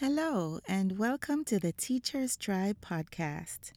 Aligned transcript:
Hello, 0.00 0.60
and 0.68 0.98
welcome 0.98 1.42
to 1.46 1.58
the 1.58 1.72
Teachers 1.72 2.36
Tribe 2.36 2.76
podcast. 2.82 3.72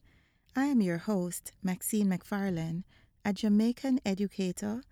I 0.54 0.66
am 0.66 0.82
your 0.82 0.98
host, 0.98 1.52
Maxine 1.62 2.08
McFarlane, 2.08 2.82
a 3.24 3.32
Jamaican 3.32 4.00
educator 4.04 4.82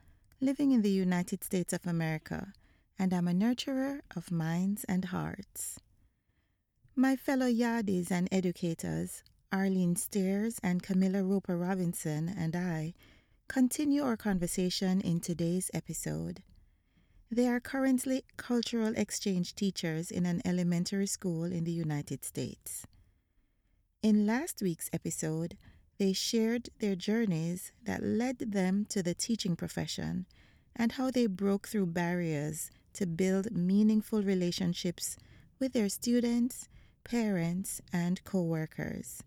living 0.41 0.73
in 0.73 0.81
the 0.81 0.91
United 0.91 1.45
States 1.45 1.75
of 1.75 1.87
America, 1.87 2.55
and 2.99 3.13
I'm 3.13 3.29
a 3.29 3.33
nurturer 3.33 4.01
of 4.17 4.31
minds 4.31 4.85
and 4.85 5.05
hearts. 5.05 5.79
My 6.97 7.15
fellow 7.15 7.47
Yardies 7.47 8.11
and 8.11 8.27
educators, 8.33 9.23
Arlene 9.53 9.97
Steers 9.97 10.59
and 10.63 10.83
Camilla 10.83 11.23
Roper 11.23 11.59
Robinson, 11.59 12.35
and 12.39 12.57
I 12.57 12.95
continue 13.49 14.03
our 14.03 14.17
conversation 14.17 15.03
in 15.03 15.21
today's 15.21 15.71
episode. 15.75 16.43
They 17.31 17.47
are 17.47 17.61
currently 17.61 18.25
cultural 18.39 18.95
exchange 18.97 19.55
teachers 19.55 20.11
in 20.11 20.25
an 20.25 20.41
elementary 20.47 21.07
school 21.07 21.45
in 21.45 21.65
the 21.65 21.73
United 21.73 22.25
States. 22.25 22.87
In 24.03 24.27
last 24.27 24.63
week's 24.63 24.89
episode, 24.95 25.59
they 25.99 26.15
shared 26.15 26.71
their 26.79 26.97
journeys 26.97 27.73
that 27.85 28.03
led 28.03 28.39
them 28.39 28.87
to 28.89 29.03
the 29.03 29.15
teaching 29.15 29.57
profession 29.57 30.25
and 30.75 30.93
how 30.93 31.11
they 31.11 31.27
broke 31.27 31.69
through 31.69 31.87
barriers 31.87 32.71
to 32.95 33.07
build 33.07 33.53
meaningful 33.53 34.23
relationships 34.23 35.17
with 35.59 35.75
their 35.75 35.91
students, 35.91 36.69
parents, 37.05 37.83
and 37.93 38.25
coworkers. 38.25 39.23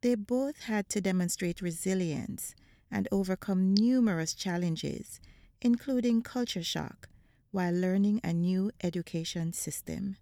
They 0.00 0.14
both 0.14 0.60
had 0.60 0.88
to 0.90 1.02
demonstrate 1.02 1.60
resilience 1.60 2.54
and 2.90 3.08
overcome 3.12 3.74
numerous 3.74 4.32
challenges, 4.32 5.20
including 5.60 6.22
culture 6.22 6.62
shock, 6.62 7.08
while 7.50 7.72
learning 7.72 8.20
a 8.22 8.32
new 8.32 8.70
education 8.82 9.52
system. 9.52 10.16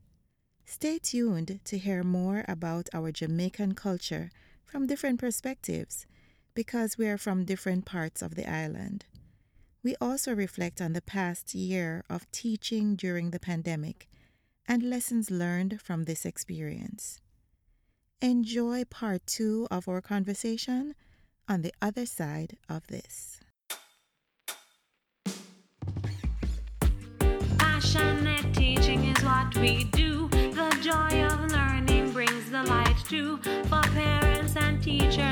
Stay 0.64 0.98
tuned 0.98 1.61
to 1.64 1.78
hear 1.78 2.02
more 2.02 2.45
about 2.47 2.88
our 2.92 3.11
Jamaican 3.11 3.74
culture 3.74 4.30
from 4.64 4.87
different 4.87 5.19
perspectives 5.19 6.06
because 6.55 6.98
we 6.98 7.06
are 7.06 7.16
from 7.16 7.44
different 7.44 7.84
parts 7.84 8.20
of 8.20 8.34
the 8.34 8.50
island. 8.50 9.06
We 9.83 9.94
also 10.00 10.34
reflect 10.34 10.81
on 10.81 10.92
the 10.92 11.00
past 11.00 11.55
year 11.55 12.05
of 12.11 12.31
teaching 12.33 12.97
during 12.97 13.31
the 13.31 13.41
pandemic 13.41 14.09
and 14.66 14.83
lessons 14.83 15.31
learned 15.31 15.81
from 15.81 16.05
this 16.05 16.27
experience. 16.27 17.20
Enjoy 18.20 18.84
part 18.84 19.27
two 19.27 19.69
of 19.70 19.89
our 19.89 20.03
conversation 20.03 20.94
on 21.48 21.62
the 21.62 21.72
other 21.81 22.05
side 22.05 22.59
of 22.69 22.86
this. 22.89 23.41
What 29.48 29.62
we 29.62 29.84
do. 29.84 30.28
The 30.28 30.78
joy 30.82 31.24
of 31.24 31.52
learning 31.52 32.12
brings 32.12 32.50
the 32.50 32.62
light 32.64 32.96
to 33.08 33.38
for 33.64 33.82
parents 33.94 34.56
and 34.56 34.82
teachers 34.82 35.28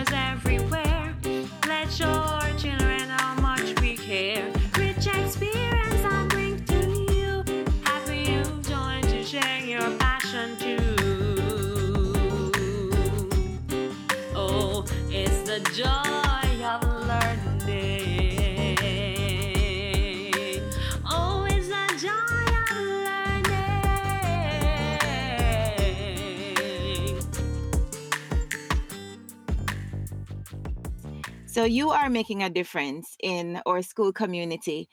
So, 31.57 31.65
you 31.65 31.89
are 31.89 32.11
making 32.11 32.43
a 32.43 32.51
difference 32.51 33.17
in 33.23 33.62
our 33.65 33.81
school 33.81 34.12
community 34.12 34.91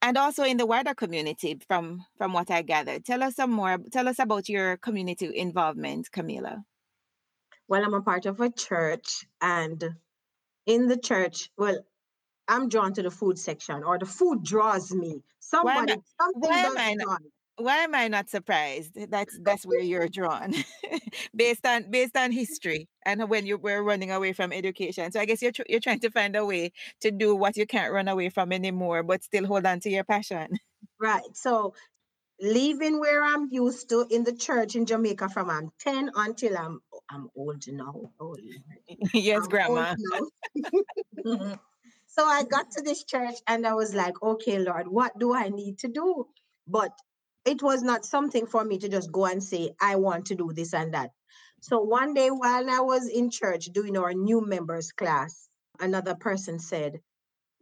and 0.00 0.16
also 0.16 0.42
in 0.42 0.56
the 0.56 0.64
wider 0.64 0.94
community 0.94 1.60
from 1.68 2.06
from 2.16 2.32
what 2.32 2.50
I 2.50 2.62
gathered. 2.62 3.04
Tell 3.04 3.22
us 3.22 3.36
some 3.36 3.50
more. 3.50 3.76
Tell 3.92 4.08
us 4.08 4.18
about 4.18 4.48
your 4.48 4.78
community 4.78 5.30
involvement, 5.36 6.10
Camilla. 6.10 6.64
Well, 7.68 7.84
I'm 7.84 7.92
a 7.92 8.00
part 8.00 8.24
of 8.24 8.40
a 8.40 8.48
church, 8.48 9.26
and 9.42 9.96
in 10.64 10.86
the 10.86 10.96
church, 10.96 11.50
well, 11.58 11.84
I'm 12.48 12.70
drawn 12.70 12.94
to 12.94 13.02
the 13.02 13.10
food 13.10 13.38
section, 13.38 13.82
or 13.82 13.98
the 13.98 14.06
food 14.06 14.42
draws 14.42 14.90
me. 14.90 15.22
Somebody, 15.40 15.96
something 16.18 16.50
am 16.50 16.76
does 16.76 17.18
I 17.60 17.64
not- 17.64 17.66
draw 17.66 17.66
me. 17.66 17.66
Why 17.66 17.76
am 17.78 17.94
I 17.94 18.08
not 18.08 18.30
surprised? 18.30 19.10
That's 19.10 19.38
that's 19.42 19.66
where 19.66 19.80
you're 19.80 20.08
drawn, 20.08 20.54
based 21.34 21.66
on 21.66 21.90
based 21.90 22.16
on 22.16 22.32
history 22.32 22.88
and 23.04 23.28
when 23.28 23.46
you 23.46 23.58
were 23.58 23.82
running 23.82 24.10
away 24.10 24.32
from 24.32 24.52
education. 24.52 25.12
So 25.12 25.20
I 25.20 25.24
guess 25.24 25.42
you're 25.42 25.52
tr- 25.52 25.68
you're 25.68 25.80
trying 25.80 26.00
to 26.00 26.10
find 26.10 26.36
a 26.36 26.44
way 26.44 26.72
to 27.00 27.10
do 27.10 27.34
what 27.34 27.56
you 27.56 27.66
can't 27.66 27.92
run 27.92 28.08
away 28.08 28.28
from 28.30 28.52
anymore, 28.52 29.02
but 29.02 29.22
still 29.22 29.46
hold 29.46 29.66
on 29.66 29.80
to 29.80 29.90
your 29.90 30.04
passion. 30.04 30.48
Right. 31.00 31.22
So, 31.34 31.74
leaving 32.40 33.00
where 33.00 33.24
I'm 33.24 33.48
used 33.50 33.88
to 33.90 34.06
in 34.10 34.24
the 34.24 34.32
church 34.32 34.76
in 34.76 34.86
Jamaica 34.86 35.28
from 35.28 35.50
I'm 35.50 35.70
10 35.80 36.10
until 36.16 36.56
I'm 36.56 36.80
oh, 36.92 37.00
I'm 37.10 37.28
old 37.36 37.64
now. 37.68 37.94
Oh, 38.20 38.36
Lord. 38.36 38.40
yes, 39.14 39.36
I'm 39.36 39.42
old 39.42 39.50
Grandma. 39.50 39.96
now. 41.24 41.60
so 42.06 42.24
I 42.24 42.44
got 42.44 42.70
to 42.72 42.82
this 42.82 43.04
church 43.04 43.36
and 43.46 43.66
I 43.66 43.74
was 43.74 43.94
like, 43.94 44.22
okay, 44.22 44.58
Lord, 44.58 44.88
what 44.88 45.18
do 45.18 45.34
I 45.34 45.48
need 45.48 45.78
to 45.80 45.88
do? 45.88 46.26
But 46.66 46.92
it 47.48 47.62
was 47.62 47.82
not 47.82 48.04
something 48.04 48.46
for 48.46 48.62
me 48.62 48.78
to 48.78 48.88
just 48.90 49.10
go 49.10 49.24
and 49.24 49.42
say, 49.42 49.70
I 49.80 49.96
want 49.96 50.26
to 50.26 50.34
do 50.34 50.52
this 50.54 50.74
and 50.74 50.92
that. 50.92 51.10
So 51.62 51.80
one 51.80 52.12
day 52.12 52.28
while 52.28 52.68
I 52.68 52.80
was 52.80 53.08
in 53.08 53.30
church 53.30 53.66
doing 53.72 53.96
our 53.96 54.12
new 54.12 54.46
members 54.46 54.92
class, 54.92 55.48
another 55.80 56.14
person 56.14 56.58
said, 56.58 57.00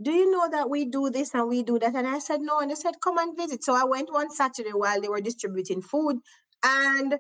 do 0.03 0.11
you 0.11 0.31
know 0.31 0.51
that 0.51 0.69
we 0.69 0.87
do 0.87 1.09
this 1.09 1.35
and 1.35 1.49
we 1.49 1.63
do 1.63 1.79
that? 1.79 1.95
And 1.95 2.07
I 2.07 2.19
said, 2.19 2.41
no. 2.41 2.59
And 2.59 2.71
they 2.71 2.75
said, 2.75 3.01
come 3.03 3.17
and 3.19 3.37
visit. 3.37 3.63
So 3.63 3.75
I 3.75 3.85
went 3.85 4.13
one 4.13 4.31
Saturday 4.31 4.73
while 4.75 5.01
they 5.01 5.09
were 5.09 5.21
distributing 5.21 5.83
food 5.83 6.17
and 6.65 7.15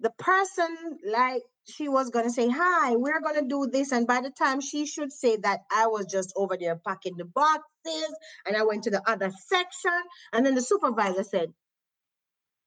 the 0.00 0.10
person 0.18 0.76
like 1.06 1.42
she 1.68 1.88
was 1.88 2.10
gonna 2.10 2.30
say 2.30 2.48
hi 2.48 2.96
we're 2.96 3.20
gonna 3.20 3.46
do 3.46 3.68
this 3.70 3.92
and 3.92 4.06
by 4.06 4.20
the 4.20 4.30
time 4.30 4.60
she 4.60 4.86
should 4.86 5.12
say 5.12 5.36
that 5.36 5.60
i 5.70 5.86
was 5.86 6.06
just 6.06 6.32
over 6.36 6.56
there 6.58 6.80
packing 6.86 7.16
the 7.18 7.24
boxes 7.26 8.14
and 8.46 8.56
i 8.56 8.62
went 8.62 8.82
to 8.82 8.90
the 8.90 9.02
other 9.08 9.30
section 9.46 9.92
and 10.32 10.44
then 10.44 10.54
the 10.54 10.62
supervisor 10.62 11.22
said 11.22 11.52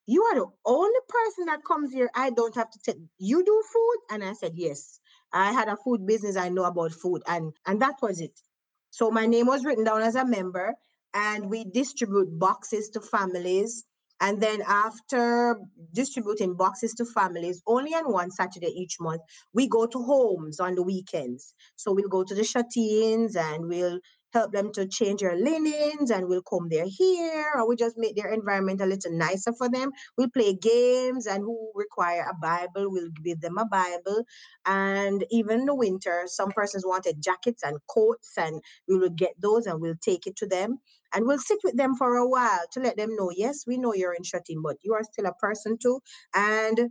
you 0.06 0.22
are 0.24 0.34
the 0.36 0.46
only 0.66 1.00
person 1.08 1.46
that 1.46 1.64
comes 1.64 1.92
here 1.92 2.10
i 2.14 2.30
don't 2.30 2.54
have 2.54 2.70
to 2.70 2.78
take 2.84 2.96
you 3.18 3.44
do 3.44 3.62
food? 3.72 3.98
And 4.10 4.24
i 4.24 4.32
said 4.34 4.52
yes. 4.54 5.00
I 5.32 5.52
had 5.52 5.68
a 5.68 5.76
food 5.76 6.06
business 6.06 6.36
i 6.36 6.48
know 6.48 6.64
about 6.64 6.92
food 6.92 7.22
and 7.26 7.52
and 7.66 7.82
that 7.82 7.96
was 8.02 8.20
it. 8.20 8.38
So 8.90 9.10
my 9.10 9.26
name 9.26 9.46
was 9.46 9.64
written 9.64 9.84
down 9.84 10.02
as 10.02 10.14
a 10.14 10.24
member 10.24 10.74
and 11.14 11.50
we 11.50 11.64
distribute 11.64 12.38
boxes 12.38 12.90
to 12.90 13.00
families. 13.00 13.84
And 14.20 14.40
then 14.40 14.62
after 14.66 15.56
distributing 15.92 16.54
boxes 16.56 16.94
to 16.94 17.04
families, 17.04 17.62
only 17.66 17.94
on 17.94 18.12
one 18.12 18.30
Saturday 18.30 18.68
each 18.68 18.96
month, 19.00 19.22
we 19.52 19.68
go 19.68 19.86
to 19.86 19.98
homes 20.02 20.60
on 20.60 20.76
the 20.76 20.82
weekends. 20.82 21.54
So 21.76 21.92
we'll 21.92 22.08
go 22.08 22.22
to 22.24 22.34
the 22.34 22.44
shut-ins 22.44 23.36
and 23.36 23.66
we'll 23.68 23.98
help 24.34 24.52
them 24.52 24.72
to 24.72 24.86
change 24.86 25.20
their 25.20 25.36
linens 25.36 26.10
and 26.10 26.28
we'll 26.28 26.42
comb 26.42 26.68
their 26.68 26.86
hair 26.98 27.56
or 27.56 27.68
we 27.68 27.76
just 27.76 27.96
make 27.96 28.16
their 28.16 28.32
environment 28.32 28.80
a 28.80 28.86
little 28.86 29.12
nicer 29.12 29.52
for 29.56 29.70
them. 29.70 29.92
We'll 30.18 30.30
play 30.30 30.54
games 30.54 31.26
and 31.26 31.42
who 31.42 31.72
require 31.74 32.26
a 32.30 32.34
Bible, 32.34 32.90
we'll 32.90 33.10
give 33.24 33.40
them 33.40 33.58
a 33.58 33.64
Bible. 33.64 34.24
And 34.66 35.24
even 35.30 35.60
in 35.60 35.66
the 35.66 35.74
winter, 35.74 36.24
some 36.26 36.50
persons 36.50 36.84
wanted 36.84 37.22
jackets 37.22 37.62
and 37.62 37.78
coats 37.88 38.32
and 38.36 38.60
we 38.88 38.98
will 38.98 39.10
get 39.10 39.34
those 39.40 39.66
and 39.66 39.80
we'll 39.80 39.94
take 40.02 40.26
it 40.26 40.36
to 40.36 40.46
them 40.46 40.80
and 41.14 41.26
we'll 41.26 41.38
sit 41.38 41.58
with 41.64 41.76
them 41.76 41.94
for 41.94 42.16
a 42.16 42.28
while 42.28 42.64
to 42.72 42.80
let 42.80 42.96
them 42.96 43.14
know 43.16 43.30
yes 43.34 43.64
we 43.66 43.78
know 43.78 43.94
you're 43.94 44.14
in 44.14 44.24
shutting 44.24 44.62
but 44.62 44.76
you 44.82 44.94
are 44.94 45.04
still 45.04 45.26
a 45.26 45.32
person 45.34 45.78
too 45.80 46.00
and 46.34 46.90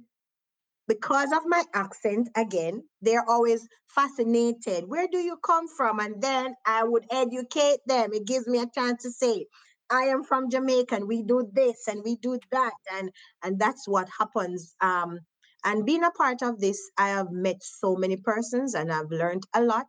because 0.88 1.32
of 1.32 1.44
my 1.46 1.64
accent 1.74 2.30
again 2.36 2.84
they're 3.02 3.28
always 3.30 3.68
fascinated. 3.88 4.86
Where 4.88 5.08
do 5.12 5.20
you 5.20 5.38
come 5.46 5.68
from? 5.68 6.00
And 6.00 6.22
then 6.22 6.56
i 6.66 6.84
would 6.84 7.06
educate 7.12 7.80
them. 7.88 8.14
It 8.14 8.26
gives 8.26 8.48
me 8.48 8.60
a 8.60 8.68
chance 8.74 9.04
to 9.04 9.12
say 9.12 9.46
i 9.92 10.04
am 10.04 10.24
from 10.24 10.50
jamaica 10.50 10.96
and 10.96 11.08
we 11.08 11.24
do 11.24 11.50
this 11.54 11.88
and 11.88 12.02
we 12.04 12.16
do 12.18 12.40
that 12.52 12.74
and 12.94 13.12
and 13.44 13.60
that's 13.60 13.88
what 13.88 14.08
happens 14.18 14.76
um 14.82 15.20
and 15.66 15.86
being 15.86 16.04
a 16.04 16.12
part 16.12 16.42
of 16.42 16.60
this 16.60 16.80
i 16.98 17.10
have 17.10 17.32
met 17.32 17.58
so 17.62 17.96
many 17.96 18.18
persons 18.18 18.74
and 18.76 18.92
i've 18.92 19.12
learned 19.12 19.44
a 19.56 19.62
lot 19.62 19.88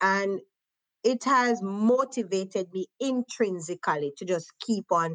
and 0.00 0.40
it 1.02 1.24
has 1.24 1.60
motivated 1.62 2.68
me 2.72 2.86
intrinsically 3.00 4.12
to 4.18 4.24
just 4.24 4.52
keep 4.60 4.86
on. 4.92 5.14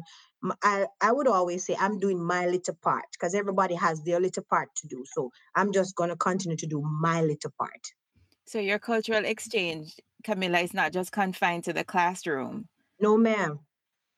I, 0.62 0.86
I 1.00 1.12
would 1.12 1.28
always 1.28 1.64
say 1.66 1.76
I'm 1.78 1.98
doing 1.98 2.22
my 2.22 2.46
little 2.46 2.76
part 2.82 3.06
because 3.12 3.34
everybody 3.34 3.74
has 3.74 4.02
their 4.02 4.20
little 4.20 4.44
part 4.48 4.68
to 4.76 4.88
do. 4.88 5.04
So 5.14 5.30
I'm 5.54 5.72
just 5.72 5.96
going 5.96 6.10
to 6.10 6.16
continue 6.16 6.56
to 6.58 6.66
do 6.66 6.82
my 6.82 7.22
little 7.22 7.52
part. 7.58 7.80
So 8.46 8.58
your 8.60 8.78
cultural 8.78 9.24
exchange, 9.24 9.94
Camilla, 10.22 10.60
is 10.60 10.74
not 10.74 10.92
just 10.92 11.10
confined 11.10 11.64
to 11.64 11.72
the 11.72 11.84
classroom. 11.84 12.68
No, 13.00 13.16
ma'am. 13.16 13.60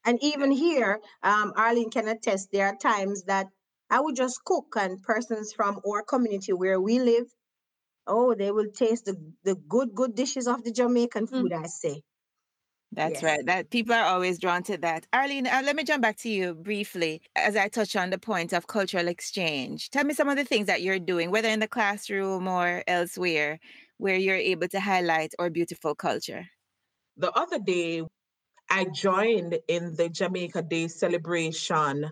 And 0.04 0.18
even 0.22 0.50
here, 0.50 1.00
um, 1.22 1.52
Arlene 1.56 1.90
can 1.90 2.08
attest, 2.08 2.48
there 2.52 2.66
are 2.66 2.76
times 2.76 3.24
that 3.24 3.46
I 3.90 4.00
would 4.00 4.16
just 4.16 4.44
cook, 4.44 4.74
and 4.76 5.02
persons 5.02 5.52
from 5.54 5.80
our 5.86 6.02
community 6.02 6.52
where 6.52 6.80
we 6.80 6.98
live, 7.00 7.26
oh, 8.08 8.34
they 8.34 8.52
will 8.52 8.70
taste 8.72 9.06
the, 9.06 9.16
the 9.44 9.56
good, 9.56 9.94
good 9.94 10.16
dishes 10.16 10.48
of 10.48 10.64
the 10.64 10.72
Jamaican 10.72 11.28
Mm. 11.32 11.42
food, 11.42 11.52
I 11.54 11.66
say. 11.68 12.02
That's 12.92 13.22
Yes. 13.22 13.22
right. 13.22 13.44
That 13.46 13.70
people 13.70 13.94
are 13.94 14.04
always 14.04 14.38
drawn 14.40 14.64
to 14.64 14.78
that. 14.78 15.06
Arlene, 15.12 15.46
uh, 15.46 15.62
let 15.64 15.76
me 15.76 15.84
jump 15.84 16.02
back 16.02 16.16
to 16.18 16.30
you 16.30 16.54
briefly 16.54 17.22
as 17.36 17.56
I 17.56 17.68
touch 17.68 17.96
on 17.96 18.10
the 18.10 18.18
point 18.18 18.52
of 18.52 18.66
cultural 18.66 19.08
exchange. 19.08 19.90
Tell 19.90 20.04
me 20.04 20.14
some 20.14 20.28
of 20.28 20.36
the 20.36 20.44
things 20.44 20.66
that 20.68 20.82
you're 20.82 20.98
doing, 21.00 21.30
whether 21.30 21.48
in 21.48 21.60
the 21.60 21.68
classroom 21.68 22.48
or 22.48 22.84
elsewhere, 22.88 23.60
where 23.98 24.16
you're 24.16 24.36
able 24.36 24.68
to 24.68 24.80
highlight 24.80 25.34
our 25.38 25.50
beautiful 25.50 25.94
culture. 25.94 26.48
the 27.18 27.32
other 27.32 27.60
day 27.60 28.02
I 28.70 28.86
joined 28.86 29.58
in 29.68 29.96
the 29.96 30.08
Jamaica 30.10 30.62
Day 30.62 30.88
celebration 30.88 32.10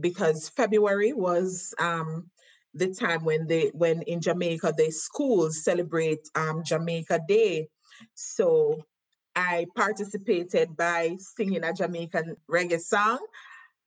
because 0.00 0.50
February 0.50 1.12
was 1.12 1.74
um, 1.78 2.30
the 2.74 2.94
time 2.94 3.24
when 3.24 3.46
they 3.46 3.70
when 3.74 4.02
in 4.02 4.20
Jamaica 4.20 4.74
the 4.76 4.90
schools 4.90 5.64
celebrate 5.64 6.20
um, 6.34 6.62
Jamaica 6.64 7.20
Day. 7.26 7.68
So 8.14 8.82
I 9.34 9.66
participated 9.76 10.76
by 10.76 11.16
singing 11.18 11.64
a 11.64 11.72
Jamaican 11.72 12.36
reggae 12.50 12.80
song 12.80 13.18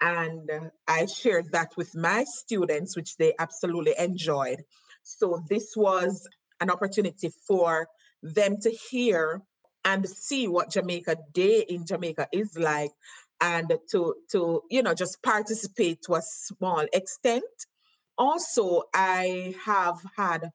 and 0.02 0.50
uh, 0.50 0.70
I 0.88 1.06
shared 1.06 1.52
that 1.54 1.72
with 1.78 1.96
my 1.96 2.26
students, 2.26 2.96
which 2.96 3.16
they 3.18 3.34
absolutely 3.40 3.96
enjoyed. 3.98 4.64
So 5.04 5.44
this 5.50 5.74
was 5.76 6.28
an 6.60 6.70
opportunity 6.70 7.32
for 7.48 7.88
them 8.22 8.58
to 8.62 8.70
hear 8.70 9.42
and 9.86 10.08
see 10.08 10.48
what 10.48 10.72
Jamaica 10.72 11.18
Day 11.34 11.66
in 11.68 11.86
Jamaica 11.86 12.28
is 12.32 12.58
like 12.58 12.92
and 13.42 13.74
to 13.92 14.16
to 14.32 14.62
you 14.70 14.82
know 14.82 14.94
just 14.94 15.22
participate 15.22 16.02
to 16.04 16.16
a 16.16 16.22
small 16.22 16.86
extent. 16.94 17.44
Also, 18.18 18.84
I 18.94 19.56
have 19.66 20.00
had 20.16 20.50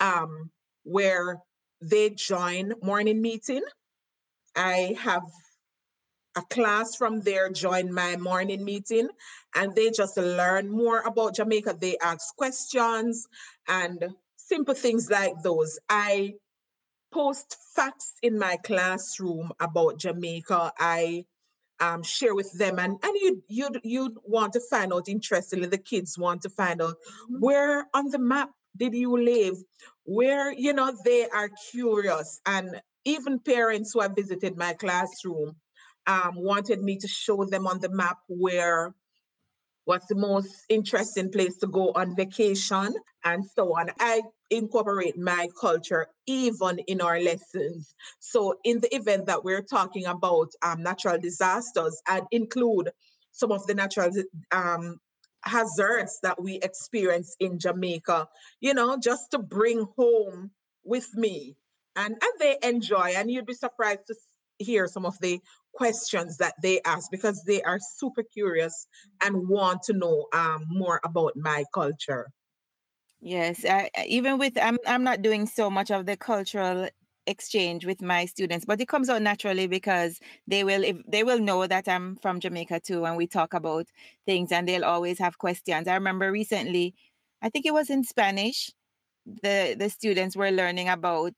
um 0.00 0.50
where 0.84 1.42
they 1.80 2.10
join 2.10 2.74
morning 2.82 3.20
meeting. 3.20 3.62
I 4.56 4.96
have 5.00 5.24
a 6.36 6.42
class 6.50 6.94
from 6.96 7.20
there 7.22 7.48
join 7.50 7.92
my 7.92 8.16
morning 8.16 8.64
meeting 8.64 9.08
and 9.54 9.74
they 9.74 9.90
just 9.90 10.16
learn 10.16 10.68
more 10.70 11.00
about 11.00 11.34
Jamaica. 11.34 11.76
They 11.80 11.96
ask 11.98 12.34
questions 12.36 13.26
and 13.68 14.14
simple 14.36 14.74
things 14.74 15.10
like 15.10 15.42
those. 15.42 15.78
I 15.88 16.34
post 17.12 17.56
facts 17.74 18.12
in 18.22 18.38
my 18.38 18.56
classroom 18.64 19.52
about 19.60 19.98
Jamaica. 19.98 20.72
I 20.78 21.24
um, 21.80 22.02
share 22.02 22.34
with 22.34 22.50
them 22.52 22.78
and, 22.78 22.96
and 23.02 23.14
you 23.16 23.42
you'd 23.48 23.80
you'd 23.84 24.16
want 24.24 24.52
to 24.54 24.60
find 24.70 24.92
out 24.92 25.08
interestingly 25.08 25.66
the 25.66 25.78
kids 25.78 26.18
want 26.18 26.42
to 26.42 26.48
find 26.50 26.80
out 26.82 26.96
Mhm. 27.30 27.40
where 27.40 27.86
on 27.94 28.10
the 28.10 28.18
map 28.18 28.50
did 28.76 28.94
you 28.94 29.16
live 29.16 29.56
where 30.04 30.52
you 30.52 30.72
know 30.72 30.96
they 31.04 31.28
are 31.28 31.50
curious 31.70 32.40
and 32.46 32.80
even 33.04 33.38
parents 33.38 33.92
who 33.92 34.00
have 34.00 34.14
visited 34.16 34.56
my 34.56 34.72
classroom 34.74 35.56
um, 36.06 36.34
wanted 36.36 36.82
me 36.82 36.96
to 36.98 37.08
show 37.08 37.44
them 37.44 37.66
on 37.66 37.80
the 37.80 37.88
map 37.88 38.18
where 38.28 38.94
what's 39.86 40.06
the 40.06 40.16
most 40.16 40.64
interesting 40.68 41.30
place 41.30 41.56
to 41.58 41.66
go 41.68 41.92
on 41.94 42.14
vacation 42.14 42.92
and 43.24 43.44
so 43.54 43.76
on. 43.78 43.90
I 44.00 44.20
incorporate 44.50 45.16
my 45.16 45.48
culture 45.58 46.08
even 46.26 46.80
in 46.88 47.00
our 47.00 47.20
lessons. 47.20 47.94
So 48.18 48.56
in 48.64 48.80
the 48.80 48.94
event 48.94 49.26
that 49.26 49.44
we're 49.44 49.62
talking 49.62 50.06
about 50.06 50.48
um, 50.60 50.82
natural 50.82 51.18
disasters, 51.18 52.02
I'd 52.06 52.24
include 52.32 52.90
some 53.30 53.52
of 53.52 53.64
the 53.66 53.74
natural 53.74 54.10
um, 54.50 54.98
hazards 55.42 56.18
that 56.22 56.42
we 56.42 56.56
experience 56.56 57.36
in 57.38 57.60
Jamaica, 57.60 58.28
you 58.60 58.74
know, 58.74 58.98
just 58.98 59.30
to 59.30 59.38
bring 59.38 59.86
home 59.96 60.50
with 60.84 61.08
me. 61.14 61.56
And, 61.94 62.12
and 62.12 62.32
they 62.40 62.58
enjoy, 62.62 63.14
and 63.16 63.30
you'd 63.30 63.46
be 63.46 63.54
surprised 63.54 64.08
to 64.08 64.16
hear 64.58 64.88
some 64.88 65.06
of 65.06 65.18
the 65.20 65.40
questions 65.76 66.38
that 66.38 66.54
they 66.62 66.80
ask 66.82 67.10
because 67.10 67.42
they 67.46 67.62
are 67.62 67.78
super 67.80 68.22
curious 68.22 68.86
and 69.22 69.48
want 69.48 69.82
to 69.84 69.92
know 69.92 70.26
um, 70.32 70.64
more 70.68 71.00
about 71.04 71.32
my 71.36 71.64
culture. 71.74 72.28
Yes, 73.20 73.64
I, 73.64 73.90
I- 73.96 74.06
even 74.06 74.38
with 74.38 74.58
I'm 74.58 74.78
I'm 74.86 75.02
not 75.04 75.22
doing 75.22 75.46
so 75.46 75.70
much 75.70 75.90
of 75.90 76.06
the 76.06 76.16
cultural 76.16 76.88
exchange 77.26 77.84
with 77.86 78.02
my 78.02 78.24
students, 78.26 78.64
but 78.64 78.80
it 78.80 78.86
comes 78.88 79.08
out 79.08 79.22
naturally 79.22 79.66
because 79.66 80.20
they 80.46 80.62
will 80.64 80.84
if 80.84 80.98
they 81.08 81.24
will 81.24 81.40
know 81.40 81.66
that 81.66 81.88
I'm 81.88 82.16
from 82.16 82.40
Jamaica 82.40 82.80
too, 82.80 83.04
and 83.06 83.16
we 83.16 83.26
talk 83.26 83.54
about 83.54 83.86
things, 84.26 84.52
and 84.52 84.68
they'll 84.68 84.84
always 84.84 85.18
have 85.18 85.38
questions. 85.38 85.88
I 85.88 85.94
remember 85.94 86.30
recently, 86.30 86.94
I 87.42 87.48
think 87.50 87.66
it 87.66 87.74
was 87.74 87.90
in 87.90 88.04
Spanish, 88.04 88.70
the 89.26 89.76
the 89.78 89.90
students 89.90 90.36
were 90.36 90.50
learning 90.50 90.88
about 90.88 91.34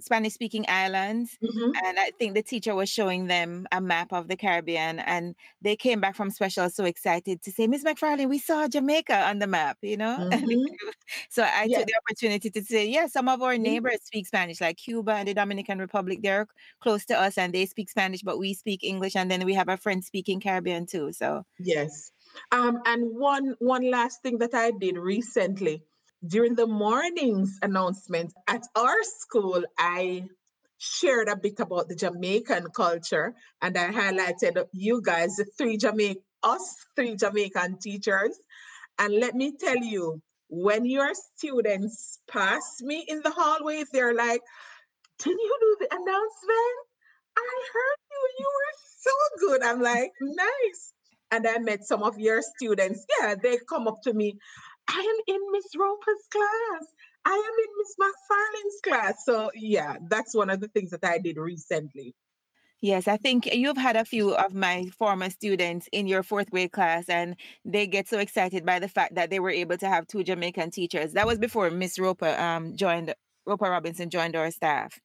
Spanish 0.00 0.34
speaking 0.34 0.64
islands, 0.68 1.38
Mhm. 1.40 1.82
and 1.84 1.98
I 1.98 2.10
think 2.18 2.34
the 2.34 2.42
teacher 2.42 2.74
was 2.74 2.88
showing 2.90 3.26
them 3.28 3.66
a 3.72 3.80
map 3.80 4.12
of 4.12 4.28
the 4.28 4.36
Caribbean, 4.36 4.98
and 5.00 5.34
they 5.62 5.76
came 5.76 6.00
back 6.00 6.16
from 6.16 6.30
special 6.30 6.68
so 6.70 6.84
excited 6.84 7.42
to 7.42 7.52
say, 7.52 7.66
Miss 7.66 7.84
McFarlane, 7.84 8.28
we 8.28 8.38
saw 8.38 8.68
Jamaica 8.68 9.16
on 9.28 9.38
the 9.38 9.46
map, 9.46 9.78
you 9.82 9.96
know. 9.96 10.22
Mhm. 10.30 10.78
so 11.30 11.44
I 11.44 11.68
Yeah. 11.68 11.76
took 11.76 11.86
the 11.86 11.94
opportunity 12.06 12.50
to 12.50 12.62
say, 12.64 12.86
yeah, 12.88 13.06
some 13.06 13.28
of 13.28 13.42
our 13.42 13.58
Mhm. 13.58 13.82
neighbors 13.82 13.98
speak 14.04 14.26
Spanish, 14.26 14.60
like 14.60 14.76
Cuba 14.78 15.12
and 15.12 15.28
the 15.28 15.34
Dominican 15.34 15.78
Republic. 15.78 16.20
They're 16.22 16.46
close 16.80 17.04
to 17.06 17.18
us 17.18 17.38
and 17.38 17.52
they 17.54 17.66
speak 17.66 17.90
Spanish, 17.90 18.22
but 18.22 18.38
we 18.38 18.54
speak 18.54 18.84
English. 18.84 19.16
And 19.16 19.30
then 19.30 19.44
we 19.44 19.54
have 19.54 19.68
a 19.68 19.76
friend 19.76 20.04
speaking 20.04 20.40
Caribbean 20.40 20.86
too. 20.86 21.12
So 21.12 21.44
Yes. 21.58 22.12
Um, 22.50 22.80
and 22.86 23.14
one 23.18 23.54
one 23.58 23.90
last 23.90 24.22
thing 24.22 24.38
that 24.38 24.54
I 24.54 24.70
did 24.70 24.96
recently 24.96 25.84
during 26.26 26.54
the 26.54 26.66
morning's 26.66 27.58
announcement 27.62 28.32
at 28.48 28.62
our 28.74 29.02
school, 29.02 29.64
I 29.78 30.28
shared 30.78 31.28
a 31.28 31.36
bit 31.36 31.60
about 31.60 31.88
the 31.88 31.94
Jamaican 31.94 32.68
culture 32.74 33.34
and 33.60 33.76
I 33.76 33.92
highlighted 33.92 34.64
you 34.72 35.00
guys, 35.02 35.36
the 35.36 35.44
three 35.44 35.76
Jamaica 35.76 36.20
us 36.42 36.86
three 36.96 37.16
Jamaican 37.16 37.78
teachers. 37.78 38.38
And 38.98 39.14
let 39.14 39.34
me 39.34 39.52
tell 39.58 39.76
you, 39.76 40.20
when 40.48 40.84
your 40.84 41.12
students 41.14 42.18
pass 42.28 42.80
me 42.80 43.04
in 43.08 43.22
the 43.22 43.30
hallway, 43.30 43.84
they're 43.92 44.14
like, 44.14 44.42
Can 45.22 45.32
you 45.32 45.56
do 45.60 45.76
the 45.80 45.94
announcement? 45.94 46.76
I 47.38 47.62
heard 47.72 47.98
you. 48.10 48.28
You 48.38 48.46
were 48.46 48.76
so 49.00 49.48
good. 49.48 49.62
I'm 49.62 49.80
like, 49.80 50.12
nice. 50.20 50.92
And 51.30 51.46
I 51.46 51.58
met 51.58 51.84
some 51.84 52.02
of 52.02 52.18
your 52.18 52.42
students. 52.42 53.06
Yeah, 53.18 53.34
they 53.42 53.56
come 53.68 53.88
up 53.88 54.02
to 54.04 54.12
me. 54.12 54.36
I 54.88 55.00
am 55.00 55.34
in 55.34 55.40
Miss 55.52 55.66
Roper's 55.78 56.26
class. 56.30 56.86
I 57.24 57.34
am 57.34 57.38
in 57.38 57.70
Miss 57.78 57.96
McFarlane's 58.00 58.80
class. 58.82 59.24
So 59.24 59.50
yeah, 59.54 59.96
that's 60.08 60.34
one 60.34 60.50
of 60.50 60.60
the 60.60 60.68
things 60.68 60.90
that 60.90 61.04
I 61.04 61.18
did 61.18 61.36
recently. 61.36 62.14
Yes, 62.80 63.06
I 63.06 63.16
think 63.16 63.46
you've 63.46 63.76
had 63.76 63.94
a 63.94 64.04
few 64.04 64.34
of 64.34 64.54
my 64.54 64.86
former 64.98 65.30
students 65.30 65.88
in 65.92 66.08
your 66.08 66.24
fourth 66.24 66.50
grade 66.50 66.72
class, 66.72 67.08
and 67.08 67.36
they 67.64 67.86
get 67.86 68.08
so 68.08 68.18
excited 68.18 68.66
by 68.66 68.80
the 68.80 68.88
fact 68.88 69.14
that 69.14 69.30
they 69.30 69.38
were 69.38 69.50
able 69.50 69.78
to 69.78 69.88
have 69.88 70.08
two 70.08 70.24
Jamaican 70.24 70.72
teachers. 70.72 71.12
That 71.12 71.28
was 71.28 71.38
before 71.38 71.70
Miss 71.70 71.96
Roper 72.00 72.34
um 72.40 72.74
joined 72.76 73.14
Roper 73.46 73.70
Robinson 73.70 74.10
joined 74.10 74.34
our 74.34 74.50
staff. 74.50 74.98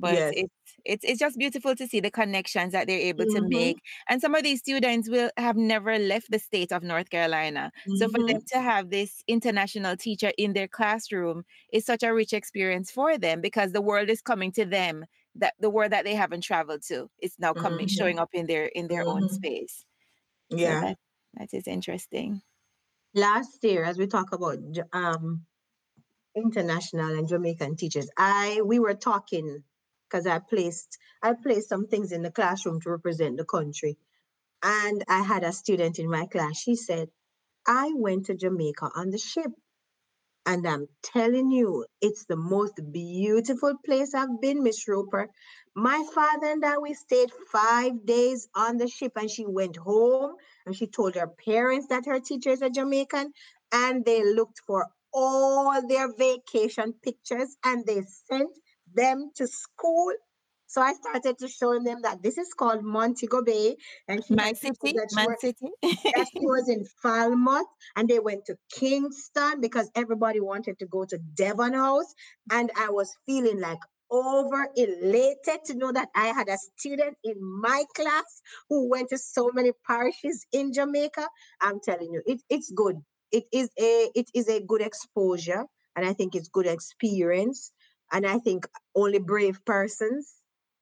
But 0.00 0.22
Yes. 0.22 0.34
it's 0.34 0.54
it's 0.84 1.04
it's 1.04 1.18
just 1.20 1.38
beautiful 1.38 1.74
to 1.76 1.86
see 1.86 2.00
the 2.00 2.10
connections 2.10 2.72
that 2.72 2.86
they're 2.86 2.98
able 3.00 3.26
to 3.26 3.40
Mhm. 3.40 3.50
make. 3.50 3.78
And 4.08 4.20
some 4.20 4.34
of 4.34 4.42
these 4.42 4.60
students 4.60 5.08
will 5.08 5.30
have 5.36 5.56
never 5.56 5.98
left 5.98 6.30
the 6.30 6.38
state 6.38 6.72
of 6.72 6.82
North 6.82 7.10
Carolina. 7.10 7.70
So 7.94 8.08
for 8.08 8.20
them 8.26 8.40
to 8.52 8.60
have 8.60 8.90
this 8.90 9.22
international 9.28 9.96
teacher 9.96 10.32
in 10.38 10.52
their 10.54 10.68
classroom 10.68 11.44
is 11.72 11.84
such 11.84 12.02
a 12.02 12.14
rich 12.14 12.32
experience 12.32 12.90
for 12.90 13.18
them 13.18 13.40
because 13.40 13.72
the 13.72 13.82
world 13.82 14.08
is 14.10 14.22
coming 14.22 14.52
to 14.52 14.64
them 14.64 15.04
that 15.34 15.54
the 15.58 15.70
world 15.70 15.92
that 15.92 16.04
they 16.04 16.14
haven't 16.14 16.42
traveled 16.42 16.82
to 16.88 17.08
is 17.20 17.36
now 17.38 17.54
coming 17.54 17.86
Mhm. 17.86 17.88
showing 17.88 18.18
up 18.18 18.30
in 18.32 18.46
their 18.46 18.66
in 18.66 18.88
their 18.88 19.08
own 19.08 19.28
Mhm. 19.28 19.28
space 19.28 19.84
so 20.56 20.76
Yeah. 20.76 20.80
that 20.80 20.98
that 21.34 21.48
is 21.54 21.66
interesting 21.68 22.42
Last 23.14 23.62
year, 23.64 23.84
as 23.84 23.98
we 23.98 24.06
talk 24.06 24.32
about 24.32 24.58
J- 24.72 24.82
um, 24.92 25.46
international 26.36 27.18
and 27.18 27.28
Jamaican 27.28 27.76
teachers, 27.76 28.10
I 28.18 28.62
we 28.64 28.78
were 28.80 28.94
talking 28.94 29.64
because 30.10 30.26
I 30.26 30.40
placed 30.40 30.98
I 31.22 31.34
placed 31.34 31.70
some 31.70 31.86
things 31.88 32.12
in 32.12 32.22
the 32.22 32.32
classroom 32.32 32.80
to 32.82 32.90
represent 32.90 33.38
the 33.38 33.46
country, 33.46 33.98
and 34.62 35.04
I 35.08 35.22
had 35.22 35.44
a 35.44 35.52
student 35.52 35.98
in 36.00 36.10
my 36.10 36.26
class. 36.26 36.58
She 36.58 36.76
said, 36.76 37.10
"I 37.66 37.92
went 37.96 38.26
to 38.26 38.34
Jamaica 38.36 38.90
on 38.96 39.10
the 39.10 39.18
ship." 39.18 39.52
And 40.46 40.66
I'm 40.66 40.88
telling 41.02 41.52
you, 41.52 41.86
it's 42.00 42.24
the 42.26 42.36
most 42.36 42.80
beautiful 42.92 43.74
place 43.84 44.12
I've 44.14 44.40
been, 44.40 44.62
Miss 44.62 44.88
Roper. 44.88 45.28
My 45.76 46.04
father 46.14 46.48
and 46.48 46.64
I, 46.64 46.78
we 46.78 46.94
stayed 46.94 47.30
five 47.52 48.04
days 48.04 48.48
on 48.54 48.76
the 48.76 48.88
ship, 48.88 49.12
and 49.16 49.30
she 49.30 49.46
went 49.46 49.76
home 49.76 50.34
and 50.66 50.76
she 50.76 50.86
told 50.88 51.14
her 51.14 51.28
parents 51.28 51.86
that 51.88 52.06
her 52.06 52.18
teachers 52.20 52.60
are 52.62 52.70
Jamaican, 52.70 53.32
and 53.72 54.04
they 54.04 54.24
looked 54.24 54.60
for 54.66 54.88
all 55.14 55.86
their 55.86 56.12
vacation 56.14 56.94
pictures 57.04 57.56
and 57.64 57.86
they 57.86 58.02
sent 58.28 58.50
them 58.94 59.30
to 59.36 59.46
school. 59.46 60.12
So 60.66 60.80
I 60.80 60.92
started 60.94 61.36
to 61.38 61.48
show 61.48 61.72
them 61.82 62.02
that 62.02 62.22
this 62.22 62.38
is 62.38 62.54
called 62.56 62.84
Montego 62.84 63.42
Bay. 63.42 63.76
And 64.06 64.24
she 64.24 64.34
My 64.34 64.52
city, 64.52 64.92
that 64.92 65.08
she 65.10 65.16
my 65.16 65.34
city. 65.40 65.68
that 65.82 66.26
she 66.32 66.40
was 66.40 66.68
in 66.68 66.84
Falmouth 67.02 67.66
and 67.96 68.08
they 68.08 68.20
went 68.20 68.44
to 68.46 68.56
Kingston 68.72 69.60
because 69.60 69.90
everybody 69.96 70.40
wanted 70.40 70.78
to 70.78 70.86
go 70.86 71.04
to 71.06 71.18
Devon 71.34 71.74
House. 71.74 72.14
And 72.52 72.70
I 72.76 72.90
was 72.90 73.12
feeling 73.26 73.60
like 73.60 73.80
over 74.10 74.68
elated 74.76 75.64
to 75.66 75.74
know 75.74 75.92
that 75.92 76.08
I 76.14 76.26
had 76.26 76.48
a 76.48 76.58
student 76.76 77.16
in 77.24 77.34
my 77.40 77.84
class 77.94 78.42
who 78.68 78.88
went 78.88 79.08
to 79.10 79.18
so 79.18 79.50
many 79.52 79.72
parishes 79.86 80.44
in 80.52 80.72
Jamaica. 80.72 81.26
I'm 81.60 81.80
telling 81.80 82.12
you, 82.12 82.22
it, 82.26 82.42
it's 82.48 82.70
good. 82.70 82.96
It 83.32 83.44
is 83.52 83.70
a 83.78 84.10
it 84.14 84.28
is 84.34 84.48
a 84.48 84.60
good 84.60 84.82
exposure 84.82 85.64
and 85.96 86.06
I 86.06 86.12
think 86.12 86.34
it's 86.34 86.48
good 86.48 86.66
experience. 86.66 87.72
And 88.12 88.26
I 88.26 88.38
think 88.38 88.66
only 88.94 89.18
brave 89.18 89.64
persons 89.64 90.40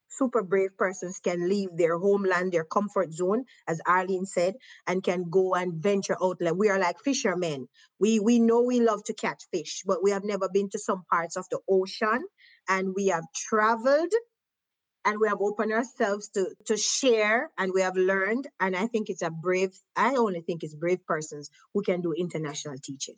super 0.09 0.43
brave 0.43 0.77
persons 0.77 1.21
can 1.21 1.49
leave 1.49 1.77
their 1.77 1.97
homeland, 1.99 2.53
their 2.53 2.65
comfort 2.65 3.13
zone, 3.13 3.45
as 3.67 3.81
Arlene 3.87 4.27
said, 4.27 4.55
and 4.87 5.03
can 5.03 5.31
go 5.31 5.55
and 5.55 5.75
venture 5.75 6.17
out. 6.23 6.39
Like 6.41 6.55
we 6.55 6.69
are 6.69 6.79
like 6.79 6.99
fishermen. 7.01 7.69
We 8.01 8.21
we 8.21 8.39
know 8.41 8.63
we 8.63 8.81
love 8.81 9.05
to 9.05 9.15
catch 9.15 9.45
fish, 9.53 9.83
but 9.87 10.03
we 10.03 10.11
have 10.11 10.25
never 10.25 10.49
been 10.49 10.71
to 10.71 10.79
some 10.79 11.05
parts 11.11 11.37
of 11.37 11.47
the 11.51 11.61
ocean, 11.69 12.25
and 12.69 12.95
we 12.95 13.09
have 13.09 13.25
traveled, 13.35 14.13
and 15.05 15.19
we 15.21 15.29
have 15.29 15.41
opened 15.41 15.73
ourselves 15.73 16.29
to 16.31 16.55
to 16.67 16.77
share, 16.77 17.51
and 17.59 17.73
we 17.73 17.83
have 17.83 17.97
learned. 17.97 18.49
And 18.61 18.77
I 18.77 18.87
think 18.87 19.09
it's 19.11 19.23
a 19.23 19.31
brave. 19.31 19.79
I 19.97 20.17
only 20.17 20.41
think 20.41 20.63
it's 20.63 20.75
brave 20.75 21.05
persons 21.07 21.51
who 21.75 21.83
can 21.83 22.01
do 22.01 22.13
international 22.13 22.77
teaching. 22.83 23.17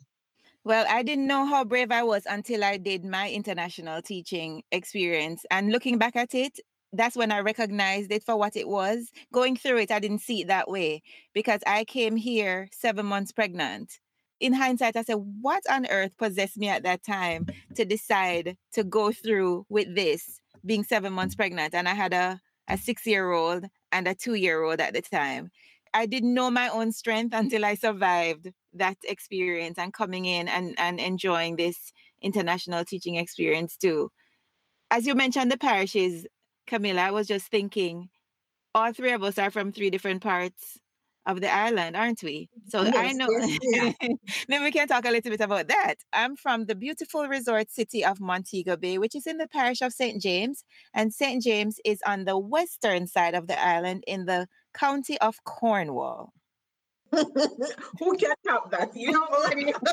Well, 0.63 0.85
I 0.87 1.01
didn't 1.01 1.25
know 1.25 1.45
how 1.45 1.63
brave 1.63 1.91
I 1.91 2.03
was 2.03 2.23
until 2.27 2.63
I 2.63 2.77
did 2.77 3.03
my 3.03 3.29
international 3.31 4.01
teaching 4.01 4.61
experience. 4.71 5.43
And 5.49 5.71
looking 5.71 5.97
back 5.97 6.15
at 6.15 6.35
it, 6.35 6.59
that's 6.93 7.15
when 7.15 7.31
I 7.31 7.39
recognized 7.39 8.11
it 8.11 8.23
for 8.23 8.37
what 8.37 8.55
it 8.55 8.67
was. 8.67 9.09
Going 9.33 9.55
through 9.55 9.77
it, 9.77 9.91
I 9.91 9.99
didn't 9.99 10.19
see 10.19 10.41
it 10.41 10.47
that 10.47 10.69
way 10.69 11.01
because 11.33 11.61
I 11.65 11.83
came 11.85 12.15
here 12.15 12.67
seven 12.71 13.07
months 13.07 13.31
pregnant. 13.31 13.99
In 14.39 14.53
hindsight, 14.53 14.95
I 14.95 15.03
said, 15.03 15.17
what 15.41 15.63
on 15.69 15.87
earth 15.87 16.15
possessed 16.17 16.57
me 16.57 16.67
at 16.67 16.83
that 16.83 17.03
time 17.03 17.47
to 17.75 17.85
decide 17.85 18.57
to 18.73 18.83
go 18.83 19.11
through 19.11 19.65
with 19.69 19.95
this 19.95 20.39
being 20.63 20.83
seven 20.83 21.13
months 21.13 21.33
pregnant? 21.35 21.73
And 21.73 21.87
I 21.87 21.93
had 21.95 22.13
a, 22.13 22.39
a 22.67 22.77
six 22.77 23.07
year 23.07 23.31
old 23.31 23.65
and 23.91 24.07
a 24.07 24.13
two 24.13 24.35
year 24.35 24.61
old 24.63 24.79
at 24.79 24.93
the 24.93 25.01
time. 25.01 25.49
I 25.93 26.05
didn't 26.05 26.33
know 26.33 26.51
my 26.51 26.69
own 26.69 26.91
strength 26.91 27.33
until 27.35 27.65
I 27.65 27.75
survived 27.75 28.51
that 28.73 28.97
experience 29.03 29.77
and 29.77 29.93
coming 29.93 30.25
in 30.25 30.47
and, 30.47 30.75
and 30.77 30.99
enjoying 30.99 31.55
this 31.55 31.91
international 32.21 32.85
teaching 32.85 33.15
experience 33.15 33.77
too. 33.77 34.09
As 34.89 35.05
you 35.05 35.15
mentioned, 35.15 35.51
the 35.51 35.57
parishes, 35.57 36.25
Camilla, 36.67 37.01
I 37.01 37.11
was 37.11 37.27
just 37.27 37.47
thinking, 37.47 38.09
all 38.73 38.93
three 38.93 39.11
of 39.11 39.23
us 39.23 39.37
are 39.37 39.51
from 39.51 39.71
three 39.71 39.89
different 39.89 40.21
parts 40.21 40.79
of 41.25 41.39
the 41.39 41.53
island, 41.53 41.95
aren't 41.95 42.23
we? 42.23 42.49
So 42.67 42.79
I 42.79 43.11
know. 43.13 43.27
yes, 43.29 43.59
we 43.61 43.79
are. 43.79 44.15
Maybe 44.47 44.63
we 44.63 44.71
can 44.71 44.87
talk 44.87 45.05
a 45.05 45.11
little 45.11 45.31
bit 45.31 45.41
about 45.41 45.67
that. 45.67 45.95
I'm 46.13 46.35
from 46.35 46.65
the 46.65 46.75
beautiful 46.75 47.27
resort 47.27 47.69
city 47.69 48.03
of 48.03 48.19
Montego 48.19 48.75
Bay, 48.75 48.97
which 48.97 49.15
is 49.15 49.27
in 49.27 49.37
the 49.37 49.47
parish 49.47 49.81
of 49.81 49.93
St. 49.93 50.21
James. 50.21 50.63
And 50.93 51.13
St. 51.13 51.43
James 51.43 51.79
is 51.85 52.01
on 52.05 52.25
the 52.25 52.37
western 52.37 53.07
side 53.07 53.35
of 53.35 53.47
the 53.47 53.61
island 53.61 54.03
in 54.07 54.25
the 54.25 54.47
county 54.73 55.19
of 55.19 55.43
Cornwall. 55.43 56.33
Who 57.99 58.17
can 58.17 58.33
top 58.47 58.71
that? 58.71 58.95
You 58.95 59.11
know 59.11 59.25
already. 59.25 59.73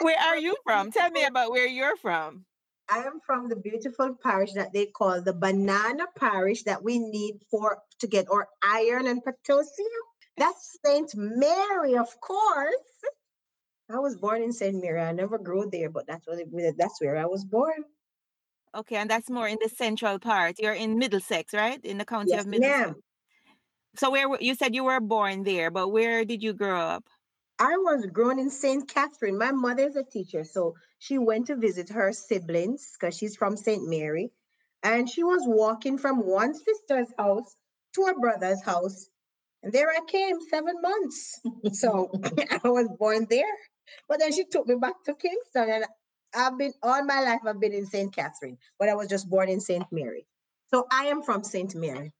Where 0.00 0.18
are 0.18 0.38
you 0.38 0.56
from? 0.64 0.92
Tell 0.92 1.10
me 1.10 1.24
about 1.24 1.50
where 1.50 1.66
you're 1.66 1.96
from. 1.96 2.44
I 2.88 2.98
am 2.98 3.20
from 3.24 3.48
the 3.48 3.56
beautiful 3.56 4.16
parish 4.22 4.52
that 4.54 4.72
they 4.72 4.86
call 4.86 5.20
the 5.20 5.34
banana 5.34 6.06
parish 6.18 6.62
that 6.64 6.82
we 6.82 6.98
need 6.98 7.40
for 7.50 7.78
to 8.00 8.06
get 8.06 8.26
our 8.30 8.48
iron 8.62 9.06
and 9.06 9.22
potassium. 9.22 9.88
That's 10.36 10.78
Saint 10.84 11.12
Mary, 11.14 11.96
of 11.96 12.08
course. 12.20 12.74
I 13.90 13.98
was 13.98 14.16
born 14.16 14.42
in 14.42 14.52
Saint 14.52 14.80
Mary. 14.80 15.00
I 15.00 15.12
never 15.12 15.38
grew 15.38 15.68
there, 15.70 15.90
but 15.90 16.06
that's 16.06 16.26
what 16.26 16.38
it, 16.38 16.76
that's 16.78 17.00
where 17.00 17.16
I 17.16 17.26
was 17.26 17.44
born. 17.44 17.84
Okay, 18.74 18.96
and 18.96 19.10
that's 19.10 19.30
more 19.30 19.48
in 19.48 19.58
the 19.62 19.68
central 19.68 20.18
part. 20.18 20.56
You're 20.58 20.72
in 20.74 20.98
Middlesex, 20.98 21.52
right? 21.54 21.82
In 21.84 21.98
the 21.98 22.04
county 22.04 22.30
Yes, 22.30 22.40
of 22.42 22.46
Middlesex. 22.46 22.78
ma'am. 22.80 22.96
So 23.96 24.10
where 24.10 24.28
you 24.40 24.54
said 24.54 24.74
you 24.74 24.84
were 24.84 25.00
born 25.00 25.42
there, 25.44 25.70
but 25.70 25.88
where 25.88 26.24
did 26.24 26.42
you 26.42 26.52
grow 26.52 26.78
up? 26.80 27.04
I 27.58 27.76
was 27.78 28.06
grown 28.06 28.38
in 28.38 28.50
St. 28.50 28.88
Catherine. 28.88 29.38
My 29.38 29.50
mother 29.50 29.84
is 29.88 29.96
a 29.96 30.04
teacher, 30.04 30.44
so 30.44 30.74
she 30.98 31.18
went 31.18 31.46
to 31.48 31.56
visit 31.56 31.88
her 31.90 32.12
siblings 32.12 32.92
because 32.92 33.16
she's 33.16 33.36
from 33.36 33.56
St. 33.56 33.88
Mary. 33.88 34.30
And 34.84 35.08
she 35.10 35.24
was 35.24 35.42
walking 35.44 35.98
from 35.98 36.24
one 36.24 36.54
sister's 36.54 37.08
house 37.18 37.56
to 37.96 38.04
her 38.06 38.14
brother's 38.20 38.62
house. 38.62 39.08
And 39.64 39.72
there 39.72 39.90
I 39.90 40.00
came, 40.06 40.36
seven 40.50 40.80
months. 40.80 41.40
So 41.72 42.10
I 42.64 42.68
was 42.68 42.88
born 42.98 43.26
there. 43.28 43.56
But 44.08 44.20
then 44.20 44.32
she 44.32 44.44
took 44.44 44.68
me 44.68 44.76
back 44.76 44.94
to 45.06 45.14
Kingston. 45.14 45.68
And 45.70 45.84
I've 46.34 46.58
been 46.58 46.72
all 46.82 47.02
my 47.04 47.20
life, 47.22 47.40
I've 47.46 47.60
been 47.60 47.72
in 47.72 47.86
St. 47.86 48.14
Catherine, 48.14 48.58
but 48.78 48.88
I 48.88 48.94
was 48.94 49.08
just 49.08 49.28
born 49.28 49.48
in 49.48 49.60
St. 49.60 49.84
Mary. 49.90 50.26
So 50.70 50.86
I 50.92 51.06
am 51.06 51.22
from 51.22 51.42
St. 51.44 51.74
Mary. 51.74 52.12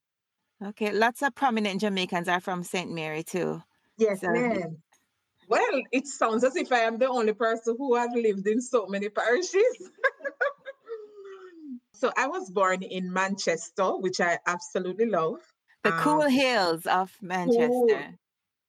Okay, 0.65 0.93
lots 0.93 1.23
of 1.23 1.35
prominent 1.35 1.81
Jamaicans 1.81 2.29
are 2.29 2.41
from 2.41 2.65
St. 2.65 2.91
Mary 2.91 3.23
too. 3.23 3.63
Yes, 3.99 4.21
So- 4.21 4.31
ma'am. 4.31 4.79
Well, 5.49 5.81
it 5.93 6.07
sounds 6.07 6.45
as 6.45 6.57
if 6.57 6.71
I 6.73 6.81
am 6.81 6.99
the 6.99 7.09
only 7.09 7.33
person 7.33 7.75
who 7.79 7.95
has 7.97 8.11
lived 8.15 8.47
in 8.47 8.61
so 8.61 8.87
many 8.87 9.09
parishes. 9.09 9.55
so 11.95 12.13
I 12.19 12.27
was 12.27 12.51
born 12.51 12.83
in 12.83 13.11
Manchester, 13.13 13.97
which 13.97 14.21
I 14.21 14.39
absolutely 14.47 15.07
love. 15.07 15.39
The 15.85 15.93
cool 15.93 16.23
Um, 16.23 16.31
hills 16.31 16.87
of 16.87 17.17
Manchester. 17.23 18.19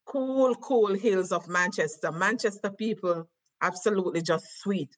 cool, 0.06 0.56
cool 0.56 0.94
hills 0.94 1.34
of 1.34 1.48
Manchester. 1.50 2.14
Manchester 2.14 2.70
people, 2.72 3.28
absolutely 3.62 4.22
just 4.22 4.46
sweet. 4.62 4.96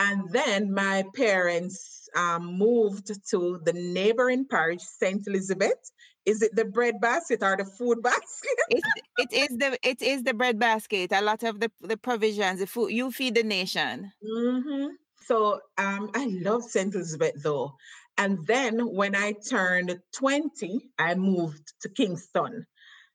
And 0.00 0.30
then 0.30 0.72
my 0.72 1.04
parents 1.14 2.08
um, 2.16 2.56
moved 2.58 3.12
to 3.30 3.60
the 3.66 3.74
neighboring 3.74 4.46
parish, 4.48 4.80
St. 4.80 5.22
Elizabeth. 5.26 5.78
Is 6.24 6.40
it 6.40 6.56
the 6.56 6.64
bread 6.64 6.94
basket 7.02 7.42
or 7.42 7.54
the 7.54 7.66
food 7.66 8.02
basket? 8.10 8.56
It, 8.70 8.82
it 9.18 9.32
is 9.32 9.58
the 9.58 9.78
it 9.82 10.00
is 10.00 10.22
the 10.22 10.32
bread 10.32 10.58
basket. 10.58 11.12
A 11.12 11.20
lot 11.20 11.42
of 11.42 11.60
the, 11.60 11.70
the 11.82 11.98
provisions, 11.98 12.60
the 12.60 12.66
food 12.66 12.92
you 12.92 13.12
feed 13.12 13.34
the 13.34 13.42
nation. 13.42 14.10
hmm 14.26 14.86
So 15.26 15.60
um, 15.76 16.10
I 16.14 16.26
love 16.30 16.62
St. 16.64 16.94
Elizabeth 16.94 17.42
though. 17.42 17.74
And 18.16 18.46
then 18.46 18.80
when 18.80 19.14
I 19.14 19.32
turned 19.48 19.98
20, 20.14 20.90
I 20.98 21.14
moved 21.14 21.72
to 21.82 21.88
Kingston. 21.90 22.66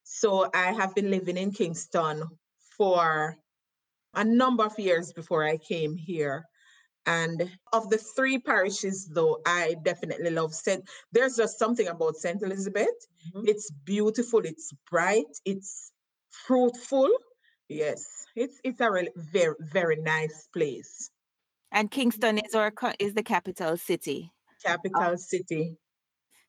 So 0.04 0.50
I 0.54 0.72
have 0.72 0.94
been 0.94 1.10
living 1.10 1.38
in 1.38 1.52
Kingston 1.52 2.24
for 2.78 3.38
a 4.14 4.24
number 4.24 4.66
of 4.66 4.78
years 4.78 5.14
before 5.14 5.44
I 5.44 5.58
came 5.58 5.96
here. 5.96 6.46
And 7.06 7.58
of 7.74 7.90
the 7.90 7.98
three 7.98 8.40
parishes, 8.40 9.08
though, 9.14 9.42
I 9.46 9.76
definitely 9.84 10.30
love 10.32 10.54
St. 10.54 10.88
There's 11.12 11.36
just 11.36 11.60
something 11.60 11.88
about 11.88 12.16
St. 12.16 12.42
Elizabeth. 12.42 12.96
Mhm. 13.34 13.48
It's 13.48 13.72
beautiful, 13.72 14.40
it's 14.46 14.72
bright, 14.90 15.32
it's 15.46 15.92
fruitful. 16.32 17.10
Yes, 17.70 18.26
it's 18.36 18.60
it's 18.64 18.80
a 18.82 18.92
really 18.92 19.12
very, 19.16 19.56
very 19.60 19.98
nice 19.98 20.48
place. 20.54 21.10
And 21.72 21.92
Kingston 21.92 22.40
is 22.40 22.56
our 22.56 22.72
is 23.00 23.14
the 23.14 23.24
capital 23.24 23.78
city. 23.78 24.32
Capital 24.64 25.18
city. 25.18 25.78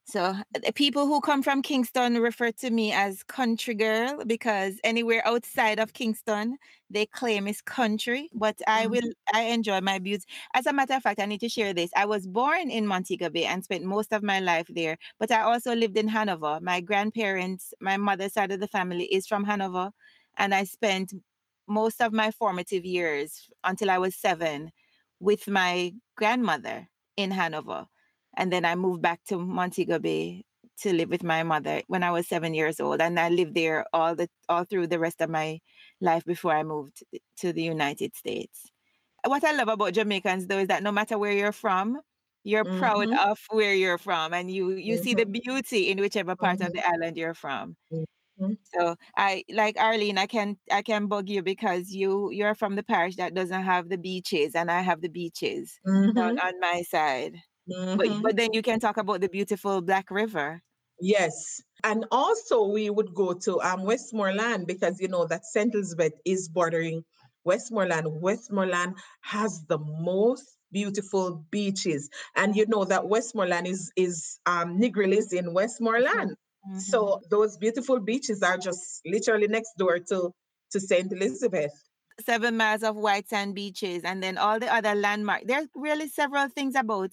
So 0.09 0.37
the 0.63 0.73
people 0.73 1.07
who 1.09 1.21
come 1.21 1.43
from 1.43 1.63
Kingston 1.63 2.19
refer 2.19 2.53
to 2.53 2.71
me 2.71 2.93
as 2.93 3.25
country 3.25 3.75
girl 3.75 4.25
because 4.25 4.79
anywhere 4.85 5.27
outside 5.27 5.81
of 5.81 5.95
Kingston 5.95 6.59
they 6.89 7.07
claim 7.07 7.49
is 7.49 7.61
country. 7.61 8.31
But 8.33 8.61
I 8.69 8.87
Mhm. 8.87 8.87
will 8.87 9.11
I 9.35 9.43
enjoy 9.43 9.81
my 9.81 9.99
beauty. 9.99 10.25
As 10.55 10.67
a 10.67 10.73
matter 10.73 10.95
of 10.95 11.03
fact, 11.03 11.19
I 11.21 11.27
need 11.27 11.41
to 11.41 11.49
share 11.49 11.75
this. 11.75 11.91
I 11.97 12.05
was 12.07 12.25
born 12.29 12.71
in 12.71 12.87
Montego 12.87 13.31
Bay 13.31 13.47
and 13.47 13.65
spent 13.65 13.83
most 13.85 14.13
of 14.13 14.23
my 14.23 14.39
life 14.39 14.69
there, 14.69 14.97
but 15.19 15.33
I 15.33 15.41
also 15.41 15.75
lived 15.75 15.97
in 15.99 16.07
Hanover. 16.07 16.61
My 16.63 16.81
grandparents, 16.81 17.75
my 17.81 17.97
mother's 17.97 18.35
side 18.35 18.53
of 18.53 18.61
the 18.61 18.69
family 18.69 19.07
is 19.07 19.27
from 19.27 19.43
Hanover, 19.45 19.91
and 20.37 20.55
I 20.55 20.63
spent 20.65 21.13
most 21.67 22.01
of 22.01 22.13
my 22.13 22.31
formative 22.31 22.85
years 22.85 23.51
until 23.65 23.91
I 23.91 23.99
was 23.99 24.15
seven 24.15 24.71
with 25.19 25.49
my 25.49 25.95
grandmother 26.17 26.89
in 27.17 27.33
Hanover. 27.33 27.89
And 28.37 28.53
then 28.53 28.65
I 28.65 28.75
moved 28.75 29.03
back 29.03 29.25
to 29.27 29.39
Montego 29.39 29.99
Bay 29.99 30.45
to 30.79 30.93
live 30.93 31.09
with 31.11 31.23
my 31.25 31.43
mother 31.43 31.83
when 31.89 32.03
I 32.03 32.11
was 32.11 32.29
seven 32.29 32.55
years 32.55 32.81
old. 32.81 33.01
And 33.01 33.19
I 33.19 33.29
lived 33.31 33.55
there 33.55 33.87
all 33.93 34.15
the 34.15 34.29
all 34.49 34.65
through 34.65 34.89
the 34.89 34.99
rest 34.99 35.21
of 35.21 35.31
my 35.31 35.61
life 36.01 36.25
before 36.25 36.53
I 36.53 36.63
moved 36.65 37.03
to 37.39 37.53
the 37.53 37.63
United 37.63 38.15
States. 38.17 38.71
What 39.27 39.45
I 39.45 39.53
love 39.53 39.69
about 39.69 39.95
Jamaicans 39.95 40.47
though 40.49 40.59
is 40.61 40.69
that 40.69 40.83
no 40.83 40.93
matter 40.93 41.19
where 41.19 41.33
you're 41.33 41.53
from, 41.53 42.01
you're 42.45 42.65
proud 42.67 43.09
Mhm. 43.09 43.21
of 43.25 43.39
where 43.51 43.75
you're 43.75 43.99
from 43.99 44.35
and 44.35 44.51
you 44.51 44.73
you 44.73 44.99
see 44.99 45.15
the 45.15 45.27
beauty 45.27 45.91
in 45.91 46.01
whichever 46.01 46.37
part 46.37 46.61
of 46.63 46.73
Mhm. 46.73 46.75
the 46.75 46.87
island 46.87 47.17
you're 47.19 47.35
from. 47.35 47.77
Mm. 47.91 48.05
Mhm. 48.39 48.57
So 48.65 48.97
I 49.17 49.45
like 49.51 49.79
Arlene, 49.79 50.19
I 50.19 50.27
can 50.27 50.59
I 50.71 50.83
can 50.83 51.07
bug 51.09 51.29
you 51.31 51.43
because 51.43 51.93
you 51.93 52.31
you're 52.31 52.55
from 52.55 52.77
the 52.77 52.83
parish 52.83 53.17
that 53.17 53.35
doesn't 53.35 53.63
have 53.63 53.89
the 53.89 53.99
beaches 53.99 54.55
and 54.55 54.71
I 54.71 54.81
have 54.83 55.01
the 55.03 55.09
beaches 55.09 55.81
Mhm. 55.85 56.41
on 56.43 56.61
my 56.61 56.83
side. 56.83 57.37
But 57.95 58.09
Mhm. 58.09 58.23
but 58.23 58.37
then 58.37 58.53
you 58.53 58.63
can 58.63 58.79
talk 58.81 58.97
about 58.97 59.21
the 59.21 59.29
beautiful 59.29 59.81
Black 59.83 60.11
River. 60.11 60.63
Yes. 61.01 61.61
And 61.85 62.07
also 62.11 62.65
we 62.69 62.89
would 62.91 63.15
go 63.15 63.35
to 63.35 63.61
um 63.61 63.85
Westmoreland 63.85 64.67
because 64.67 65.01
you 65.01 65.09
know 65.09 65.27
that 65.27 65.45
St. 65.45 65.75
Elizabeth 65.75 66.13
is 66.25 66.49
bordering 66.49 67.05
Westmoreland. 67.45 68.21
Westmoreland 68.23 68.97
has 69.23 69.65
the 69.69 69.79
most 69.79 70.59
beautiful 70.73 71.45
beaches. 71.51 72.09
And 72.35 72.57
you 72.57 72.67
know 72.67 72.85
that 72.85 73.09
Westmoreland 73.09 73.67
is 73.67 73.93
is 73.97 74.41
um 74.47 74.79
Negril 74.79 75.13
is 75.13 75.33
in 75.33 75.53
Westmoreland. 75.53 76.37
Mhm. 76.65 76.79
So 76.79 77.21
those 77.31 77.57
beautiful 77.59 78.01
beaches 78.01 78.43
are 78.43 78.59
just 78.59 79.01
literally 79.05 79.49
next 79.49 79.73
door 79.79 79.99
to 80.09 80.33
to 80.73 80.81
St. 80.81 81.13
Elizabeth. 81.13 81.73
seven 82.21 82.57
miles 82.57 82.83
of 82.83 82.97
white 82.97 83.29
sand 83.29 83.55
beaches 83.55 84.03
and 84.03 84.23
then 84.23 84.39
all 84.39 84.59
the 84.59 84.73
other 84.73 84.95
landmark 84.95 85.43
there's 85.45 85.69
really 85.75 86.09
several 86.09 86.49
things 86.49 86.75
about 86.75 87.11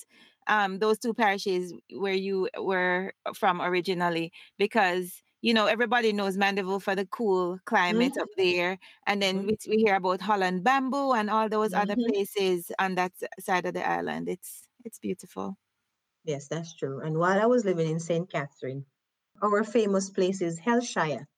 um 0.48 0.80
those 0.80 1.00
two 1.00 1.14
parishes 1.14 1.74
where 1.92 2.14
you 2.14 2.50
were 2.58 3.14
from 3.36 3.62
originally 3.62 4.32
because 4.58 5.22
you 5.42 5.54
know 5.54 5.66
everybody 5.66 6.14
knows 6.14 6.38
mandeville 6.38 6.80
for 6.80 6.96
the 6.96 7.06
cool 7.08 7.60
climate 7.66 8.16
up 8.20 8.30
there 8.38 8.78
and 9.08 9.22
then 9.22 9.46
Mhm. 9.46 9.48
we, 9.48 9.58
we 9.70 9.78
hear 9.78 9.96
about 9.96 10.22
holland 10.22 10.64
bamboo 10.64 11.14
and 11.14 11.30
all 11.30 11.50
those 11.50 11.74
other 11.74 11.96
Mhm. 11.96 12.14
places 12.14 12.72
on 12.80 12.96
that 12.96 13.14
side 13.40 13.66
of 13.66 13.74
the 13.74 13.86
island 13.88 14.28
it's 14.30 14.68
it's 14.86 15.00
beautiful 15.00 15.58
Yes, 16.26 16.50
that's 16.50 16.76
true. 16.76 17.00
And 17.00 17.18
while 17.18 17.40
I 17.42 17.46
was 17.46 17.64
living 17.64 17.90
in 17.90 17.98
St. 18.02 18.30
Catherine, 18.30 18.86
our 19.42 19.64
famous 19.64 20.10
place 20.10 20.42
is 20.42 20.60
Hellshire. 20.60 21.30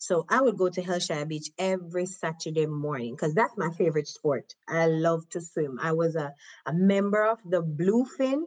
So 0.00 0.26
I 0.28 0.40
would 0.42 0.56
go 0.58 0.68
to 0.70 0.82
Hellshire 0.82 1.26
Beach 1.26 1.50
every 1.58 2.06
Saturday 2.06 2.66
morning 2.66 3.14
because 3.14 3.34
that's 3.34 3.56
my 3.58 3.70
favorite 3.70 4.08
sport. 4.08 4.54
I 4.68 4.86
love 4.86 5.28
to 5.30 5.40
swim. 5.42 5.78
I 5.80 5.92
was 5.92 6.16
a, 6.16 6.34
a 6.66 6.72
member 6.74 7.24
of 7.24 7.38
the 7.44 7.62
Bluefin. 7.62 8.44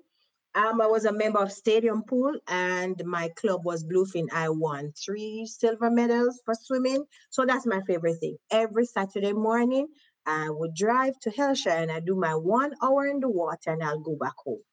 Um, 0.55 0.81
I 0.81 0.87
was 0.87 1.05
a 1.05 1.13
member 1.13 1.39
of 1.39 1.51
Stadium 1.51 2.03
Pool 2.03 2.33
and 2.47 3.01
my 3.05 3.29
club 3.29 3.65
was 3.65 3.83
Bluefin. 3.85 4.27
I 4.33 4.49
won 4.49 4.93
three 4.93 5.45
silver 5.45 5.91
medals 5.91 6.41
for 6.45 6.55
swimming. 6.55 7.05
So 7.29 7.45
that's 7.45 7.67
my 7.67 7.81
favorite 7.81 8.19
thing. 8.19 8.37
Every 8.51 8.85
Saturday 8.85 9.33
morning, 9.33 9.87
I 10.25 10.49
would 10.49 10.75
drive 10.75 11.19
to 11.21 11.31
Hellshire 11.31 11.71
and 11.71 11.91
I 11.91 11.99
do 12.01 12.15
my 12.15 12.35
one 12.35 12.73
hour 12.81 13.07
in 13.07 13.19
the 13.19 13.29
water 13.29 13.71
and 13.71 13.83
I'll 13.83 13.99
go 13.99 14.15
back 14.15 14.35
home. 14.43 14.63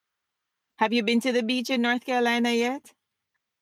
have 0.79 0.93
you 0.93 1.03
been 1.03 1.21
to 1.21 1.33
the 1.33 1.43
beach 1.43 1.71
in 1.71 1.83
north 1.83 2.05
carolina 2.05 2.51
yet 2.51 2.93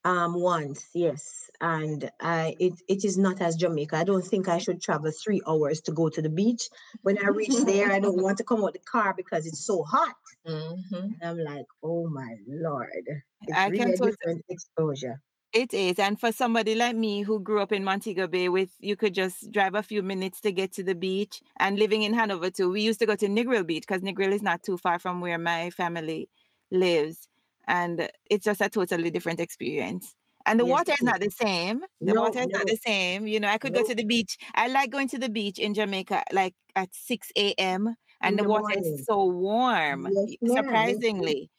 Um, 0.05 0.35
once, 0.40 0.88
yes, 0.95 1.50
and 1.61 2.11
I 2.21 2.55
it 2.61 2.75
it 2.88 3.05
is 3.05 3.19
not 3.19 3.40
as 3.40 3.57
Jamaica. 3.57 3.97
I 3.97 4.05
don't 4.05 4.25
think 4.25 4.49
I 4.49 4.59
should 4.59 4.81
travel 4.81 5.11
three 5.11 5.43
hours 5.47 5.81
to 5.83 5.93
go 5.93 6.09
to 6.09 6.23
the 6.23 6.31
beach. 6.31 6.69
When 7.02 7.19
I 7.19 7.28
reach 7.28 7.57
there, 7.64 7.90
I 7.90 7.99
don't 8.00 8.23
want 8.23 8.38
to 8.38 8.45
come 8.45 8.64
out 8.64 8.73
the 8.75 8.78
car 8.81 9.12
because 9.14 9.47
it's 9.47 9.64
so 9.67 9.83
hot. 9.83 10.14
Mhm. 10.47 11.17
And 11.21 11.23
I'm 11.23 11.38
like, 11.38 11.67
oh 11.83 12.09
my 12.09 12.37
lord, 12.47 13.05
it's 13.47 13.57
I 13.57 13.67
really 13.67 13.78
can 13.78 13.95
a 13.95 13.97
tot- 13.97 14.14
different 14.21 14.45
exposure. 14.49 15.21
It 15.52 15.73
is. 15.73 15.99
And 15.99 16.21
for 16.21 16.31
somebody 16.31 16.75
like 16.75 16.95
me 16.95 17.23
who 17.23 17.40
grew 17.40 17.61
up 17.62 17.73
in 17.73 17.83
Montego 17.83 18.26
Bay 18.28 18.49
with 18.50 18.71
you 18.81 18.97
could 18.97 19.14
just 19.14 19.50
drive 19.50 19.75
a 19.75 19.83
few 19.83 20.02
minutes 20.02 20.40
to 20.43 20.52
get 20.52 20.73
to 20.73 20.83
the 20.83 20.95
beach 20.95 21.40
and 21.59 21.78
living 21.78 22.02
in 22.02 22.12
Hanover 22.12 22.50
too. 22.50 22.71
We 22.71 22.83
used 22.83 22.99
to 23.00 23.07
go 23.07 23.17
to 23.17 23.26
Negril 23.28 23.67
Beach 23.67 23.85
because 23.88 24.02
Negril 24.02 24.33
is 24.33 24.43
not 24.43 24.62
too 24.62 24.76
far 24.76 24.99
from 24.99 25.21
where 25.23 25.38
my 25.38 25.71
family 25.71 26.28
lives. 26.71 27.28
And 27.68 28.10
it's 28.30 28.44
just 28.44 28.60
a 28.62 28.68
totally 28.70 29.10
different 29.10 29.40
experience. 29.40 30.16
And 30.46 30.58
the 30.58 30.64
Yes, 30.64 30.72
water 30.72 30.92
is 30.92 31.02
not 31.02 31.20
the 31.20 31.30
same. 31.30 31.82
The 32.00 32.14
No, 32.14 32.22
water 32.22 32.40
is 32.40 32.48
not 32.48 32.66
the 32.66 32.78
same. 32.84 33.26
You 33.26 33.40
know, 33.40 33.48
I 33.48 33.58
could 33.58 33.75
go 33.75 33.82
to 33.82 33.94
the 33.94 34.04
beach. 34.04 34.38
I 34.54 34.68
like 34.68 34.90
going 34.90 35.08
to 35.10 35.18
the 35.18 35.28
beach 35.28 35.58
in 35.58 35.75
Jamaica 35.75 36.25
like 36.32 36.54
at 36.75 36.94
6 36.94 37.54
a.m. 37.58 37.96
And 38.22 38.38
the 38.38 38.44
the 38.44 38.48
water 38.48 38.62
morning. 38.62 38.94
is 38.94 39.04
so 39.06 39.26
warm. 39.26 40.08
Yes. 40.10 40.56
Surprisingly. 40.56 41.50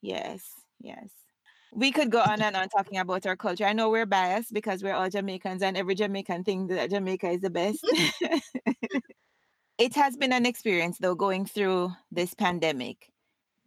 Yes, 0.00 0.42
yes. 0.80 1.10
We 1.72 1.92
could 1.92 2.10
go 2.10 2.20
on 2.20 2.40
and 2.42 2.56
on 2.56 2.68
talking 2.68 2.98
about 2.98 3.26
our 3.26 3.36
culture. 3.36 3.66
I 3.66 3.72
know 3.74 3.90
we're 3.90 4.06
biased 4.06 4.54
because 4.54 4.82
we're 4.82 4.94
all 4.94 5.10
Jamaicans 5.10 5.62
and 5.62 5.76
every 5.76 5.94
Jamaican 5.94 6.44
thinks 6.44 6.74
that 6.74 6.90
Jamaica 6.90 7.30
is 7.30 7.40
the 7.42 7.50
best. 7.50 7.84
it 9.78 9.94
has 9.94 10.16
been 10.16 10.32
an 10.32 10.46
experience 10.46 10.98
though 10.98 11.14
going 11.14 11.46
through 11.46 11.92
this 12.10 12.34
pandemic. 12.34 13.10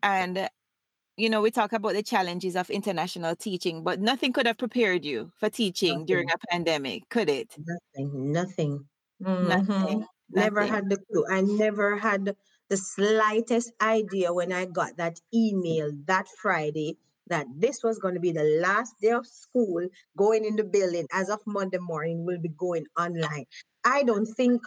And 0.03 0.49
you 1.21 1.29
know, 1.29 1.41
we 1.41 1.51
talk 1.51 1.73
about 1.73 1.93
the 1.93 2.03
challenges 2.03 2.55
of 2.55 2.69
international 2.69 3.35
teaching, 3.35 3.83
but 3.83 3.99
nothing 4.01 4.33
could 4.33 4.47
have 4.47 4.57
prepared 4.57 5.05
you 5.05 5.31
for 5.37 5.49
teaching 5.49 6.05
during 6.05 6.29
a 6.31 6.37
pandemic, 6.49 7.09
could 7.09 7.29
it? 7.29 7.57
nothing, 7.57 8.31
nothing. 8.31 8.87
Nothing. 9.39 9.97
Mhm. 9.97 10.07
Never 10.29 10.65
Nothing. 10.65 10.67
had 10.67 10.89
the 10.89 10.97
clue. 11.11 11.25
I 11.29 11.41
never 11.41 11.97
had 11.97 12.35
the 12.69 12.77
slightest 12.77 13.73
idea 13.81 14.33
when 14.33 14.51
I 14.53 14.65
got 14.65 14.97
that 14.97 15.19
email 15.33 15.91
that 16.07 16.27
Friday 16.41 16.97
that 17.27 17.47
this 17.55 17.83
was 17.83 17.99
going 17.99 18.15
to 18.15 18.21
be 18.21 18.31
the 18.33 18.59
last 18.61 18.95
day 19.01 19.11
of 19.11 19.27
school 19.27 19.87
going 20.17 20.45
in 20.45 20.55
the 20.57 20.63
building 20.65 21.07
as 21.13 21.29
of 21.29 21.41
Monday 21.47 21.79
morning 21.79 22.25
will 22.25 22.39
be 22.39 22.49
going 22.49 22.85
online. 22.99 23.45
I 23.85 24.03
don't 24.03 24.27
think 24.27 24.61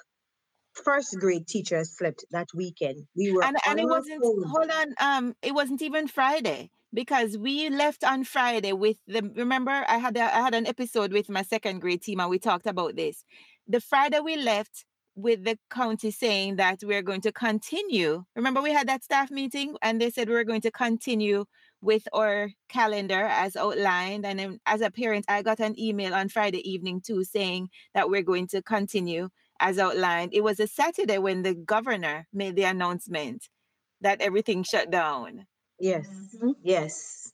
first 0.74 1.16
grade 1.18 1.46
teachers 1.46 1.96
slept 1.96 2.24
that 2.30 2.48
weekend. 2.54 3.06
We 3.16 3.32
were 3.32 3.44
and 3.44 3.56
and 3.66 3.78
it 3.78 3.86
wasn't 3.86 4.22
phones. 4.22 4.44
hold 4.46 4.70
on 4.70 4.94
um 5.00 5.36
it 5.42 5.54
wasn't 5.54 5.82
even 5.82 6.08
friday 6.08 6.70
because 6.92 7.36
we 7.36 7.68
left 7.70 8.04
on 8.04 8.24
friday 8.24 8.72
with 8.72 8.96
the 9.06 9.22
remember 9.36 9.84
i 9.88 9.98
had 9.98 10.16
a, 10.16 10.22
i 10.22 10.40
had 10.40 10.54
an 10.54 10.66
episode 10.66 11.12
with 11.12 11.28
my 11.28 11.42
second 11.42 11.80
grade 11.80 12.02
team 12.02 12.20
and 12.20 12.30
we 12.30 12.38
talked 12.38 12.66
about 12.66 12.96
this 12.96 13.24
the 13.68 13.80
friday 13.80 14.20
we 14.20 14.36
left 14.36 14.84
with 15.16 15.44
the 15.44 15.56
county 15.70 16.10
saying 16.10 16.56
that 16.56 16.78
we're 16.82 17.02
going 17.02 17.20
to 17.20 17.32
continue 17.32 18.24
remember 18.34 18.60
we 18.60 18.72
had 18.72 18.88
that 18.88 19.04
staff 19.04 19.30
meeting 19.30 19.76
and 19.82 20.00
they 20.00 20.10
said 20.10 20.28
we 20.28 20.34
were 20.34 20.44
going 20.44 20.60
to 20.60 20.70
continue 20.70 21.44
with 21.80 22.08
our 22.12 22.50
calendar 22.68 23.24
as 23.24 23.54
outlined 23.54 24.24
and 24.24 24.38
then 24.38 24.58
as 24.66 24.80
a 24.80 24.90
parent 24.90 25.24
i 25.28 25.42
got 25.42 25.60
an 25.60 25.78
email 25.78 26.14
on 26.14 26.28
friday 26.28 26.68
evening 26.68 27.00
too 27.00 27.22
saying 27.22 27.68
that 27.94 28.08
we're 28.08 28.22
going 28.22 28.46
to 28.46 28.60
continue 28.62 29.28
as 29.64 29.78
outlined. 29.78 30.34
It 30.34 30.42
was 30.44 30.60
a 30.60 30.66
Saturday 30.68 31.18
when 31.18 31.42
the 31.42 31.54
governor 31.54 32.28
made 32.34 32.54
the 32.54 32.64
announcement 32.64 33.48
that 34.02 34.20
everything 34.20 34.62
shut 34.62 34.90
down. 34.90 35.46
Yes, 35.80 36.06
Mhm. 36.34 36.54
yes. 36.62 37.32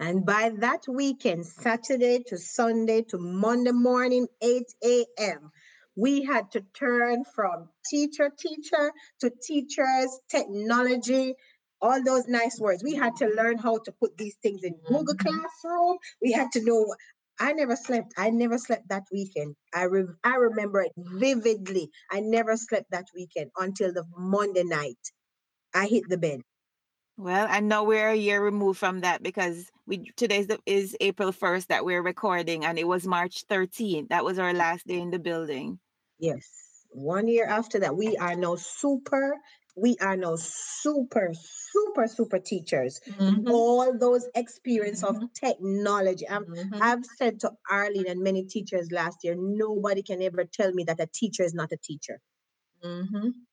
And 0.00 0.26
by 0.26 0.50
that 0.60 0.82
weekend, 0.88 1.46
Saturday 1.46 2.22
to 2.28 2.38
Sunday 2.38 3.02
to 3.10 3.18
Monday 3.18 3.72
morning, 3.72 4.28
8 4.42 5.06
a.m., 5.18 5.52
we 5.96 6.24
had 6.24 6.50
to 6.52 6.62
turn 6.74 7.24
from 7.24 7.70
teacher, 7.90 8.30
teacher 8.38 8.92
to 9.20 9.30
teachers, 9.30 10.20
technology, 10.28 11.36
all 11.80 12.02
those 12.02 12.26
nice 12.28 12.58
words. 12.60 12.82
We 12.84 12.94
had 12.94 13.16
to 13.16 13.26
learn 13.28 13.58
how 13.58 13.78
to 13.78 13.92
put 13.92 14.16
these 14.18 14.36
things 14.42 14.64
in 14.64 14.74
Google 14.86 15.14
Mhm. 15.14 15.18
Classroom. 15.18 15.98
We 16.22 16.32
had 16.32 16.52
to 16.52 16.64
know. 16.64 16.94
I 17.40 17.52
never 17.52 17.76
slept. 17.76 18.14
I 18.16 18.30
never 18.30 18.58
slept 18.58 18.88
that 18.88 19.04
weekend. 19.12 19.56
I 19.74 19.84
re- 19.84 20.14
I 20.22 20.36
remember 20.36 20.82
it 20.82 20.92
vividly. 20.96 21.90
I 22.10 22.20
never 22.20 22.56
slept 22.56 22.90
that 22.90 23.06
weekend 23.14 23.50
until 23.58 23.92
the 23.92 24.04
Monday 24.16 24.64
night. 24.64 24.98
I 25.74 25.86
hit 25.86 26.04
the 26.08 26.18
bed. 26.18 26.42
Well, 27.16 27.46
I 27.48 27.60
know 27.60 27.84
we're 27.84 28.08
a 28.08 28.14
year 28.14 28.42
removed 28.42 28.78
from 28.78 29.00
that 29.00 29.22
because 29.22 29.70
we 29.86 30.10
today's 30.16 30.48
the, 30.48 30.58
is 30.66 30.96
April 31.00 31.32
1st 31.32 31.68
that 31.68 31.84
we're 31.84 32.02
recording 32.02 32.64
and 32.64 32.78
it 32.78 32.88
was 32.88 33.06
March 33.06 33.44
13th. 33.48 34.08
That 34.08 34.24
was 34.24 34.38
our 34.38 34.52
last 34.52 34.86
day 34.86 35.00
in 35.00 35.10
the 35.10 35.20
building. 35.20 35.78
Yes. 36.18 36.48
One 36.90 37.28
year 37.28 37.46
after 37.46 37.80
that, 37.80 37.96
we 37.96 38.16
are 38.16 38.36
now 38.36 38.56
super, 38.56 39.36
we 39.76 39.96
are 40.00 40.16
now 40.16 40.36
super, 40.36 41.32
super, 41.34 42.06
super 42.08 42.38
teachers. 42.38 43.00
Mhm. 43.06 43.46
All 43.46 43.96
those 43.98 44.26
experience 44.34 45.02
of 45.02 45.16
Mhm. 45.16 45.30
technology. 45.34 46.26
Um, 46.28 46.46
Mhm. 46.46 46.80
I've 46.80 47.04
said 47.04 47.40
to 47.40 47.52
Arlene 47.70 48.08
and 48.08 48.22
many 48.22 48.44
teachers 48.44 48.90
last 48.92 49.18
year, 49.24 49.34
nobody 49.36 50.02
can 50.02 50.22
ever 50.22 50.44
tell 50.44 50.72
me 50.72 50.84
that 50.84 51.00
a 51.00 51.06
teacher 51.06 51.42
is 51.42 51.54
not 51.54 51.72
a 51.72 51.76
teacher. 51.76 52.20
Mhm. 52.84 53.46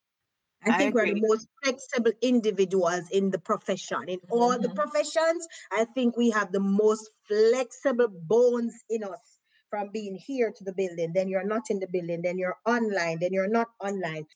I 0.64 0.70
I 0.70 0.72
think 0.72 0.94
we're 0.94 1.06
the 1.06 1.20
most 1.20 1.48
flexible 1.62 2.12
individuals 2.22 3.10
in 3.12 3.30
the 3.30 3.38
profession. 3.38 4.08
In 4.08 4.20
all 4.30 4.58
the 4.60 4.68
Mhm. 4.68 4.82
professions, 4.82 5.46
I 5.72 5.84
think 5.86 6.16
we 6.16 6.30
have 6.30 6.52
the 6.52 6.60
most 6.60 7.10
flexible 7.28 8.08
bones 8.08 8.74
in 8.90 9.04
us 9.04 9.40
from 9.70 9.90
being 9.92 10.16
here 10.16 10.52
to 10.52 10.64
the 10.64 10.72
building. 10.74 11.12
Then 11.14 11.28
you're 11.28 11.44
not 11.46 11.70
in 11.70 11.80
the 11.80 11.88
building, 11.88 12.22
then 12.22 12.38
you're 12.38 12.58
online, 12.66 13.18
then 13.20 13.32
you're 13.32 13.48
not 13.48 13.68
online. 13.80 14.26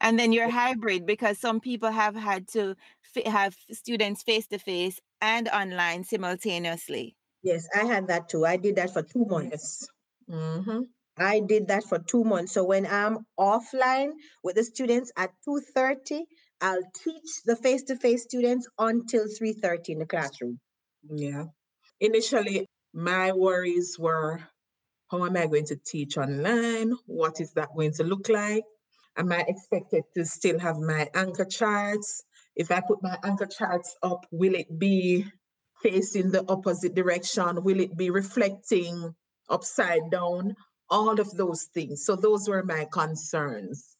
And 0.00 0.18
then 0.18 0.32
you're 0.32 0.50
hybrid 0.50 1.06
because 1.06 1.38
some 1.38 1.60
people 1.60 1.90
have 1.90 2.14
had 2.16 2.48
to 2.48 2.76
f- 3.16 3.26
have 3.26 3.56
students 3.72 4.22
face 4.22 4.46
to 4.48 4.58
face 4.58 5.00
and 5.20 5.48
online 5.48 6.04
simultaneously. 6.04 7.16
Yes, 7.42 7.68
I 7.74 7.84
had 7.84 8.06
that 8.06 8.30
too. 8.30 8.46
I 8.46 8.56
did 8.56 8.76
that 8.76 8.94
for 8.94 9.02
two 9.02 9.26
months. 9.26 9.52
Yes. 9.52 9.90
Mhm. 10.28 10.88
I 11.18 11.38
did 11.40 11.68
that 11.68 11.84
for 11.84 12.00
two 12.00 12.24
months. 12.24 12.52
So 12.52 12.64
when 12.64 12.84
I'm 12.84 13.26
offline 13.38 14.14
with 14.42 14.56
the 14.56 14.64
students 14.64 15.12
at 15.16 15.34
2:30, 15.44 16.26
I'll 16.60 16.82
teach 17.04 17.42
the 17.44 17.54
face-to-face 17.54 18.24
students 18.24 18.66
until 18.78 19.28
3:30 19.28 19.92
in 19.92 19.98
the 20.00 20.06
classroom. 20.06 20.60
Yeah. 21.10 21.46
Initially, 22.00 22.66
my 22.94 23.32
worries 23.32 23.98
were 23.98 24.38
How 25.10 25.24
am 25.26 25.36
I 25.36 25.46
going 25.48 25.66
to 25.66 25.76
teach 25.76 26.18
online? 26.18 26.92
What 27.06 27.40
is 27.40 27.52
that 27.54 27.70
going 27.76 27.92
to 27.94 28.04
look 28.04 28.28
like? 28.28 28.64
Am 29.20 29.30
I 29.32 29.44
expected 29.46 30.04
to 30.16 30.24
still 30.24 30.58
have 30.58 30.78
my 30.78 31.06
anchor 31.14 31.44
charts? 31.44 32.24
If 32.56 32.70
I 32.70 32.80
put 32.80 33.02
my 33.02 33.18
anchor 33.22 33.44
charts 33.44 33.94
up, 34.02 34.24
will 34.30 34.54
it 34.54 34.78
be 34.78 35.26
facing 35.82 36.30
the 36.30 36.42
opposite 36.50 36.94
direction? 36.94 37.62
Will 37.62 37.80
it 37.80 37.94
be 37.94 38.08
reflecting 38.08 39.14
upside 39.50 40.10
down? 40.10 40.56
All 40.88 41.20
of 41.20 41.30
those 41.36 41.64
things. 41.74 42.06
So 42.06 42.16
those 42.16 42.48
were 42.48 42.62
my 42.62 42.86
concerns. 42.90 43.94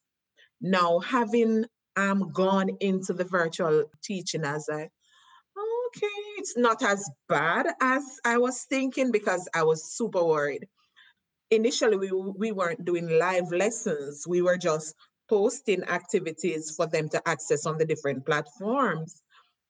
Now, 0.59 1.01
having 1.01 1.67
um, 1.97 2.31
gone 2.33 2.71
into 2.81 3.13
the 3.13 3.25
virtual 3.25 3.85
teaching 4.03 4.45
as 4.45 4.71
I, 4.73 4.89
okay, 5.89 6.21
it's 6.39 6.57
not 6.57 6.83
as 6.83 7.07
bad 7.29 7.67
as 7.83 8.05
I 8.25 8.39
was 8.39 8.65
thinking 8.71 9.13
because 9.13 9.47
I 9.55 9.65
was 9.65 9.85
super 9.85 10.25
worried. 10.25 10.67
Initially, 11.51 11.99
we, 11.99 12.11
we 12.11 12.53
weren't 12.53 12.87
doing 12.87 13.19
live 13.19 13.53
lessons. 13.53 14.25
We 14.27 14.41
were 14.41 14.57
just 14.57 14.95
posting 15.31 15.85
activities 15.85 16.75
for 16.77 16.89
them 16.89 17.09
to 17.09 17.23
access 17.27 17.65
on 17.65 17.79
the 17.79 17.85
different 17.87 18.27
platforms. 18.27 19.23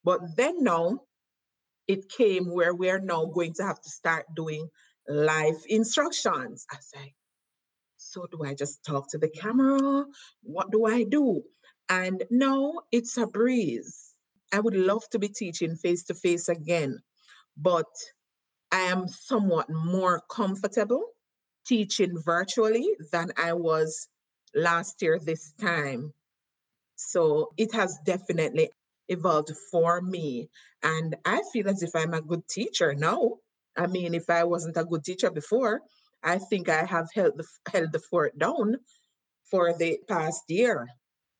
But 0.02 0.20
then 0.36 0.64
now 0.64 1.00
it 1.86 2.08
came 2.08 2.50
where 2.50 2.74
we're 2.74 2.98
now 2.98 3.26
going 3.26 3.52
to 3.54 3.64
have 3.64 3.80
to 3.80 3.90
start 3.90 4.24
doing 4.34 4.70
live 5.06 5.56
instructions. 5.68 6.64
I 6.72 6.76
say, 6.80 7.14
so 7.98 8.26
do 8.32 8.42
I 8.42 8.54
just 8.54 8.82
talk 8.84 9.10
to 9.10 9.18
the 9.18 9.28
camera? 9.28 10.06
What 10.42 10.72
do 10.72 10.86
I 10.86 11.04
do? 11.04 11.42
And 11.90 12.24
now 12.30 12.80
it's 12.90 13.18
a 13.18 13.26
breeze. 13.26 14.14
I 14.52 14.60
would 14.60 14.74
love 14.74 15.08
to 15.10 15.18
be 15.18 15.28
teaching 15.28 15.76
face 15.76 16.04
to 16.04 16.14
face 16.14 16.48
again, 16.48 17.00
but 17.56 17.86
I 18.72 18.80
am 18.82 19.08
somewhat 19.08 19.68
more 19.68 20.22
comfortable 20.30 21.04
teaching 21.66 22.16
virtually 22.24 22.88
than 23.12 23.32
I 23.36 23.52
was 23.52 24.08
last 24.54 25.02
year 25.02 25.18
this 25.18 25.52
time. 25.60 26.12
So 26.96 27.52
it 27.56 27.74
has 27.74 27.98
definitely 28.04 28.70
evolved 29.08 29.52
for 29.70 30.00
me. 30.00 30.48
And 30.82 31.16
I 31.24 31.42
feel 31.52 31.68
as 31.68 31.82
if 31.82 31.90
I'm 31.94 32.14
a 32.14 32.22
good 32.22 32.46
teacher 32.48 32.94
now. 32.94 33.38
I 33.76 33.86
mean, 33.86 34.14
if 34.14 34.28
I 34.28 34.44
wasn't 34.44 34.76
a 34.76 34.84
good 34.84 35.04
teacher 35.04 35.30
before, 35.30 35.82
I 36.22 36.38
think 36.38 36.68
I 36.68 36.84
have 36.84 37.08
held 37.14 37.38
the, 37.38 37.46
held 37.72 37.92
the 37.92 37.98
fort 37.98 38.38
down 38.38 38.76
for 39.50 39.72
the 39.72 39.98
past 40.08 40.42
year. 40.48 40.88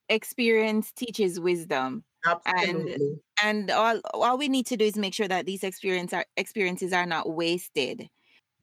Experience 0.09 0.93
teaches 0.93 1.39
wisdom. 1.39 2.05
Absolutely. 2.27 2.93
And 2.93 3.21
and 3.43 3.71
all 3.71 4.01
all 4.13 4.37
we 4.37 4.49
need 4.49 4.67
to 4.67 4.77
do 4.77 4.85
is 4.85 4.97
make 4.97 5.15
sure 5.15 5.29
that 5.29 5.47
these 5.47 5.65
experience 5.65 6.13
are, 6.13 6.27
experiences 6.37 6.93
are 6.93 7.07
not 7.07 7.31
wasted. 7.31 8.09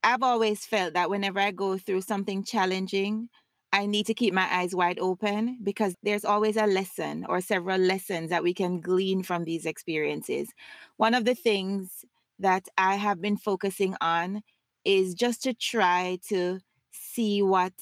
I've 0.03 0.21
always 0.21 0.65
felt 0.65 0.93
that 0.93 1.09
whenever 1.09 1.39
I 1.39 1.51
go 1.51 1.77
through 1.77 2.01
something 2.01 2.43
challenging, 2.43 3.29
I 3.73 3.85
need 3.85 4.05
to 4.07 4.13
keep 4.13 4.33
my 4.33 4.47
eyes 4.51 4.73
wide 4.73 4.99
open 4.99 5.59
because 5.61 5.95
there's 6.01 6.25
always 6.25 6.55
a 6.57 6.65
lesson 6.65 7.25
or 7.27 7.41
several 7.41 7.79
lessons 7.79 8.29
that 8.29 8.43
we 8.43 8.53
can 8.53 8.79
glean 8.79 9.23
from 9.23 9.43
these 9.43 9.65
experiences. 9.65 10.49
One 10.95 11.13
of 11.13 11.25
the 11.25 11.35
things 11.35 12.05
that 12.39 12.67
I 12.77 12.95
have 12.95 13.21
been 13.21 13.37
focusing 13.37 13.95
on 13.99 14.41
is 14.85 15.13
just 15.13 15.43
to 15.43 15.53
try 15.53 16.19
to 16.29 16.59
see 16.91 17.41
what 17.41 17.73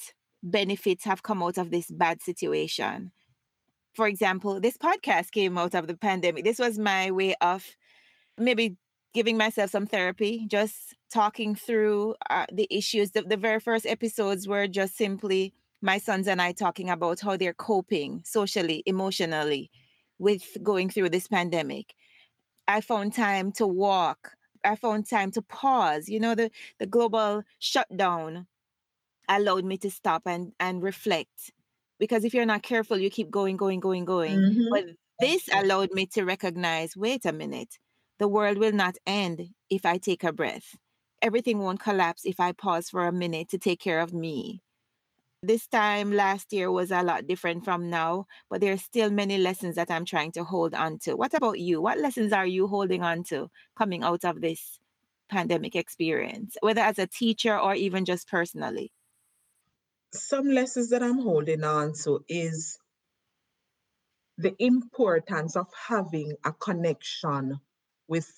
benefits 0.41 1.04
have 1.06 1.24
come 1.24 1.43
out 1.43 1.58
of 1.58 1.71
this 1.71 1.91
bad 1.91 2.21
situation. 2.21 3.12
For 3.93 4.08
example, 4.08 4.60
this 4.60 4.78
podcast 4.78 5.32
came 5.32 5.58
out 5.58 5.76
of 5.76 5.88
the 5.88 5.95
pandemic. 5.95 6.43
This 6.43 6.60
was 6.60 6.80
my 6.80 7.12
way 7.12 7.36
of 7.41 7.63
maybe 8.38 8.76
giving 9.13 9.38
myself 9.38 9.71
some 9.71 9.86
therapy, 9.86 10.45
just 10.50 10.95
talking 11.13 11.56
through 11.56 12.15
uh, 12.30 12.45
the 12.52 12.67
issues. 12.69 13.12
The, 13.12 13.21
the 13.21 13.38
very 13.38 13.60
first 13.60 13.86
episodes 13.86 14.48
were 14.48 14.67
just 14.67 14.98
simply 14.98 15.54
my 15.86 16.00
sons 16.00 16.28
and 16.28 16.41
I 16.41 16.52
talking 16.52 16.89
about 16.89 17.21
how 17.21 17.38
they're 17.38 17.54
coping 17.54 18.24
socially, 18.26 18.84
emotionally 18.88 19.71
with 20.19 20.58
going 20.63 20.89
through 20.89 21.10
this 21.10 21.28
pandemic. 21.28 21.93
I 22.67 22.82
found 22.82 23.13
time 23.13 23.52
to 23.54 23.67
walk. 23.67 24.34
I 24.63 24.76
found 24.76 25.08
time 25.10 25.32
to 25.32 25.43
pause. 25.43 26.10
You 26.10 26.19
know, 26.19 26.36
the, 26.36 26.52
the 26.80 26.88
global 26.88 27.43
shutdown 27.60 28.48
allowed 29.30 29.65
me 29.65 29.78
to 29.80 29.91
stop 29.91 30.24
and, 30.26 30.54
and 30.60 30.84
reflect. 30.84 31.54
Because 32.00 32.26
if 32.26 32.34
you're 32.34 32.45
not 32.45 32.63
careful, 32.63 32.98
you 32.98 33.10
keep 33.10 33.32
going, 33.32 33.58
going, 33.58 33.80
going, 33.80 34.06
going. 34.06 34.39
Mhm. 34.39 34.69
But 34.71 34.86
this 35.19 35.48
allowed 35.54 35.91
me 35.93 36.08
to 36.08 36.26
recognize 36.26 36.98
wait 36.98 37.26
a 37.26 37.32
minute, 37.32 37.80
the 38.19 38.28
world 38.28 38.58
will 38.58 38.74
not 38.74 38.98
end 39.08 39.50
if 39.69 39.86
I 39.86 39.98
take 40.00 40.24
a 40.24 40.34
breath. 40.34 40.76
Everything 41.21 41.60
won't 41.60 41.80
collapse 41.80 42.26
if 42.26 42.39
I 42.39 42.52
pause 42.52 42.89
for 42.89 43.08
a 43.08 43.13
minute 43.13 43.50
to 43.50 43.58
take 43.60 43.80
care 43.80 44.02
of 44.02 44.13
me 44.13 44.62
this 45.47 45.67
time 45.67 46.12
last 46.12 46.51
year 46.53 46.71
was 46.71 46.91
a 46.91 47.03
lot 47.03 47.27
different 47.27 47.63
from 47.65 47.89
now, 47.89 48.25
but 48.49 48.62
there 48.62 48.73
are 48.73 48.77
still 48.77 49.10
many 49.10 49.38
lessons 49.38 49.75
that 49.75 49.91
I'm 49.91 50.05
trying 50.05 50.31
to 50.34 50.43
hold 50.43 50.73
on 50.73 50.99
to. 50.99 51.15
What 51.15 51.34
about 51.34 51.60
you? 51.60 51.81
What 51.81 51.99
lessons 51.99 52.34
are 52.34 52.45
you 52.45 52.67
holding 52.67 53.03
on 53.03 53.23
to 53.25 53.49
coming 53.77 54.03
out 54.03 54.25
of 54.25 54.41
this 54.41 54.79
pandemic 55.29 55.75
experience, 55.75 56.58
whether 56.62 56.81
as 56.81 56.99
a 56.99 57.08
teacher 57.08 57.58
or 57.58 57.75
even 57.75 58.05
just 58.05 58.27
personally? 58.27 58.91
Some 60.13 60.49
lessons 60.49 60.89
that 60.89 61.03
I'm 61.03 61.19
holding 61.19 61.63
on 61.63 61.93
to 62.03 62.23
is 62.29 62.79
the 64.38 64.55
importance 64.60 65.55
of 65.55 65.67
having 65.88 66.34
a 66.43 66.53
connection 66.53 67.60
with 68.08 68.31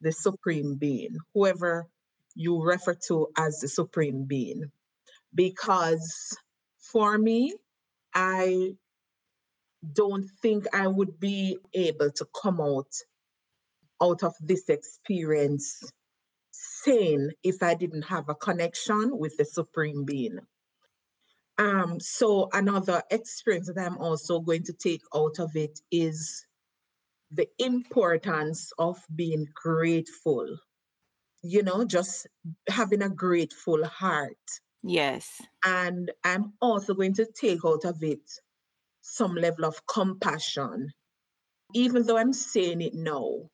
the 0.00 0.12
Supreme 0.12 0.76
Being, 0.76 1.16
whoever 1.34 1.86
you 2.34 2.62
refer 2.62 2.94
to 3.08 3.28
as 3.36 3.60
the 3.60 3.68
Supreme 3.68 4.24
Being. 4.24 4.70
Because 5.34 6.36
for 6.78 7.18
me, 7.18 7.54
I 8.14 8.72
don't 9.92 10.26
think 10.42 10.66
I 10.74 10.86
would 10.86 11.18
be 11.20 11.58
able 11.74 12.10
to 12.12 12.26
come 12.42 12.60
out 12.60 12.92
out 14.02 14.22
of 14.22 14.34
this 14.40 14.68
experience 14.68 15.82
sane 16.52 17.30
if 17.42 17.62
I 17.62 17.74
didn't 17.74 18.02
have 18.02 18.28
a 18.28 18.34
connection 18.34 19.16
with 19.18 19.36
the 19.36 19.44
Supreme 19.44 20.04
Being. 20.04 20.38
Um, 21.58 22.00
so 22.00 22.48
another 22.52 23.02
experience 23.10 23.70
that 23.72 23.78
I'm 23.78 23.98
also 23.98 24.40
going 24.40 24.64
to 24.64 24.72
take 24.72 25.02
out 25.14 25.38
of 25.38 25.54
it 25.56 25.78
is 25.90 26.46
the 27.30 27.48
importance 27.58 28.72
of 28.78 28.98
being 29.14 29.46
grateful. 29.54 30.56
You 31.42 31.62
know, 31.62 31.84
just 31.84 32.26
having 32.68 33.02
a 33.02 33.10
grateful 33.10 33.84
heart. 33.84 34.36
Yes. 34.82 35.40
And 35.64 36.10
I'm 36.24 36.54
also 36.60 36.94
going 36.94 37.14
to 37.14 37.26
take 37.26 37.64
out 37.64 37.84
of 37.84 38.02
it 38.02 38.22
some 39.02 39.34
level 39.34 39.64
of 39.64 39.86
compassion, 39.86 40.92
even 41.74 42.04
though 42.06 42.16
I'm 42.18 42.32
saying 42.32 42.80
it 42.80 42.94
now. 42.94 43.50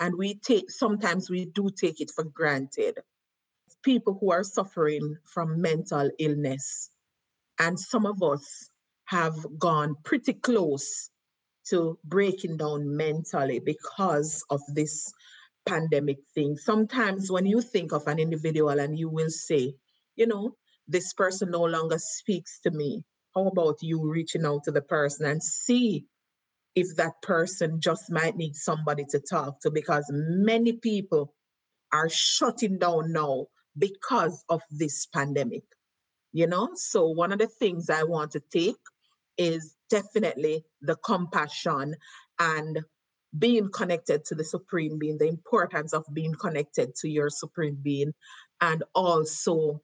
And 0.00 0.16
we 0.16 0.34
take, 0.34 0.70
sometimes 0.70 1.30
we 1.30 1.44
do 1.46 1.68
take 1.70 2.00
it 2.00 2.10
for 2.10 2.24
granted. 2.24 2.98
People 3.82 4.16
who 4.20 4.32
are 4.32 4.44
suffering 4.44 5.16
from 5.24 5.60
mental 5.60 6.10
illness. 6.18 6.90
And 7.58 7.78
some 7.78 8.06
of 8.06 8.22
us 8.22 8.68
have 9.06 9.36
gone 9.58 9.96
pretty 10.04 10.32
close 10.32 11.10
to 11.68 11.98
breaking 12.04 12.56
down 12.56 12.96
mentally 12.96 13.60
because 13.60 14.44
of 14.50 14.60
this 14.68 15.12
pandemic 15.66 16.18
thing. 16.34 16.56
Sometimes 16.56 17.30
when 17.30 17.46
you 17.46 17.60
think 17.60 17.92
of 17.92 18.06
an 18.06 18.18
individual 18.18 18.80
and 18.80 18.98
you 18.98 19.08
will 19.08 19.30
say, 19.30 19.74
you 20.16 20.26
know, 20.26 20.56
this 20.88 21.12
person 21.12 21.50
no 21.50 21.62
longer 21.62 21.98
speaks 21.98 22.60
to 22.60 22.70
me. 22.70 23.04
How 23.34 23.46
about 23.46 23.78
you 23.82 24.10
reaching 24.10 24.44
out 24.44 24.64
to 24.64 24.72
the 24.72 24.82
person 24.82 25.26
and 25.26 25.42
see 25.42 26.06
if 26.74 26.96
that 26.96 27.22
person 27.22 27.80
just 27.80 28.10
might 28.10 28.36
need 28.36 28.54
somebody 28.56 29.04
to 29.10 29.20
talk 29.20 29.60
to? 29.60 29.70
Because 29.70 30.04
many 30.10 30.74
people 30.74 31.34
are 31.92 32.08
shutting 32.10 32.78
down 32.78 33.12
now 33.12 33.46
because 33.76 34.44
of 34.48 34.62
this 34.70 35.06
pandemic. 35.06 35.64
You 36.32 36.46
know, 36.46 36.70
so 36.74 37.08
one 37.08 37.32
of 37.32 37.38
the 37.38 37.46
things 37.46 37.90
I 37.90 38.04
want 38.04 38.32
to 38.32 38.42
take 38.52 38.76
is 39.36 39.74
definitely 39.90 40.64
the 40.80 40.96
compassion 40.96 41.94
and 42.38 42.80
being 43.38 43.70
connected 43.70 44.24
to 44.26 44.34
the 44.34 44.44
supreme 44.44 44.98
being, 44.98 45.18
the 45.18 45.28
importance 45.28 45.92
of 45.92 46.04
being 46.12 46.34
connected 46.34 46.94
to 46.96 47.08
your 47.08 47.30
supreme 47.30 47.78
being, 47.82 48.12
and 48.60 48.82
also 48.94 49.80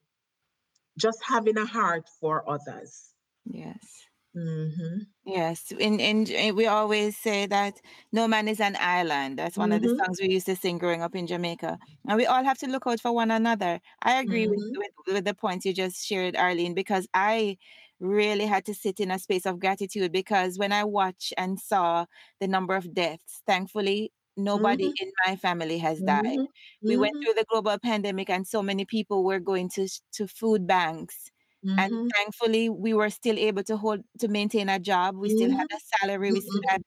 just 0.99 1.23
having 1.23 1.57
a 1.57 1.65
heart 1.65 2.07
for 2.19 2.47
others. 2.49 3.15
Yes. 3.45 4.07
hmm 4.33 5.03
Yes, 5.25 5.71
and, 5.79 6.01
and 6.01 6.29
and 6.31 6.55
we 6.57 6.65
always 6.65 7.15
say 7.17 7.45
that 7.45 7.79
no 8.11 8.27
man 8.27 8.47
is 8.47 8.59
an 8.59 8.75
island. 8.79 9.37
That's 9.37 9.57
one 9.57 9.71
of 9.71 9.81
the 9.81 9.89
Mhm. 9.89 9.99
songs 10.03 10.17
we 10.19 10.29
used 10.31 10.47
to 10.47 10.55
sing 10.55 10.77
growing 10.79 11.03
up 11.03 11.13
in 11.13 11.27
Jamaica. 11.27 11.77
And 12.07 12.17
we 12.17 12.25
all 12.25 12.43
have 12.43 12.57
to 12.59 12.67
look 12.67 12.87
out 12.87 12.99
for 13.01 13.11
one 13.11 13.29
another. 13.29 13.79
I 14.01 14.13
agree 14.21 14.47
with, 14.47 14.59
Mhm. 14.59 14.75
with, 14.75 14.91
with 15.07 15.25
the 15.25 15.35
points 15.35 15.65
you 15.65 15.73
just 15.73 16.03
shared, 16.07 16.35
Arlene, 16.35 16.73
because 16.73 17.07
I 17.13 17.57
really 17.99 18.45
had 18.47 18.65
to 18.65 18.73
sit 18.73 18.99
in 18.99 19.11
a 19.11 19.19
space 19.19 19.45
of 19.45 19.59
gratitude 19.59 20.11
because 20.11 20.57
when 20.57 20.71
I 20.71 20.83
watched 20.85 21.33
and 21.37 21.59
saw 21.59 22.05
the 22.39 22.47
number 22.47 22.75
of 22.75 22.93
deaths, 22.93 23.43
thankfully, 23.45 24.11
nobody 24.45 24.87
Mhm. 24.87 24.97
in 25.01 25.11
my 25.27 25.35
family 25.35 25.77
has 25.79 26.01
died. 26.01 26.23
Mhm. 26.25 26.47
We 26.87 26.97
went 26.97 27.13
Mhm. 27.13 27.23
through 27.23 27.35
the 27.35 27.45
global 27.49 27.77
pandemic, 27.79 28.29
and 28.29 28.47
so 28.47 28.61
many 28.63 28.85
people 28.85 29.23
were 29.23 29.39
going 29.39 29.69
to 29.71 29.87
to 30.13 30.27
food 30.27 30.67
banks. 30.67 31.31
And 31.77 31.89
Mhm. 31.89 32.11
thankfully, 32.15 32.69
we 32.69 32.93
were 32.93 33.09
still 33.09 33.37
able 33.39 33.63
to 33.63 33.77
hold 33.77 34.01
to 34.19 34.27
maintain 34.27 34.69
a 34.69 34.79
job. 34.79 35.15
We 35.17 35.29
still 35.29 35.51
had 35.51 35.67
a 35.71 35.79
salary. 35.99 36.31
We 36.33 36.41
still 36.41 36.61
had 36.69 36.81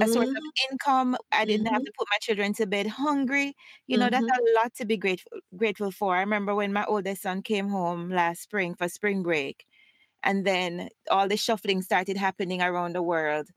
a 0.00 0.08
source 0.08 0.28
of 0.36 0.42
income. 0.70 1.16
I 1.32 1.44
didn't 1.46 1.66
have 1.72 1.82
to 1.84 1.92
put 1.98 2.08
my 2.10 2.18
children 2.20 2.52
to 2.54 2.66
bed 2.66 2.86
hungry. 2.88 3.54
You 3.86 3.96
know, 3.98 4.10
that's 4.10 4.28
a 4.38 4.54
lot 4.62 4.74
to 4.76 4.84
be 4.86 4.96
grateful 4.98 5.40
grateful 5.56 5.90
for. 5.92 6.16
I 6.16 6.20
remember 6.20 6.54
when 6.54 6.72
my 6.72 6.84
oldest 6.86 7.22
son 7.22 7.42
came 7.42 7.68
home 7.68 8.10
last 8.10 8.42
spring 8.42 8.74
for 8.74 8.88
spring 8.88 9.22
break, 9.22 9.66
and 10.22 10.46
then 10.46 10.88
all 11.10 11.28
the 11.28 11.36
shuffling 11.36 11.82
started 11.82 12.16
happening 12.16 12.62
around 12.62 12.94
the 12.94 13.02
world 13.02 13.48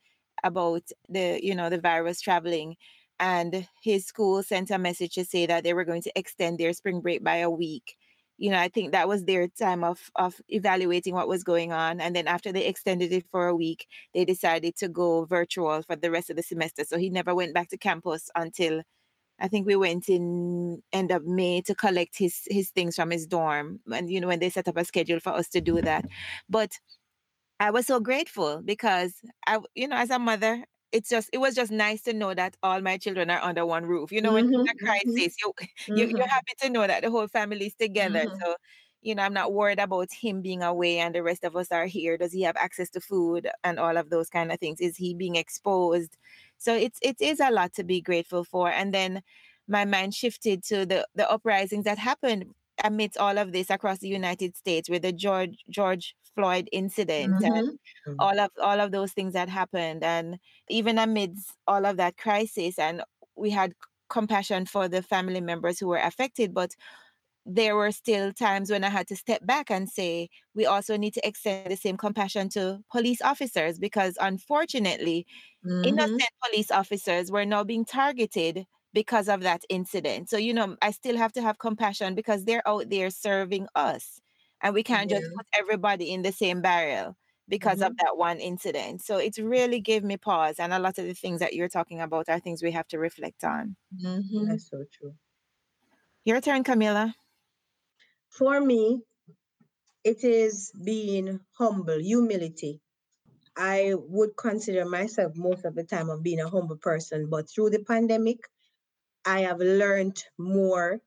about 0.44 0.84
the 1.10 1.40
you 1.44 1.56
know 1.56 1.70
the 1.70 1.80
virus 1.82 2.22
traveling 2.22 2.76
and 3.20 3.68
his 3.82 4.06
school 4.06 4.44
sent 4.44 4.72
a 4.72 4.78
message 4.78 5.16
to 5.16 5.26
say 5.26 5.46
that 5.46 5.64
they 5.64 5.74
were 5.74 5.86
going 5.86 6.02
to 6.02 6.12
extend 6.18 6.58
their 6.58 6.74
spring 6.74 7.02
break 7.02 7.24
by 7.24 7.38
a 7.38 7.50
week 7.50 7.96
you 8.38 8.50
know 8.52 8.60
i 8.60 8.68
think 8.68 8.92
that 8.92 9.08
was 9.08 9.26
their 9.26 9.48
time 9.48 9.84
of 9.84 10.12
of 10.16 10.36
evaluating 10.50 11.14
what 11.14 11.28
was 11.28 11.44
going 11.44 11.72
on 11.72 12.00
and 12.00 12.16
then 12.16 12.28
after 12.28 12.52
they 12.52 12.66
extended 12.66 13.12
it 13.12 13.26
for 13.32 13.48
a 13.48 13.56
week 13.56 13.88
they 14.14 14.26
decided 14.26 14.76
to 14.76 14.88
go 14.88 15.26
virtual 15.26 15.82
for 15.84 15.96
the 15.96 16.12
rest 16.12 16.30
of 16.30 16.36
the 16.36 16.44
semester 16.44 16.84
so 16.84 16.98
he 16.98 17.10
never 17.10 17.34
went 17.34 17.54
back 17.54 17.70
to 17.70 17.78
campus 17.78 18.30
until 18.36 18.82
I 19.40 19.48
think 19.48 19.68
we 19.68 19.76
went 19.76 20.10
in 20.10 20.82
end 20.92 21.12
of 21.12 21.26
May 21.26 21.62
to 21.62 21.76
collect 21.76 22.18
his 22.18 22.48
his 22.50 22.72
things 22.72 22.96
from 22.96 23.12
his 23.12 23.28
dorm, 23.28 23.80
and 23.94 24.10
you 24.10 24.20
know 24.20 24.28
when 24.28 24.40
they 24.40 24.50
set 24.50 24.68
up 24.68 24.78
a 24.78 24.86
schedule 24.86 25.20
for 25.20 25.30
us 25.30 25.48
to 25.50 25.62
do 25.62 25.82
that. 25.82 26.06
But 26.50 26.72
I 27.60 27.72
was 27.72 27.88
so 27.88 28.00
grateful 28.00 28.62
because 28.64 29.14
I, 29.48 29.60
you 29.76 29.88
know, 29.88 29.96
as 29.98 30.10
a 30.12 30.20
mother, 30.20 30.64
it's 30.92 31.10
just 31.10 31.30
it 31.34 31.40
was 31.40 31.56
just 31.56 31.72
nice 31.72 32.02
to 32.04 32.14
know 32.14 32.34
that 32.34 32.58
all 32.64 32.82
my 32.82 32.98
children 32.98 33.30
are 33.30 33.42
under 33.44 33.66
one 33.66 33.86
roof. 33.86 34.12
You 34.12 34.22
know, 34.22 34.34
when 34.34 34.46
there's 34.50 34.62
Mhm. 34.62 34.72
a 34.72 34.76
Mhm. 35.06 35.28
crisis, 35.28 35.36
you, 35.44 35.54
you 35.96 36.06
you're 36.16 36.28
Mhm. 36.28 36.30
happy 36.30 36.54
to 36.62 36.70
know 36.70 36.88
that 36.88 37.04
the 37.04 37.12
whole 37.12 37.28
family 37.28 37.68
is 37.68 37.76
together. 37.76 38.26
Mhm. 38.26 38.44
So, 38.44 38.56
you 39.02 39.16
know, 39.16 39.24
I'm 39.24 39.34
not 39.34 39.54
worried 39.54 39.80
about 39.80 40.12
him 40.12 40.42
being 40.42 40.64
away 40.64 41.00
and 41.00 41.14
the 41.16 41.24
rest 41.24 41.44
of 41.44 41.56
us 41.56 41.72
are 41.72 41.86
here. 41.86 42.18
Does 42.18 42.34
he 42.34 42.42
have 42.44 42.56
access 42.58 42.90
to 42.92 43.02
food 43.02 43.50
and 43.64 43.80
all 43.80 43.98
of 43.98 44.10
those 44.10 44.30
kind 44.30 44.52
of 44.52 44.60
things? 44.60 44.80
Is 44.82 44.98
he 44.98 45.14
being 45.14 45.36
exposed? 45.36 46.18
So 46.58 46.74
it's 46.76 47.00
it 47.02 47.18
is 47.22 47.40
a 47.40 47.52
lot 47.52 47.74
to 47.76 47.84
be 47.84 48.02
grateful 48.02 48.44
for. 48.44 48.70
And 48.72 48.94
then 48.94 49.22
my 49.68 49.86
mind 49.86 50.14
shifted 50.16 50.64
to 50.66 50.86
the 50.86 51.08
the 51.16 51.30
uprisings 51.30 51.86
that 51.86 51.98
happened 51.98 52.54
amidst 52.84 53.18
all 53.18 53.38
of 53.38 53.52
this 53.54 53.70
across 53.70 54.00
the 54.00 54.08
United 54.08 54.56
States 54.56 54.90
with 54.90 55.02
the 55.02 55.12
George 55.12 55.58
George 55.70 56.16
Floyd 56.38 56.70
incident 56.74 57.40
and 57.44 57.64
Mhm. 57.66 58.20
all 58.20 58.40
of 58.40 58.52
all 58.62 58.80
of 58.82 58.92
those 58.94 59.14
things 59.14 59.34
that 59.34 59.50
happened 59.50 60.04
and 60.04 60.40
even 60.70 61.00
amidst 61.00 61.58
all 61.68 61.86
of 61.86 61.98
that 61.98 62.18
crisis 62.18 62.80
and 62.80 63.04
we 63.36 63.52
had 63.52 63.74
compassion 64.10 64.66
for 64.66 64.88
the 64.88 65.04
family 65.04 65.42
members 65.42 65.80
who 65.80 65.88
were 65.88 65.98
affected 66.00 66.54
but 66.54 66.76
there 67.46 67.76
were 67.76 67.92
still 67.92 68.34
times 68.34 68.70
when 68.70 68.84
I 68.84 68.90
had 68.90 69.08
to 69.08 69.16
step 69.16 69.46
back 69.46 69.72
and 69.72 69.90
say 69.90 70.30
we 70.54 70.66
also 70.66 70.98
need 70.98 71.14
to 71.14 71.26
extend 71.28 71.72
the 71.72 71.78
same 71.78 71.96
compassion 71.98 72.50
to 72.50 72.84
police 72.92 73.22
officers 73.22 73.80
because 73.80 74.18
unfortunately 74.20 75.26
Mhm. 75.64 75.84
innocent 75.84 76.30
police 76.46 76.72
officers 76.72 77.32
were 77.32 77.46
now 77.46 77.64
being 77.64 77.86
targeted 77.86 78.66
because 78.94 79.30
of 79.30 79.42
that 79.42 79.64
incident. 79.70 80.30
So, 80.30 80.38
you 80.38 80.54
know, 80.54 80.78
I 80.82 80.92
still 80.92 81.18
have 81.18 81.34
to 81.34 81.42
have 81.42 81.60
compassion 81.60 82.16
because 82.16 82.46
they're 82.46 82.68
out 82.68 82.90
there 82.90 83.10
serving 83.12 83.68
us. 83.76 84.22
And 84.62 84.74
we 84.74 84.84
can't 84.84 85.10
just 85.10 85.24
Yeah. 85.24 85.38
put 85.38 85.46
everybody 85.54 86.12
in 86.12 86.22
the 86.24 86.32
same 86.32 86.62
barrel 86.62 87.18
because 87.48 87.82
of 87.82 87.92
Mhm. 87.92 88.00
that 88.00 88.18
one 88.18 88.40
incident. 88.40 89.02
So 89.02 89.18
it 89.18 89.38
really 89.38 89.80
gave 89.82 90.04
me 90.04 90.18
pause. 90.18 90.60
And 90.60 90.74
a 90.74 90.80
lot 90.80 90.98
of 90.98 91.06
the 91.06 91.14
things 91.14 91.40
that 91.40 91.54
you're 91.56 91.70
talking 91.70 92.02
about 92.02 92.30
are 92.30 92.40
things 92.40 92.64
we 92.64 92.72
have 92.72 92.88
to 92.90 93.00
reflect 93.00 93.44
on. 93.44 93.76
Mhm. 93.92 94.48
That's 94.48 94.70
so 94.70 94.86
true. 94.86 95.18
Your 96.26 96.42
turn, 96.42 96.64
Camilla. 96.64 97.16
For 98.30 98.62
me, 98.62 99.04
it 100.04 100.24
is 100.24 100.72
being 100.84 101.40
humble, 101.58 102.00
humility. 102.00 102.82
I 103.58 103.94
would 103.96 104.38
consider 104.38 104.86
myself 104.86 105.34
most 105.36 105.66
of 105.66 105.76
the 105.76 105.84
time 105.86 106.10
of 106.10 106.24
being 106.24 106.40
a 106.42 106.50
humble 106.50 106.78
person, 106.78 107.30
but 107.30 107.50
through 107.50 107.72
the 107.72 107.84
pandemic, 107.84 108.40
I 109.26 109.42
have 109.42 109.60
learned 109.60 110.24
more 110.38 111.02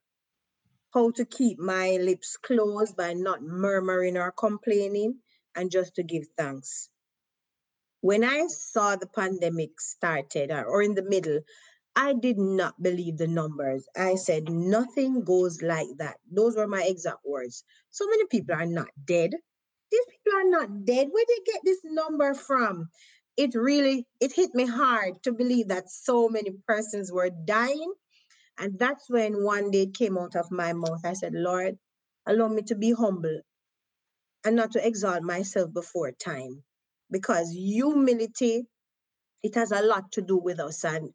how 0.93 1.11
to 1.13 1.25
keep 1.25 1.59
my 1.59 1.99
lips 2.01 2.37
closed 2.37 2.97
by 2.97 3.13
not 3.15 3.43
murmuring 3.43 4.17
or 4.17 4.33
complaining 4.33 5.19
and 5.55 5.71
just 5.71 5.95
to 5.97 6.03
give 6.03 6.25
thanks. 6.37 6.89
When 8.01 8.25
I 8.25 8.47
saw 8.49 8.97
the 8.97 9.07
pandemic 9.07 9.81
started 9.81 10.51
or, 10.51 10.65
or 10.65 10.83
in 10.83 10.95
the 10.95 11.03
middle, 11.03 11.41
I 11.95 12.15
did 12.15 12.39
not 12.39 12.81
believe 12.81 13.19
the 13.19 13.27
numbers. 13.27 13.85
I 13.97 14.15
said, 14.15 14.49
nothing 14.49 15.25
goes 15.25 15.61
like 15.61 15.89
that. 15.99 16.17
Those 16.31 16.57
were 16.57 16.69
my 16.69 16.83
exact 16.83 17.19
words. 17.27 17.65
So 17.91 18.07
many 18.07 18.27
people 18.27 18.55
are 18.55 18.67
not 18.67 18.89
dead. 19.05 19.33
These 19.93 20.07
people 20.11 20.39
are 20.39 20.49
not 20.49 20.85
dead. 20.85 21.09
Where 21.11 21.25
did 21.27 21.39
they 21.45 21.53
get 21.53 21.61
this 21.65 21.81
number 21.85 22.33
from? 22.35 22.89
It 23.37 23.55
really, 23.55 24.07
it 24.21 24.33
hit 24.33 24.55
me 24.55 24.67
hard 24.67 25.23
to 25.25 25.33
believe 25.33 25.69
that 25.69 25.91
so 25.91 26.29
many 26.29 26.53
persons 26.67 27.13
were 27.13 27.31
dying. 27.31 27.93
And 28.61 28.79
that's 28.79 29.11
when 29.11 29.45
one 29.45 29.73
day 29.73 29.89
came 29.89 30.19
out 30.19 30.37
of 30.37 30.53
my 30.53 30.75
mouth. 30.75 31.03
I 31.07 31.15
said, 31.15 31.35
Lord, 31.35 31.79
allow 32.27 32.49
me 32.49 32.63
to 32.65 32.77
be 32.77 32.93
humble 32.93 33.43
and 34.45 34.57
not 34.57 34.73
to 34.73 34.87
exalt 34.87 35.23
myself 35.23 35.73
before 35.73 36.13
time. 36.13 36.63
Because 37.11 37.53
humility, 37.53 38.65
it 39.43 39.55
has 39.57 39.73
a 39.73 39.83
lot 39.83 40.13
to 40.13 40.23
do 40.23 40.37
with 40.39 40.61
us. 40.61 40.85
And 40.85 41.11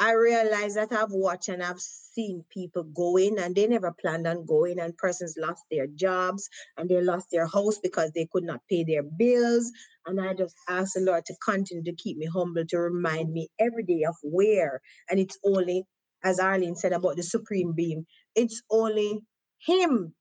I 0.00 0.12
realize 0.12 0.74
that 0.74 0.92
I've 0.92 1.12
watched 1.12 1.48
and 1.48 1.62
I've 1.62 1.80
seen 1.80 2.44
people 2.52 2.84
going 2.84 3.38
and 3.38 3.54
they 3.54 3.66
never 3.66 3.92
planned 3.92 4.26
on 4.26 4.44
going, 4.44 4.80
and 4.80 4.96
persons 4.98 5.36
lost 5.38 5.62
their 5.70 5.86
jobs 5.86 6.48
and 6.76 6.88
they 6.90 7.00
lost 7.00 7.28
their 7.32 7.46
house 7.46 7.78
because 7.82 8.10
they 8.12 8.28
could 8.30 8.44
not 8.44 8.60
pay 8.70 8.84
their 8.84 9.04
bills. 9.04 9.72
And 10.06 10.20
I 10.20 10.34
just 10.34 10.54
ask 10.68 10.94
the 10.94 11.00
Lord 11.00 11.24
to 11.26 11.34
continue 11.44 11.84
to 11.84 11.94
keep 11.94 12.18
me 12.18 12.26
humble, 12.26 12.66
to 12.66 12.78
remind 12.78 13.32
me 13.32 13.48
every 13.58 13.84
day 13.84 14.04
of 14.08 14.16
where. 14.22 14.80
And 15.10 15.20
it's 15.20 15.38
only, 15.44 15.84
as 16.24 16.40
Arlene 16.40 16.76
said 16.76 16.92
about 16.92 17.16
the 17.16 17.22
supreme 17.22 17.72
being, 17.72 18.06
it's 18.34 18.62
only 18.70 19.20
Him 19.64 20.14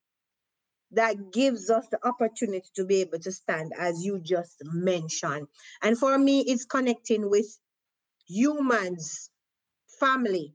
that 0.92 1.32
gives 1.32 1.70
us 1.70 1.86
the 1.92 2.06
opportunity 2.08 2.70
to 2.76 2.86
be 2.86 3.02
able 3.02 3.20
to 3.20 3.32
stand, 3.32 3.74
as 3.80 4.06
you 4.06 4.20
just 4.20 4.62
mentioned. 4.64 5.48
And 5.82 5.98
for 5.98 6.18
me, 6.18 6.42
it's 6.42 6.66
connecting 6.66 7.30
with 7.30 7.48
humans 8.28 9.30
family. 10.00 10.54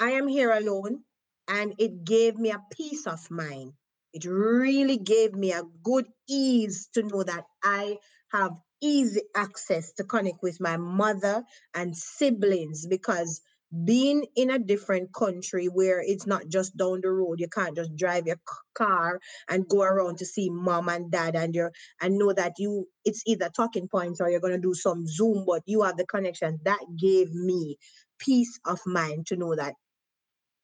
I 0.00 0.12
am 0.12 0.26
here 0.28 0.52
alone 0.52 1.04
and 1.48 1.74
it 1.78 2.04
gave 2.04 2.36
me 2.36 2.50
a 2.50 2.62
peace 2.72 3.06
of 3.06 3.30
mind. 3.30 3.72
It 4.12 4.24
really 4.24 4.98
gave 4.98 5.34
me 5.34 5.52
a 5.52 5.62
good 5.82 6.06
ease 6.28 6.88
to 6.94 7.02
know 7.02 7.22
that 7.22 7.44
I 7.64 7.98
have 8.32 8.52
easy 8.82 9.22
access 9.36 9.92
to 9.92 10.04
connect 10.04 10.42
with 10.42 10.60
my 10.60 10.76
mother 10.76 11.44
and 11.74 11.96
siblings 11.96 12.86
because 12.86 13.40
being 13.84 14.26
in 14.36 14.50
a 14.50 14.58
different 14.58 15.12
country 15.14 15.66
where 15.66 16.00
it's 16.00 16.26
not 16.26 16.48
just 16.48 16.76
down 16.76 17.00
the 17.02 17.10
road, 17.10 17.40
you 17.40 17.48
can't 17.48 17.76
just 17.76 17.96
drive 17.96 18.26
your 18.26 18.36
car 18.74 19.18
and 19.48 19.68
go 19.68 19.82
around 19.82 20.18
to 20.18 20.26
see 20.26 20.50
mom 20.50 20.88
and 20.88 21.10
dad 21.10 21.36
and 21.36 21.54
your 21.54 21.72
and 22.00 22.18
know 22.18 22.32
that 22.32 22.54
you 22.58 22.86
it's 23.04 23.22
either 23.26 23.48
talking 23.54 23.88
points 23.88 24.20
or 24.20 24.30
you're 24.30 24.40
gonna 24.40 24.58
do 24.58 24.74
some 24.74 25.06
Zoom, 25.06 25.44
but 25.46 25.62
you 25.66 25.82
have 25.82 25.96
the 25.96 26.06
connection. 26.06 26.58
That 26.64 26.80
gave 26.98 27.32
me 27.32 27.78
peace 28.18 28.58
of 28.66 28.80
mind 28.86 29.26
to 29.28 29.36
know 29.36 29.54
that 29.56 29.74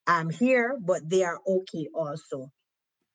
I'm 0.06 0.30
here, 0.30 0.78
but 0.80 1.08
they 1.08 1.24
are 1.24 1.38
okay 1.46 1.88
also. 1.94 2.50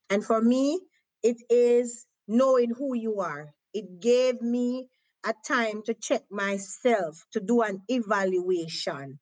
And 0.10 0.24
for 0.24 0.42
me, 0.42 0.80
it 1.24 1.38
is 1.50 2.06
knowing 2.28 2.72
who 2.72 2.96
you 2.96 3.20
are. 3.22 3.54
It 3.74 4.00
gave 4.00 4.42
me 4.42 4.88
a 5.26 5.34
time 5.48 5.82
to 5.86 5.94
check 5.94 6.24
myself, 6.30 7.26
to 7.32 7.40
do 7.40 7.62
an 7.62 7.82
evaluation, 7.88 9.20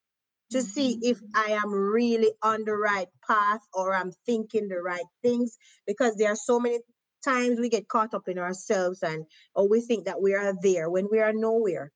to 0.51 0.61
see 0.61 0.95
mm-hmm. 0.95 1.11
if 1.11 1.19
I 1.35 1.59
am 1.63 1.71
really 1.71 2.31
on 2.43 2.63
the 2.65 2.75
right 2.75 3.07
path 3.27 3.61
or 3.73 3.95
I'm 3.95 4.11
thinking 4.25 4.67
the 4.67 4.81
right 4.81 5.05
things. 5.21 5.57
Because 5.87 6.15
there 6.15 6.31
are 6.31 6.35
so 6.35 6.59
many 6.59 6.79
times 7.23 7.59
we 7.59 7.69
get 7.69 7.87
caught 7.87 8.13
up 8.13 8.27
in 8.27 8.37
ourselves 8.37 9.03
and 9.03 9.25
or 9.55 9.69
we 9.69 9.81
think 9.81 10.05
that 10.05 10.21
we 10.21 10.33
are 10.33 10.53
there 10.61 10.89
when 10.89 11.07
we 11.11 11.19
are 11.19 11.33
nowhere 11.33 11.91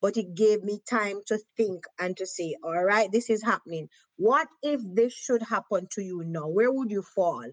but 0.00 0.16
it 0.16 0.34
gave 0.34 0.64
me 0.64 0.80
time 0.88 1.20
to 1.26 1.38
think 1.56 1.84
and 1.98 2.16
to 2.16 2.26
say, 2.26 2.56
all 2.64 2.82
right, 2.82 3.10
this 3.12 3.28
is 3.28 3.42
happening. 3.42 3.88
What 4.16 4.48
if 4.62 4.80
this 4.82 5.12
should 5.12 5.42
happen 5.42 5.88
to 5.92 6.02
you 6.02 6.22
now? 6.24 6.48
Where 6.48 6.72
would 6.72 6.90
you 6.90 7.02
fall? 7.02 7.44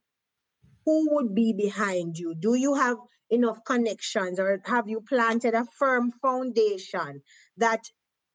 Who 0.86 1.16
would 1.16 1.36
be 1.36 1.54
behind 1.54 2.18
you? 2.18 2.36
Do 2.36 2.56
you 2.56 2.76
have 2.76 2.98
enough 3.30 3.60
connections 3.66 4.40
or 4.40 4.62
have 4.64 4.88
you 4.88 5.02
planted 5.02 5.54
a 5.54 5.66
firm 5.78 6.12
foundation 6.22 7.22
that 7.58 7.82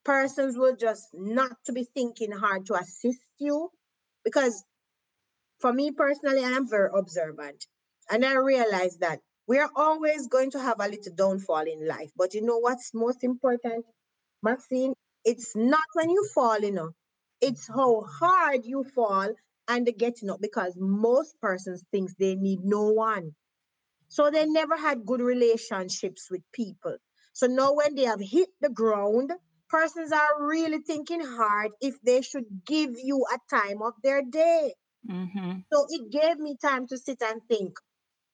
persons 0.05 0.57
will 0.57 0.77
just 0.77 1.09
not 1.15 1.57
to 1.67 1.73
be 1.73 1.85
thinking 1.85 2.33
hard 2.33 2.67
to 2.67 2.75
assist 2.75 3.25
you? 3.39 3.71
Because 4.25 4.65
for 5.61 5.73
me 5.73 5.91
personally, 5.93 6.45
I 6.45 6.51
am 6.51 6.69
very 6.69 6.91
observant. 6.93 7.67
And 8.11 8.25
I 8.25 8.35
realize 8.35 8.97
that 8.99 9.21
we 9.47 9.59
are 9.59 9.71
always 9.77 10.27
going 10.27 10.51
to 10.53 10.61
have 10.61 10.77
a 10.81 10.89
little 10.89 11.15
downfall 11.15 11.63
in 11.63 11.87
life. 11.87 12.11
But 12.17 12.35
you 12.35 12.43
know 12.43 12.59
what's 12.59 12.93
most 12.95 13.25
important? 13.25 13.87
Maxine, 14.43 14.95
it's 15.25 15.55
not 15.55 15.85
when 15.95 16.11
you 16.11 16.29
fall, 16.35 16.59
you 16.59 16.73
know. 16.73 16.91
It's 17.41 17.69
how 17.69 18.03
hard 18.03 18.65
you 18.65 18.85
fall 18.85 19.33
and 19.69 19.87
the 19.87 19.93
getting 19.93 20.31
up 20.31 20.41
because 20.41 20.75
most 20.77 21.41
persons 21.41 21.85
thinks 21.93 22.15
they 22.15 22.35
need 22.35 22.61
no 22.65 22.89
one. 22.89 23.35
So 24.09 24.31
they 24.31 24.47
never 24.47 24.77
had 24.77 25.07
good 25.07 25.21
relationships 25.21 26.29
with 26.31 26.43
people. 26.53 26.97
So 27.33 27.47
now 27.47 27.73
when 27.73 27.95
they 27.95 28.05
have 28.05 28.21
hit 28.21 28.51
the 28.61 28.69
ground, 28.69 29.33
persons 29.73 30.13
are 30.13 30.47
really 30.47 30.81
thinking 30.87 31.25
hard 31.25 31.73
if 31.81 31.95
they 32.03 32.21
should 32.21 32.45
give 32.67 32.91
you 33.03 33.25
a 33.35 33.39
time 33.57 33.81
of 33.83 33.95
their 34.05 34.23
day. 34.23 34.75
Mm-hmm. 35.11 35.53
So 35.73 35.87
it 35.89 36.13
gave 36.13 36.39
me 36.39 36.57
time 36.63 36.87
to 36.89 36.99
sit 36.99 37.23
and 37.23 37.41
think. 37.49 37.73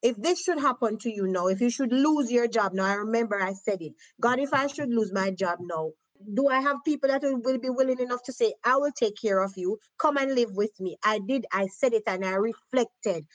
If 0.03 0.17
this 0.17 0.43
should 0.43 0.61
happen 0.61 0.99
to 0.99 1.11
you 1.11 1.27
now, 1.27 1.47
if 1.47 1.61
you 1.61 1.71
should 1.71 1.93
lose 1.93 2.31
your 2.31 2.47
job 2.47 2.73
now, 2.73 2.85
I 2.85 2.95
remember 2.95 3.41
I 3.41 3.55
said 3.55 3.81
it. 3.81 3.95
God, 4.21 4.39
if 4.39 4.53
I 4.53 4.67
should 4.67 4.91
lose 4.91 5.13
my 5.13 5.31
job 5.31 5.59
now, 5.61 5.91
do 6.35 6.49
I 6.49 6.61
have 6.61 6.79
people 6.85 7.09
that 7.09 7.23
will 7.23 7.41
will 7.41 7.59
be 7.59 7.71
willing 7.71 8.01
enough 8.01 8.23
to 8.25 8.33
say, 8.33 8.55
I 8.65 8.77
will 8.77 8.93
take 8.93 9.17
care 9.21 9.41
of 9.43 9.53
you? 9.57 9.79
Come 9.99 10.17
and 10.17 10.35
live 10.35 10.53
with 10.53 10.79
me. 10.81 10.97
I 11.05 11.19
did, 11.19 11.47
I 11.53 11.67
said 11.67 11.95
it 11.95 12.05
and 12.07 12.25
I 12.25 12.35
reflected. 12.35 13.27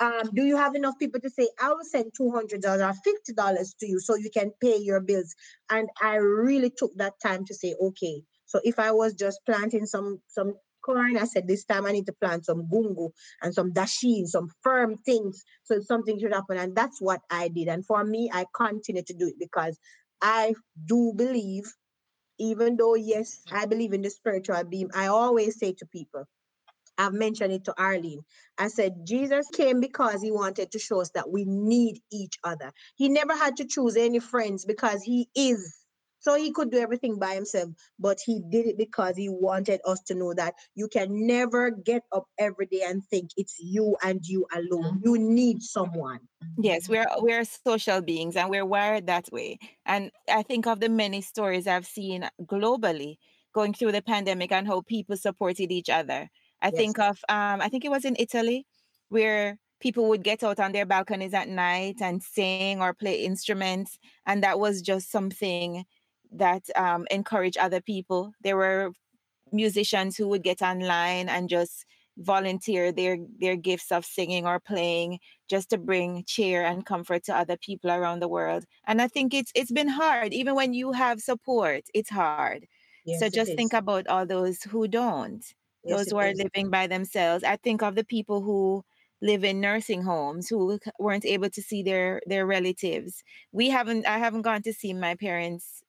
Um, 0.00 0.30
do 0.34 0.44
you 0.44 0.56
have 0.56 0.74
enough 0.74 0.98
people 0.98 1.20
to 1.20 1.28
say, 1.30 1.48
I 1.60 1.68
will 1.68 1.84
send 1.84 2.12
$200 2.18 2.64
or 2.64 2.94
$50 3.36 3.76
to 3.80 3.86
you 3.86 4.00
so 4.00 4.16
you 4.16 4.30
can 4.30 4.50
pay 4.60 4.78
your 4.78 5.00
bills? 5.00 5.34
And 5.70 5.88
I 6.00 6.16
really 6.16 6.70
took 6.70 6.96
that 6.96 7.14
time 7.22 7.44
to 7.44 7.54
say, 7.54 7.74
okay. 7.80 8.22
So 8.46 8.60
if 8.64 8.78
I 8.78 8.90
was 8.92 9.14
just 9.14 9.40
planting 9.46 9.86
some 9.86 10.20
some 10.26 10.54
corn, 10.82 11.18
I 11.18 11.24
said 11.24 11.46
this 11.46 11.64
time 11.64 11.86
I 11.86 11.92
need 11.92 12.06
to 12.06 12.12
plant 12.14 12.46
some 12.46 12.66
gungo 12.66 13.10
and 13.42 13.54
some 13.54 13.72
dasheen, 13.72 14.26
some 14.26 14.48
firm 14.62 14.96
things, 15.04 15.44
so 15.64 15.80
something 15.80 16.18
should 16.18 16.32
happen. 16.32 16.56
And 16.56 16.74
that's 16.74 17.00
what 17.00 17.20
I 17.30 17.48
did. 17.48 17.68
And 17.68 17.84
for 17.86 18.02
me, 18.04 18.30
I 18.32 18.46
continue 18.54 19.02
to 19.02 19.14
do 19.14 19.28
it 19.28 19.38
because 19.38 19.78
I 20.22 20.54
do 20.86 21.12
believe, 21.14 21.64
even 22.38 22.76
though 22.76 22.94
yes, 22.94 23.42
I 23.52 23.66
believe 23.66 23.92
in 23.92 24.02
the 24.02 24.10
spiritual 24.10 24.64
beam. 24.64 24.90
I 24.94 25.06
always 25.08 25.58
say 25.58 25.74
to 25.74 25.86
people, 25.86 26.24
I've 27.00 27.14
mentioned 27.14 27.52
it 27.52 27.64
to 27.64 27.74
Arlene. 27.80 28.20
I 28.58 28.68
said, 28.68 29.06
Jesus 29.06 29.48
came 29.54 29.80
because 29.80 30.20
he 30.20 30.30
wanted 30.30 30.70
to 30.72 30.78
show 30.78 31.00
us 31.00 31.10
that 31.14 31.30
we 31.30 31.46
need 31.46 32.00
each 32.12 32.38
other. 32.44 32.72
He 32.94 33.08
never 33.08 33.34
had 33.34 33.56
to 33.56 33.64
choose 33.64 33.96
any 33.96 34.18
friends 34.18 34.66
because 34.66 35.02
he 35.02 35.28
is. 35.34 35.76
So 36.18 36.34
he 36.34 36.52
could 36.52 36.70
do 36.70 36.76
everything 36.76 37.18
by 37.18 37.34
himself, 37.34 37.70
but 37.98 38.18
he 38.22 38.42
did 38.50 38.66
it 38.66 38.76
because 38.76 39.16
he 39.16 39.30
wanted 39.30 39.80
us 39.86 40.02
to 40.08 40.14
know 40.14 40.34
that 40.34 40.52
you 40.74 40.88
can 40.88 41.26
never 41.26 41.70
get 41.70 42.02
up 42.12 42.24
every 42.38 42.66
day 42.66 42.82
and 42.86 43.02
think 43.06 43.30
it's 43.38 43.56
you 43.58 43.96
and 44.02 44.20
you 44.22 44.46
alone. 44.54 44.98
Mm-hmm. 44.98 45.08
You 45.08 45.18
need 45.18 45.62
someone. 45.62 46.20
Yes, 46.58 46.86
we're 46.86 47.06
we're 47.16 47.44
social 47.44 48.02
beings 48.02 48.36
and 48.36 48.50
we're 48.50 48.66
wired 48.66 49.06
that 49.06 49.32
way. 49.32 49.58
And 49.86 50.10
I 50.30 50.42
think 50.42 50.66
of 50.66 50.80
the 50.80 50.90
many 50.90 51.22
stories 51.22 51.66
I've 51.66 51.86
seen 51.86 52.28
globally 52.44 53.16
going 53.54 53.72
through 53.72 53.92
the 53.92 54.02
pandemic 54.02 54.52
and 54.52 54.66
how 54.66 54.82
people 54.82 55.16
supported 55.16 55.72
each 55.72 55.88
other. 55.88 56.28
I 56.62 56.70
Yes. 56.70 56.72
think 56.72 56.98
of 56.98 57.18
um 57.28 57.60
I 57.60 57.68
think 57.68 57.84
it 57.84 57.90
was 57.90 58.04
in 58.04 58.16
Italy 58.18 58.66
where 59.08 59.58
people 59.80 60.08
would 60.08 60.22
get 60.22 60.42
out 60.42 60.60
on 60.60 60.72
their 60.72 60.86
balconies 60.86 61.34
at 61.34 61.48
night 61.48 61.96
and 62.02 62.22
sing 62.22 62.80
or 62.82 62.92
play 62.94 63.24
instruments 63.24 63.98
and 64.26 64.42
that 64.42 64.58
was 64.58 64.82
just 64.82 65.10
something 65.10 65.84
that 66.32 66.64
um 66.76 67.06
encouraged 67.10 67.58
other 67.58 67.80
people. 67.80 68.32
There 68.40 68.56
were 68.56 68.92
musicians 69.52 70.16
who 70.16 70.28
would 70.28 70.42
get 70.42 70.62
online 70.62 71.28
and 71.28 71.48
just 71.48 71.84
volunteer 72.18 72.92
their 72.92 73.16
their 73.38 73.56
gifts 73.56 73.90
of 73.92 74.04
singing 74.04 74.46
or 74.46 74.60
playing 74.60 75.18
just 75.48 75.70
to 75.70 75.78
bring 75.78 76.24
cheer 76.26 76.64
and 76.64 76.84
comfort 76.84 77.24
to 77.24 77.34
other 77.36 77.56
people 77.56 77.90
around 77.90 78.20
the 78.20 78.28
world. 78.28 78.64
And 78.86 79.00
i 79.02 79.08
think 79.08 79.32
it's 79.34 79.52
it's 79.54 79.72
been 79.72 79.88
hard. 79.88 80.32
Even 80.34 80.54
when 80.54 80.74
you 80.74 80.92
have 80.92 81.20
support 81.20 81.84
it's 81.94 82.10
hard. 82.10 82.66
Yes, 83.04 83.26
so 83.26 83.28
just 83.28 83.54
think 83.54 83.72
about 83.72 84.06
all 84.08 84.26
those 84.26 84.62
who 84.64 84.86
don't 84.88 85.44
Yes, 85.84 86.04
those 86.04 86.10
who 86.10 86.16
are 86.18 86.32
is. 86.32 86.44
living 86.44 86.70
by 86.70 86.86
themselves. 86.86 87.44
I 87.44 87.56
think 87.56 87.82
of 87.82 87.94
the 87.94 88.04
people 88.04 88.42
who 88.42 88.84
live 89.22 89.44
in 89.44 89.60
nursing 89.60 90.02
homes 90.02 90.48
who 90.48 90.78
weren't 90.98 91.24
able 91.26 91.50
to 91.50 91.62
see 91.62 91.82
their 91.82 92.22
their 92.26 92.46
relatives. 92.46 93.22
We 93.52 93.68
haven't 93.70 94.06
i 94.06 94.18
haven't 94.18 94.42
gone 94.42 94.62
to 94.62 94.72
see 94.72 94.94
my 94.94 95.14
parents 95.16 95.82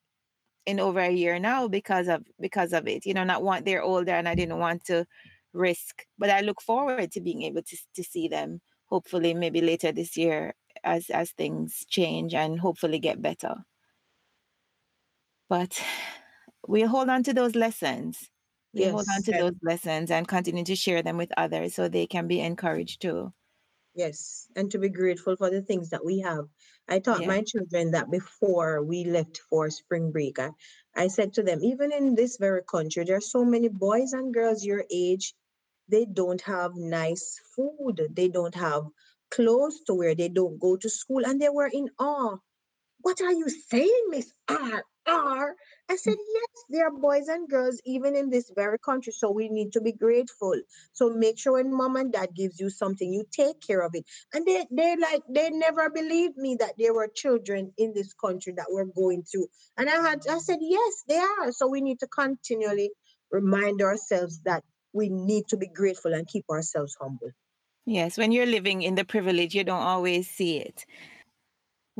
in 0.65 0.79
over 0.79 0.99
a 0.99 1.11
year 1.11 1.39
now 1.39 1.67
because 1.67 2.07
of 2.07 2.25
because 2.39 2.73
of 2.73 2.87
it 2.87 3.05
you 3.05 3.13
know 3.13 3.23
not 3.23 3.43
want 3.43 3.65
they're 3.65 3.81
older 3.83 4.11
and 4.13 4.29
i 4.29 4.35
didn't 4.35 4.59
want 4.59 4.83
to 4.85 5.05
risk 5.53 6.05
but 6.19 6.29
i 6.29 6.41
look 6.41 6.61
forward 6.61 7.11
to 7.11 7.19
being 7.21 7.41
able 7.43 7.63
to, 7.63 7.77
to 7.95 8.03
see 8.03 8.27
them 8.27 8.61
hopefully 8.85 9.33
maybe 9.33 9.61
later 9.61 9.91
this 9.91 10.15
year 10.17 10.53
as 10.83 11.09
as 11.09 11.31
things 11.31 11.85
change 11.89 12.33
and 12.33 12.59
hopefully 12.59 12.99
get 12.99 13.21
better. 13.21 13.55
But 15.49 15.83
we'll 16.67 16.87
hold 16.87 17.09
on 17.09 17.21
to 17.23 17.33
those 17.33 17.55
lessons 17.55 18.30
we 18.73 18.85
hold 18.85 19.07
on 19.09 19.21
Yes. 19.21 19.23
to 19.23 19.33
those 19.33 19.53
lessons 19.61 20.11
and 20.11 20.27
continue 20.27 20.63
to 20.65 20.75
share 20.75 21.01
them 21.03 21.17
with 21.17 21.31
others 21.37 21.75
so 21.75 21.87
they 21.89 22.07
can 22.07 22.27
be 22.27 22.39
encouraged 22.41 23.01
too 23.01 23.33
Yes, 23.93 24.49
and 24.55 24.69
to 24.71 24.79
be 24.79 24.89
grateful 24.89 25.37
for 25.37 25.49
the 25.49 25.61
things 25.61 25.89
that 25.91 26.03
we 26.03 26.19
have. 26.19 26.49
I 26.89 26.99
taught 26.99 27.21
yeah 27.21 27.27
my 27.27 27.41
children 27.41 27.91
that 27.91 28.11
before 28.11 28.83
we 28.83 29.05
left 29.05 29.37
for 29.49 29.69
spring 29.69 30.11
break. 30.11 30.39
I, 30.39 30.51
I 30.93 31.07
said 31.07 31.33
to 31.35 31.43
them, 31.43 31.63
even 31.63 31.91
in 31.93 32.15
this 32.15 32.35
very 32.37 32.63
country, 32.63 33.05
there 33.05 33.15
are 33.17 33.21
so 33.21 33.45
many 33.45 33.69
boys 33.69 34.11
and 34.13 34.33
girls 34.33 34.65
your 34.65 34.83
age, 34.91 35.33
they 35.89 36.05
don't 36.05 36.41
have 36.41 36.75
nice 36.75 37.39
food, 37.55 38.07
they 38.11 38.27
don't 38.29 38.55
have 38.55 38.83
clothes 39.29 39.79
to 39.87 39.93
wear, 39.93 40.15
they 40.15 40.29
don't 40.29 40.59
go 40.59 40.75
to 40.77 40.89
school, 40.89 41.25
and 41.25 41.41
they 41.41 41.49
were 41.49 41.69
in 41.71 41.89
awe. 41.99 42.37
What 43.01 43.21
are 43.21 43.33
you 43.33 43.49
saying, 43.49 44.05
Miss 44.09 44.33
R? 44.47 44.83
R? 45.05 45.55
I 45.91 45.97
said, 45.97 46.15
yes, 46.17 46.63
there 46.69 46.87
are 46.87 46.97
boys 46.97 47.27
and 47.27 47.49
girls 47.49 47.81
even 47.85 48.15
in 48.15 48.29
this 48.29 48.49
very 48.55 48.79
country, 48.79 49.11
so 49.11 49.29
we 49.29 49.49
need 49.49 49.73
to 49.73 49.81
be 49.81 49.91
grateful. 49.91 50.55
So 50.93 51.09
make 51.09 51.37
sure 51.37 51.53
when 51.53 51.75
mom 51.75 51.97
and 51.97 52.13
dad 52.13 52.29
gives 52.33 52.61
you 52.61 52.69
something, 52.69 53.11
you 53.11 53.25
take 53.29 53.59
care 53.59 53.81
of 53.81 53.91
it. 53.93 54.05
And 54.33 54.45
they 54.45 54.65
they 54.71 54.95
like 54.95 55.23
they 55.29 55.49
never 55.49 55.89
believed 55.89 56.37
me 56.37 56.55
that 56.61 56.75
there 56.77 56.93
were 56.93 57.09
children 57.13 57.73
in 57.77 57.91
this 57.93 58.13
country 58.13 58.53
that 58.55 58.71
were 58.71 58.85
going 58.85 59.23
through. 59.23 59.47
And 59.77 59.89
I 59.89 59.97
had 60.07 60.21
I 60.29 60.37
said, 60.37 60.59
yes, 60.61 61.03
they 61.09 61.17
are. 61.17 61.51
So 61.51 61.67
we 61.67 61.81
need 61.81 61.99
to 61.99 62.07
continually 62.07 62.91
remind 63.29 63.81
ourselves 63.81 64.39
that 64.45 64.63
we 64.93 65.09
need 65.09 65.49
to 65.49 65.57
be 65.57 65.67
grateful 65.67 66.13
and 66.13 66.25
keep 66.25 66.45
ourselves 66.49 66.95
humble. 67.01 67.31
Yes, 67.85 68.17
when 68.17 68.31
you're 68.31 68.45
living 68.45 68.81
in 68.83 68.95
the 68.95 69.03
privilege, 69.03 69.55
you 69.55 69.65
don't 69.65 69.81
always 69.81 70.29
see 70.29 70.57
it. 70.57 70.85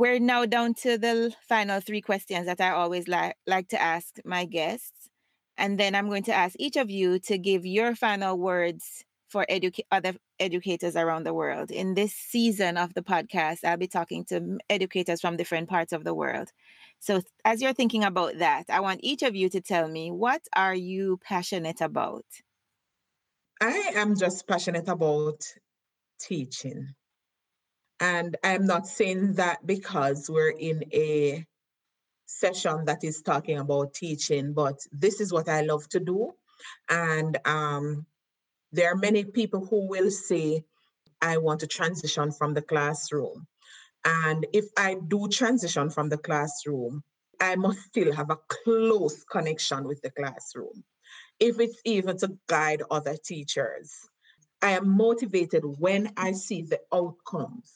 We're 0.02 0.18
now 0.18 0.48
down 0.48 0.74
to 0.82 0.98
the 0.98 1.32
final 1.48 1.80
three 1.80 2.02
questions 2.02 2.48
that 2.48 2.60
I 2.60 2.72
always 2.72 3.08
like 3.08 3.36
like 3.46 3.68
to 3.68 3.80
ask 3.80 4.16
my 4.26 4.46
guests. 4.46 5.10
And 5.60 5.80
then 5.80 5.94
I'm 5.94 6.10
going 6.10 6.24
to 6.24 6.34
ask 6.34 6.56
each 6.58 6.76
of 6.76 6.90
you 6.90 7.20
to 7.20 7.38
give 7.38 7.68
your 7.68 7.94
final 7.94 8.36
words 8.36 9.06
for 9.30 9.46
educa- 9.48 9.86
other 9.92 10.16
educators 10.40 10.96
around 10.96 11.26
the 11.26 11.36
world. 11.36 11.70
In 11.70 11.94
this 11.94 12.16
season 12.16 12.78
of 12.78 12.96
the 12.96 13.04
podcast, 13.04 13.64
I'll 13.64 13.78
be 13.78 13.86
talking 13.86 14.26
to 14.30 14.58
educators 14.72 15.22
from 15.22 15.38
different 15.38 15.70
parts 15.70 15.94
of 15.94 16.04
the 16.04 16.16
world. 16.16 16.50
So 17.00 17.22
as 17.46 17.62
you're 17.62 17.74
thinking 17.74 18.04
about 18.04 18.40
that, 18.40 18.72
I 18.72 18.80
want 18.80 19.02
each 19.04 19.22
of 19.22 19.36
you 19.36 19.50
to 19.50 19.62
tell 19.62 19.88
me 19.88 20.10
what 20.10 20.42
are 20.56 20.74
you 20.74 21.20
passionate 21.24 21.80
about? 21.80 22.26
I 23.62 23.92
am 23.94 24.18
just 24.18 24.48
passionate 24.48 24.90
about 24.90 25.46
teaching. 26.20 26.96
And 28.02 28.36
I'm 28.44 28.66
not 28.66 28.88
saying 28.88 29.36
that 29.36 29.66
because 29.66 30.30
we're 30.30 30.50
in 30.50 30.84
a 30.92 31.46
session 32.26 32.86
that 32.86 33.04
is 33.04 33.22
talking 33.22 33.60
about 33.60 33.94
teaching, 33.94 34.54
but 34.54 34.80
this 34.92 35.22
is 35.22 35.32
what 35.32 35.48
I 35.48 35.62
love 35.62 35.88
to 35.90 36.00
do. 36.00 36.34
And 36.90 37.38
um, 37.46 38.08
there 38.72 38.92
are 38.92 38.96
many 38.96 39.24
people 39.24 39.66
who 39.66 39.88
will 39.88 40.10
say, 40.10 40.64
I 41.22 41.38
want 41.38 41.60
to 41.60 41.68
transition 41.68 42.32
from 42.32 42.56
the 42.56 42.64
classroom. 42.64 43.46
And 44.04 44.48
if 44.52 44.66
I 44.78 44.96
do 45.08 45.28
transition 45.30 45.92
from 45.92 46.10
the 46.10 46.18
classroom, 46.18 47.04
I 47.40 47.56
must 47.56 47.82
still 47.82 48.12
have 48.14 48.32
a 48.32 48.40
close 48.48 49.24
connection 49.26 49.88
with 49.88 50.02
the 50.02 50.10
classroom, 50.12 50.84
if 51.40 51.60
it's 51.60 51.80
even 51.86 52.18
to 52.18 52.38
guide 52.48 52.82
other 52.90 53.16
teachers. 53.24 53.94
I 54.64 54.72
am 54.72 54.90
motivated 54.90 55.64
when 55.66 56.14
I 56.18 56.34
see 56.34 56.64
the 56.64 56.80
outcomes, 56.94 57.72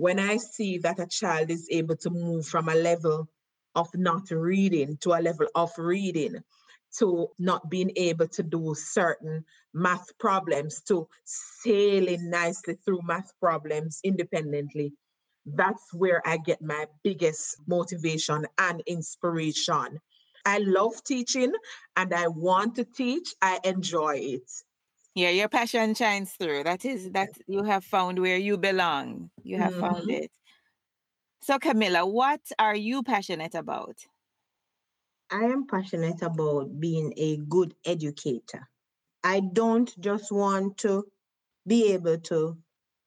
when 0.00 0.18
I 0.18 0.38
see 0.38 0.78
that 0.78 0.98
a 0.98 1.06
child 1.06 1.50
is 1.50 1.68
able 1.70 1.94
to 1.96 2.08
move 2.08 2.46
from 2.46 2.70
a 2.70 2.74
level 2.74 3.28
of 3.74 3.86
not 3.94 4.30
reading 4.30 4.96
to 5.02 5.12
a 5.12 5.20
level 5.20 5.46
of 5.54 5.72
reading, 5.76 6.36
to 6.98 7.28
not 7.38 7.68
being 7.68 7.92
able 7.96 8.26
to 8.28 8.42
do 8.42 8.74
certain 8.74 9.44
math 9.74 10.06
problems, 10.18 10.80
to 10.88 11.06
sailing 11.26 12.30
nicely 12.30 12.76
through 12.82 13.02
math 13.04 13.30
problems 13.40 14.00
independently. 14.02 14.94
That's 15.44 15.92
where 15.92 16.26
I 16.26 16.38
get 16.38 16.62
my 16.62 16.86
biggest 17.04 17.58
motivation 17.66 18.46
and 18.56 18.82
inspiration. 18.86 20.00
I 20.46 20.58
love 20.60 21.04
teaching 21.04 21.52
and 21.94 22.14
I 22.14 22.28
want 22.28 22.76
to 22.76 22.84
teach. 22.84 23.34
I 23.42 23.60
enjoy 23.64 24.16
it. 24.16 24.50
Yeah, 25.14 25.30
your 25.30 25.48
passion 25.48 25.94
shines 25.94 26.32
through. 26.32 26.64
That 26.64 26.84
is 26.84 27.10
that 27.12 27.30
you 27.48 27.64
have 27.64 27.84
found 27.84 28.18
where 28.18 28.36
you 28.36 28.56
belong. 28.56 29.30
You 29.42 29.58
have 29.58 29.74
found 29.74 30.08
Mhm. 30.08 30.22
it. 30.22 30.30
So 31.42 31.58
Camilla, 31.58 32.06
what 32.06 32.40
are 32.58 32.76
you 32.76 33.02
passionate 33.02 33.54
about? 33.54 33.96
I 35.30 35.44
am 35.44 35.66
passionate 35.66 36.22
about 36.22 36.78
being 36.80 37.14
a 37.16 37.36
good 37.38 37.74
educator. 37.84 38.68
I 39.24 39.40
don't 39.40 39.90
just 40.00 40.32
want 40.32 40.78
to 40.78 41.06
be 41.66 41.92
able 41.92 42.18
to 42.18 42.58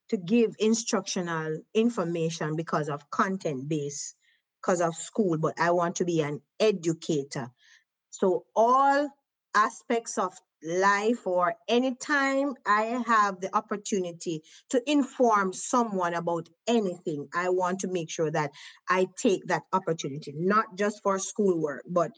to 0.09 0.17
give 0.17 0.55
instructional 0.59 1.59
information 1.73 2.55
because 2.55 2.89
of 2.89 3.09
content 3.09 3.67
base, 3.67 4.13
because 4.61 4.81
of 4.81 4.95
school, 4.95 5.37
but 5.37 5.59
I 5.59 5.71
want 5.71 5.95
to 5.97 6.05
be 6.05 6.21
an 6.21 6.41
educator. 6.59 7.49
So 8.11 8.45
all 8.55 9.09
aspects 9.55 10.17
of 10.17 10.37
life 10.63 11.27
or 11.27 11.55
anytime 11.67 12.55
I 12.65 13.03
have 13.05 13.41
the 13.41 13.55
opportunity 13.55 14.41
to 14.69 14.81
inform 14.89 15.53
someone 15.53 16.13
about 16.13 16.49
anything, 16.67 17.27
I 17.33 17.49
want 17.49 17.79
to 17.81 17.87
make 17.87 18.09
sure 18.09 18.31
that 18.31 18.51
I 18.89 19.07
take 19.17 19.45
that 19.47 19.63
opportunity, 19.73 20.33
not 20.35 20.77
just 20.77 21.01
for 21.03 21.19
schoolwork, 21.19 21.83
but 21.87 22.11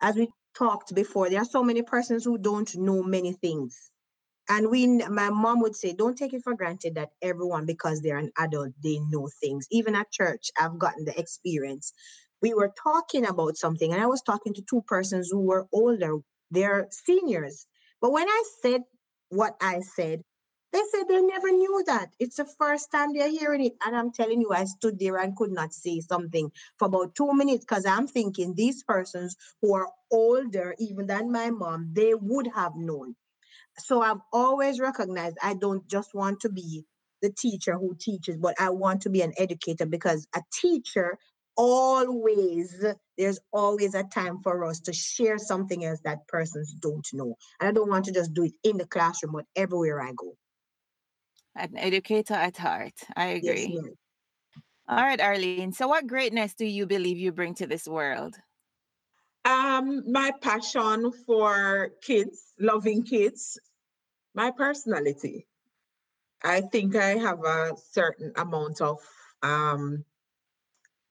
as 0.00 0.16
we 0.16 0.28
talked 0.56 0.94
before, 0.94 1.30
there 1.30 1.40
are 1.40 1.46
so 1.46 1.62
many 1.62 1.82
persons 1.82 2.24
who 2.24 2.38
don't 2.38 2.74
know 2.76 3.02
many 3.02 3.32
things. 3.32 3.90
And 4.48 4.70
we, 4.70 4.86
my 4.86 5.30
mom 5.30 5.60
would 5.62 5.74
say, 5.74 5.94
don't 5.94 6.18
take 6.18 6.34
it 6.34 6.42
for 6.42 6.54
granted 6.54 6.96
that 6.96 7.10
everyone, 7.22 7.64
because 7.64 8.00
they're 8.00 8.18
an 8.18 8.30
adult, 8.38 8.72
they 8.82 8.98
know 9.08 9.28
things. 9.40 9.66
Even 9.70 9.94
at 9.94 10.10
church, 10.12 10.50
I've 10.60 10.78
gotten 10.78 11.04
the 11.06 11.18
experience. 11.18 11.92
We 12.42 12.52
were 12.52 12.72
talking 12.82 13.24
about 13.24 13.56
something, 13.56 13.92
and 13.92 14.02
I 14.02 14.06
was 14.06 14.20
talking 14.20 14.52
to 14.54 14.62
two 14.62 14.82
persons 14.86 15.30
who 15.30 15.40
were 15.40 15.66
older. 15.72 16.18
They're 16.50 16.88
seniors. 16.90 17.66
But 18.04 18.12
when 18.12 18.28
I 18.28 18.44
said 18.62 18.82
what 19.30 19.56
I 19.62 19.80
said, 19.80 20.22
they 20.74 20.82
said 20.92 21.08
they 21.08 21.22
never 21.22 21.52
knew 21.52 21.84
that. 21.88 22.10
It's 22.20 22.36
the 22.36 22.46
first 22.46 22.92
time 22.92 23.14
they're 23.14 23.30
hearing 23.30 23.64
it. 23.66 23.74
And 23.86 23.96
I'm 23.96 24.12
telling 24.12 24.42
you, 24.42 24.52
I 24.52 24.66
stood 24.66 25.00
there 25.00 25.18
and 25.18 25.36
could 25.36 25.52
not 25.52 25.74
say 25.74 26.00
something 26.02 26.52
for 26.78 26.86
about 26.86 27.16
two 27.16 27.32
minutes 27.34 27.66
because 27.66 27.86
I'm 27.86 28.08
thinking 28.08 28.54
these 28.54 28.84
persons 28.84 29.36
who 29.62 29.74
are 29.74 29.88
older, 30.12 30.76
even 30.80 31.08
than 31.08 31.32
my 31.32 31.50
mom, 31.50 31.90
they 31.94 32.14
would 32.14 32.48
have 32.54 32.76
known 32.76 33.08
so 33.80 34.02
I've 34.02 34.20
always 34.32 34.80
recognized 34.80 35.38
I 35.42 35.54
don't 35.54 35.88
just 35.88 36.14
want 36.14 36.40
to 36.42 36.50
be 36.50 36.84
the 37.22 37.30
teacher 37.32 37.78
who 37.78 37.96
teaches, 38.00 38.38
but 38.38 38.54
I 38.60 38.70
want 38.70 39.02
to 39.02 39.10
be 39.10 39.22
an 39.22 39.34
educator 39.38 39.86
because 39.86 40.28
a 40.36 40.42
teacher 40.52 41.18
always 41.56 42.84
there's 43.16 43.38
always 43.52 43.94
a 43.94 44.04
time 44.04 44.40
for 44.42 44.64
us 44.64 44.80
to 44.80 44.92
share 44.92 45.38
something 45.38 45.84
else 45.84 46.00
that 46.04 46.26
persons 46.26 46.74
don't 46.74 47.06
know. 47.12 47.36
And 47.60 47.68
I 47.68 47.72
don't 47.72 47.88
want 47.88 48.04
to 48.06 48.12
just 48.12 48.34
do 48.34 48.44
it 48.44 48.54
in 48.64 48.76
the 48.76 48.86
classroom, 48.86 49.32
but 49.32 49.46
everywhere 49.54 50.02
I 50.02 50.12
go. 50.12 50.36
An 51.56 51.76
educator 51.76 52.34
at 52.34 52.56
heart. 52.56 52.94
I 53.16 53.26
Yes, 53.40 53.66
agree. 53.66 53.68
ma'am. 53.68 53.94
All 54.88 54.96
right, 55.02 55.20
Arlene. 55.20 55.72
So, 55.72 55.88
what 55.88 56.06
greatness 56.06 56.54
do 56.54 56.66
you 56.66 56.86
believe 56.86 57.16
you 57.16 57.32
bring 57.32 57.54
to 57.54 57.66
this 57.66 57.86
world? 57.86 58.36
Um, 59.44 60.10
my 60.10 60.32
passion 60.40 61.12
for 61.26 61.90
kids, 62.02 62.52
loving 62.58 63.02
kids, 63.02 63.58
my 64.34 64.50
personality. 64.50 65.46
I 66.42 66.60
think 66.60 66.96
I 66.96 67.16
have 67.16 67.44
a 67.44 67.72
certain 67.92 68.32
amount 68.36 68.80
of 68.80 68.98
um, 69.42 70.04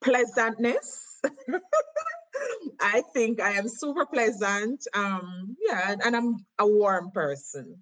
pleasantness. 0.04 1.20
I 2.80 3.02
think 3.14 3.40
I 3.40 3.52
am 3.52 3.68
super 3.68 4.06
pleasant. 4.06 4.86
Um, 4.94 5.56
yeah, 5.60 5.96
and 6.04 6.16
I'm 6.16 6.46
a 6.60 6.68
warm 6.68 7.12
person. 7.12 7.82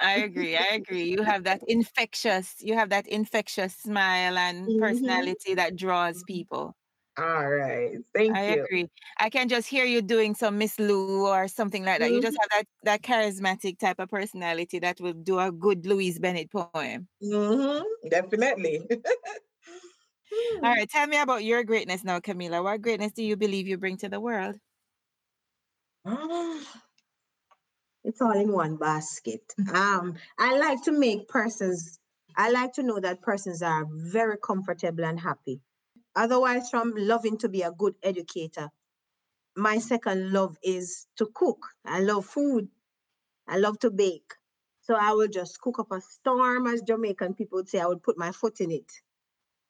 I 0.00 0.14
agree. 0.18 0.56
I 0.56 0.64
agree. 0.74 1.04
You 1.04 1.22
have 1.22 1.44
that 1.44 1.62
infectious, 1.66 2.56
you 2.62 2.74
have 2.74 2.88
that 2.90 3.06
infectious 3.06 3.74
smile 3.76 4.38
and 4.38 4.74
Mhm. 4.74 4.74
personality 4.76 5.54
that 5.54 5.76
draws 5.76 6.22
people. 6.22 6.74
All 7.16 7.48
right, 7.48 7.98
thank 8.14 8.38
I 8.38 8.42
you. 8.48 8.66
agree. 8.68 8.88
I 9.18 9.28
can 9.30 9.48
just 9.48 9.68
hear 9.68 9.84
you 9.84 10.02
doing 10.02 10.34
some 10.36 10.56
Miss 10.58 10.78
Lou 10.78 11.26
or 11.26 11.48
something 11.48 11.84
like 11.84 11.98
that. 12.00 12.12
You 12.12 12.20
just 12.20 12.36
Mhm. 12.36 12.40
have 12.40 12.48
that 12.50 12.64
that 12.84 13.02
charismatic 13.02 13.78
type 13.78 13.98
of 13.98 14.08
personality 14.08 14.78
that 14.78 15.00
will 15.00 15.14
do 15.14 15.38
a 15.40 15.50
good 15.50 15.84
Louise 15.86 16.18
Bennett 16.20 16.50
poem. 16.52 17.08
hmm 17.20 17.82
definitely. 18.08 18.80
All 20.32 20.70
right, 20.70 20.88
tell 20.88 21.06
me 21.06 21.18
about 21.18 21.44
your 21.44 21.64
greatness 21.64 22.04
now, 22.04 22.20
Camilla. 22.20 22.62
What 22.62 22.82
greatness 22.82 23.12
do 23.12 23.22
you 23.22 23.36
believe 23.36 23.66
you 23.66 23.78
bring 23.78 23.96
to 23.98 24.08
the 24.08 24.20
world? 24.20 24.56
Ah, 26.04 26.82
it's 28.04 28.20
all 28.20 28.32
in 28.38 28.52
one 28.52 28.76
basket. 28.76 29.42
Um, 29.74 30.14
I 30.38 30.58
like 30.58 30.82
to 30.84 30.92
make 30.92 31.28
persons, 31.28 31.98
I 32.36 32.50
like 32.50 32.72
to 32.74 32.82
know 32.82 33.00
that 33.00 33.22
persons 33.22 33.62
are 33.62 33.86
very 33.90 34.36
comfortable 34.42 35.04
and 35.04 35.18
happy. 35.20 35.60
Otherwise, 36.16 36.70
from 36.70 36.92
loving 36.96 37.38
to 37.38 37.48
be 37.48 37.62
a 37.62 37.72
good 37.72 37.94
educator, 38.02 38.68
my 39.56 39.78
second 39.78 40.32
love 40.32 40.56
is 40.62 41.06
to 41.16 41.26
cook. 41.34 41.58
I 41.84 42.00
love 42.00 42.26
food. 42.26 42.68
I 43.48 43.58
love 43.58 43.78
to 43.80 43.90
bake. 43.90 44.34
So 44.82 44.94
I 44.94 45.12
will 45.12 45.28
just 45.28 45.60
cook 45.60 45.78
up 45.78 45.92
a 45.92 46.00
storm, 46.00 46.66
as 46.66 46.82
Jamaican 46.82 47.34
people 47.34 47.58
would 47.58 47.68
say. 47.68 47.80
I 47.80 47.86
would 47.86 48.02
put 48.02 48.18
my 48.18 48.32
foot 48.32 48.60
in 48.60 48.70
it. 48.70 48.90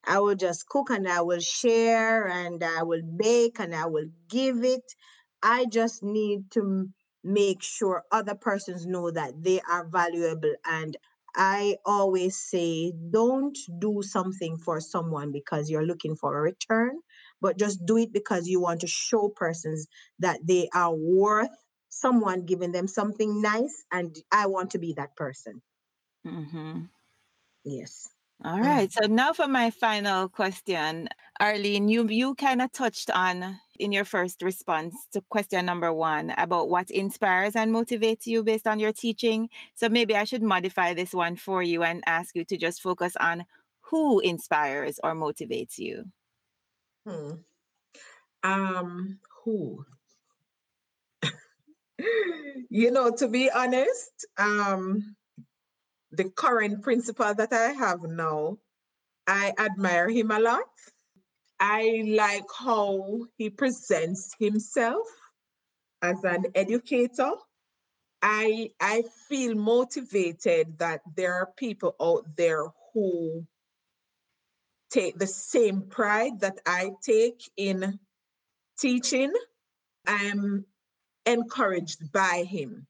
I 0.06 0.18
will 0.20 0.34
just 0.34 0.68
cook 0.68 0.90
and 0.90 1.08
I 1.08 1.20
will 1.22 1.40
share 1.40 2.26
and 2.28 2.62
I 2.62 2.82
will 2.82 3.02
bake 3.02 3.58
and 3.60 3.74
I 3.74 3.86
will 3.86 4.06
give 4.28 4.64
it. 4.64 4.94
I 5.42 5.66
just 5.66 6.02
need 6.02 6.50
to 6.52 6.88
make 7.22 7.62
sure 7.62 8.04
other 8.10 8.34
persons 8.34 8.86
know 8.86 9.10
that 9.10 9.42
they 9.42 9.60
are 9.60 9.86
valuable. 9.86 10.54
And 10.64 10.96
I 11.34 11.76
always 11.84 12.36
say, 12.36 12.92
don't 13.10 13.56
do 13.78 14.02
something 14.02 14.56
for 14.58 14.80
someone 14.80 15.32
because 15.32 15.70
you're 15.70 15.86
looking 15.86 16.16
for 16.16 16.36
a 16.36 16.42
return, 16.42 17.00
but 17.40 17.58
just 17.58 17.84
do 17.86 17.96
it 17.98 18.12
because 18.12 18.48
you 18.48 18.60
want 18.60 18.80
to 18.80 18.86
show 18.88 19.28
persons 19.28 19.86
that 20.18 20.40
they 20.44 20.68
are 20.74 20.94
worth 20.94 21.50
someone 21.88 22.46
giving 22.46 22.72
them 22.72 22.88
something 22.88 23.40
nice. 23.42 23.84
And 23.92 24.16
I 24.32 24.46
want 24.46 24.70
to 24.72 24.78
be 24.78 24.94
that 24.94 25.16
person. 25.16 25.62
hmm 26.24 26.86
Yes. 27.64 28.10
All 28.42 28.58
Mm. 28.58 28.90
So 28.90 29.06
now 29.06 29.32
for 29.34 29.46
my 29.46 29.70
final 29.70 30.28
question, 30.28 31.08
Arlene, 31.40 31.88
you 31.88 32.08
you 32.08 32.34
kind 32.34 32.62
of 32.62 32.72
touched 32.72 33.10
on 33.10 33.60
in 33.78 33.92
your 33.92 34.04
first 34.04 34.42
response 34.42 34.94
to 35.12 35.20
question 35.28 35.66
number 35.66 35.92
one 35.92 36.30
about 36.38 36.70
what 36.70 36.90
inspires 36.90 37.54
and 37.54 37.72
motivates 37.72 38.26
you 38.26 38.42
based 38.42 38.66
on 38.66 38.78
your 38.78 38.92
teaching. 38.92 39.48
So 39.74 39.88
maybe 39.88 40.16
I 40.16 40.24
should 40.24 40.42
modify 40.42 40.94
this 40.94 41.12
one 41.12 41.36
for 41.36 41.62
you 41.62 41.82
and 41.82 42.02
ask 42.06 42.34
you 42.34 42.44
to 42.46 42.56
just 42.56 42.80
focus 42.80 43.14
on 43.20 43.44
who 43.80 44.20
inspires 44.20 44.98
or 45.02 45.14
motivates 45.14 45.78
you. 45.78 46.04
Hmm. 47.06 47.32
Um, 48.42 49.18
who? 49.44 49.84
you 52.70 52.90
know, 52.90 53.14
to 53.16 53.28
be 53.28 53.50
honest, 53.50 54.26
um, 54.38 55.16
the 56.12 56.24
current 56.30 56.82
principal 56.82 57.34
that 57.34 57.52
I 57.52 57.72
have 57.72 58.02
now, 58.02 58.58
I 59.26 59.52
admire 59.58 60.08
him 60.08 60.30
a 60.30 60.40
lot. 60.40 60.68
I 61.60 62.02
like 62.06 62.46
how 62.58 63.26
he 63.36 63.50
presents 63.50 64.34
himself 64.38 65.06
as 66.02 66.24
an 66.24 66.46
educator. 66.54 67.32
I 68.22 68.70
I 68.80 69.04
feel 69.28 69.54
motivated 69.54 70.78
that 70.78 71.02
there 71.16 71.34
are 71.34 71.52
people 71.56 71.94
out 72.00 72.24
there 72.36 72.66
who 72.92 73.46
take 74.90 75.18
the 75.18 75.26
same 75.26 75.82
pride 75.82 76.40
that 76.40 76.58
I 76.66 76.90
take 77.02 77.42
in 77.56 77.98
teaching. 78.78 79.32
I'm 80.06 80.64
encouraged 81.26 82.10
by 82.12 82.44
him 82.48 82.86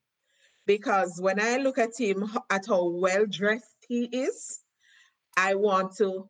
because 0.67 1.19
when 1.21 1.41
I 1.41 1.57
look 1.57 1.79
at 1.79 1.99
him, 1.99 2.31
at 2.51 2.67
how 2.69 2.89
well 2.89 3.27
dressed 3.27 3.87
he 3.89 4.05
is, 4.05 4.61
I 5.37 5.55
want 5.55 5.97
to 5.97 6.29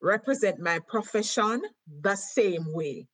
represent 0.00 0.58
my 0.58 0.80
profession 0.80 1.62
the 2.02 2.16
same 2.16 2.72
way. 2.72 3.06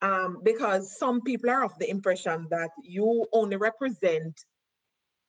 Um, 0.00 0.38
because 0.44 0.96
some 0.96 1.22
people 1.22 1.50
are 1.50 1.64
of 1.64 1.76
the 1.78 1.90
impression 1.90 2.46
that 2.50 2.70
you 2.82 3.26
only 3.32 3.56
represent 3.56 4.38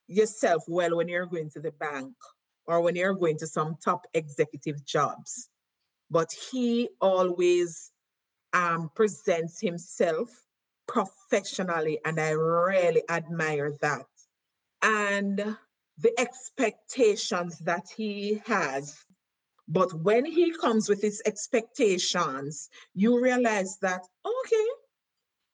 yourself 0.07 0.63
well 0.67 0.97
when 0.97 1.07
you're 1.07 1.25
going 1.25 1.49
to 1.51 1.59
the 1.59 1.71
bank 1.71 2.13
or 2.67 2.81
when 2.81 2.95
you're 2.95 3.15
going 3.15 3.37
to 3.39 3.47
some 3.47 3.77
top 3.83 4.05
executive 4.13 4.85
jobs. 4.85 5.49
But 6.11 6.31
he 6.51 6.89
always 7.01 7.91
um, 8.53 8.89
presents 8.95 9.59
himself 9.59 10.29
professionally, 10.87 11.99
and 12.05 12.19
I 12.19 12.31
really 12.31 13.03
admire 13.09 13.73
that. 13.81 14.05
And 14.81 15.57
the 15.97 16.19
expectations 16.19 17.59
that 17.59 17.85
he 17.95 18.41
has. 18.45 19.03
But 19.67 19.93
when 19.93 20.25
he 20.25 20.51
comes 20.51 20.89
with 20.89 21.01
his 21.01 21.21
expectations, 21.25 22.69
you 22.93 23.21
realize 23.21 23.77
that, 23.81 24.01
okay, 24.25 24.67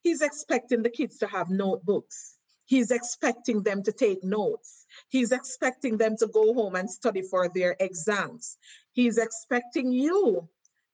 he's 0.04 0.22
expecting 0.22 0.84
the 0.84 0.90
kids 0.90 1.18
to 1.18 1.28
have 1.28 1.50
notebooks. 1.50 2.38
He's 2.66 2.92
expecting 2.92 3.62
them 3.62 3.84
to 3.84 3.92
take 3.92 4.24
notes. 4.24 4.86
He's 5.10 5.32
expecting 5.32 5.98
them 5.98 6.16
to 6.18 6.28
go 6.28 6.54
home 6.54 6.76
and 6.76 6.90
study 6.90 7.22
for 7.22 7.50
their 7.50 7.76
exams. 7.80 8.58
He's 8.94 9.18
expecting 9.18 9.92
you 9.92 10.48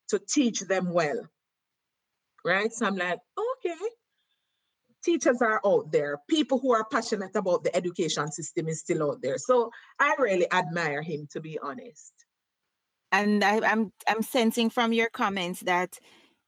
to 0.08 0.18
teach 0.18 0.60
them 0.60 0.92
well. 0.92 1.28
Right? 2.44 2.72
So 2.72 2.86
I'm 2.86 2.96
like, 2.96 3.20
okay. 3.38 3.84
Teachers 5.04 5.42
are 5.42 5.60
out 5.66 5.92
there. 5.92 6.18
People 6.28 6.58
who 6.58 6.72
are 6.74 6.84
passionate 6.90 7.34
about 7.36 7.64
the 7.64 7.74
education 7.76 8.30
system 8.32 8.68
is 8.68 8.80
still 8.80 9.10
out 9.10 9.22
there. 9.22 9.38
So 9.38 9.70
I 9.98 10.14
really 10.18 10.50
admire 10.52 11.02
him, 11.02 11.28
to 11.32 11.40
be 11.40 11.58
honest. 11.58 12.12
And 13.10 13.44
I, 13.44 13.60
I'm 13.70 13.92
I'm 14.08 14.22
sensing 14.22 14.70
from 14.70 14.92
your 14.92 15.10
comments 15.10 15.60
that 15.60 15.98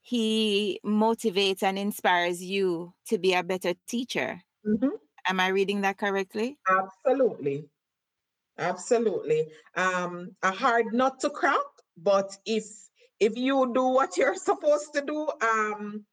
he 0.01 0.81
motivates 0.85 1.63
and 1.63 1.79
inspires 1.79 2.43
you 2.43 2.95
to 3.07 3.19
be 3.19 3.35
a 3.35 3.43
better 3.43 3.75
teacher. 3.87 4.43
Mhm. 4.67 4.99
Am 5.29 5.41
I 5.41 5.49
reading 5.49 5.83
that 5.83 5.99
correctly? 5.99 6.59
Absolutely. 6.69 7.69
Absolutely. 8.59 9.53
Um, 9.77 10.37
a 10.43 10.53
hard 10.53 10.95
nut 10.95 11.21
to 11.21 11.31
crack, 11.31 11.65
but 11.97 12.37
if 12.47 12.65
if 13.21 13.37
you 13.37 13.73
do 13.75 13.85
what 13.89 14.17
you're 14.17 14.35
supposed 14.51 14.93
to 14.95 15.03
do, 15.03 15.29
um, 15.41 16.07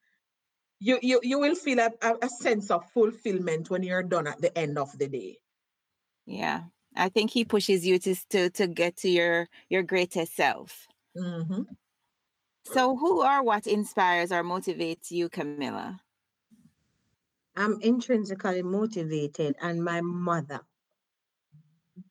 you 0.81 0.97
you 1.01 1.19
you 1.23 1.39
will 1.39 1.55
feel 1.55 1.79
a, 1.79 1.91
a, 2.01 2.15
a 2.23 2.29
sense 2.29 2.71
of 2.71 2.83
fulfillment 2.89 3.69
when 3.69 3.83
you're 3.83 4.03
done 4.03 4.27
at 4.27 4.41
the 4.41 4.55
end 4.57 4.77
of 4.77 4.89
the 4.97 5.07
day. 5.07 5.37
Yeah. 6.25 6.63
I 6.95 7.07
think 7.07 7.31
he 7.31 7.45
pushes 7.45 7.85
you 7.85 7.99
to 7.99 8.15
to 8.31 8.49
to 8.49 8.67
get 8.67 8.97
to 8.97 9.09
your 9.09 9.47
your 9.69 9.83
greatest 9.83 10.35
self. 10.35 10.87
Mhm. 11.15 11.65
So 12.65 12.97
who 12.97 13.23
or 13.23 13.43
what 13.43 13.67
inspires 13.67 14.31
or 14.31 14.43
motivates 14.43 15.11
you, 15.11 15.29
Camilla? 15.29 16.01
I'm 17.55 17.79
intrinsically 17.81 18.63
motivated, 18.63 19.55
and 19.61 19.83
my 19.83 20.01
mother. 20.01 20.61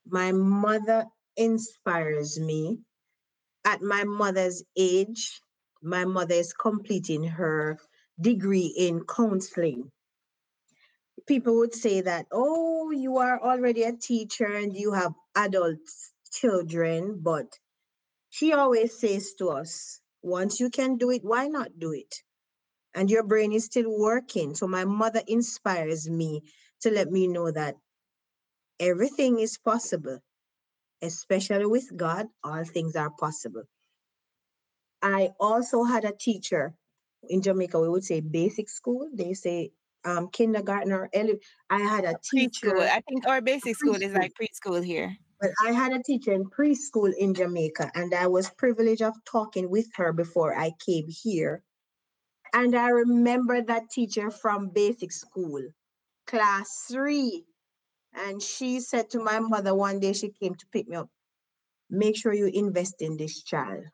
My 0.07 0.33
mother 0.33 1.07
inspires 1.37 2.39
me. 2.39 2.81
At 3.64 3.83
my 3.83 4.05
mother's 4.05 4.62
age, 4.77 5.41
my 5.83 6.05
mother 6.05 6.35
is 6.35 6.53
completing 6.53 7.25
her 7.25 7.79
degree 8.21 8.75
in 8.77 9.05
counseling. 9.07 9.91
People 11.27 11.59
would 11.59 11.75
say 11.75 12.03
that, 12.03 12.27
oh, 12.33 12.91
you 12.91 13.18
are 13.18 13.41
already 13.41 13.85
a 13.85 13.93
teacher 13.93 14.47
and 14.47 14.77
you 14.77 14.93
have 14.93 15.12
adult 15.37 15.79
children, 16.33 17.21
but 17.23 17.47
she 18.31 18.53
always 18.53 18.99
says 18.99 19.35
to 19.39 19.51
us, 19.51 20.01
once 20.23 20.61
you 20.61 20.71
can 20.71 20.97
do 20.97 21.11
it, 21.11 21.23
why 21.25 21.49
not 21.49 21.79
do 21.79 21.93
it? 21.93 22.14
and 22.95 23.11
your 23.11 23.23
brain 23.23 23.53
is 23.53 23.66
still 23.66 23.91
working. 23.91 24.55
So 24.55 24.66
my 24.66 24.85
mother 24.85 25.23
inspires 25.27 26.09
me 26.09 26.43
to 26.83 26.91
let 26.91 27.11
me 27.11 27.27
know 27.29 27.51
that 27.51 27.77
everything 28.81 29.39
is 29.41 29.59
possible, 29.59 30.18
especially 31.03 31.66
with 31.66 31.97
God, 31.97 32.27
all 32.43 32.64
things 32.64 32.97
are 32.97 33.11
possible. 33.11 33.64
I 35.03 35.31
also 35.41 35.85
had 35.85 36.05
a 36.05 36.12
teacher 36.18 36.75
in 37.29 37.43
Jamaica, 37.43 37.79
we 37.81 37.89
would 37.89 38.05
say 38.05 38.21
basic 38.21 38.68
school. 38.68 39.09
They 39.12 39.35
say 39.35 39.73
um, 40.05 40.29
kindergarten 40.29 40.93
or 40.93 41.09
ele- 41.12 41.39
I 41.68 41.81
had 41.81 42.05
a 42.05 42.14
teacher, 42.31 42.71
Preschool. 42.73 42.89
I 42.89 43.01
think 43.09 43.27
our 43.27 43.41
basic 43.41 43.77
school 43.77 43.95
is 43.97 44.14
like 44.14 44.33
preschool 44.41 44.83
here. 44.85 45.16
but 45.41 45.51
I 45.66 45.73
had 45.73 45.93
a 45.93 46.03
teacher 46.03 46.33
in 46.33 46.45
preschool 46.49 47.12
in 47.16 47.35
Jamaica, 47.35 47.91
and 47.95 48.14
I 48.14 48.27
was 48.27 48.51
privileged 48.51 49.03
of 49.03 49.14
talking 49.25 49.68
with 49.71 49.89
her 49.97 50.12
before 50.12 50.57
I 50.57 50.73
came 50.85 51.07
here. 51.09 51.62
And 52.53 52.75
I 52.75 52.89
remember 52.89 53.62
that 53.62 53.91
teacher 53.91 54.31
from 54.31 54.71
basic 54.71 55.12
school, 55.12 55.62
class 56.27 56.87
three. 56.91 57.45
And 58.12 58.43
she 58.43 58.81
said 58.81 59.11
to 59.11 59.23
my 59.23 59.39
mother 59.39 59.73
one 59.75 60.01
day, 60.01 60.12
she 60.14 60.31
came 60.31 60.57
to 60.57 60.66
pick 60.73 60.89
me 60.89 60.97
up, 60.97 61.09
make 61.89 62.16
sure 62.16 62.33
you 62.35 62.47
invest 62.47 63.03
in 63.03 63.16
this 63.16 63.43
child. 63.45 63.85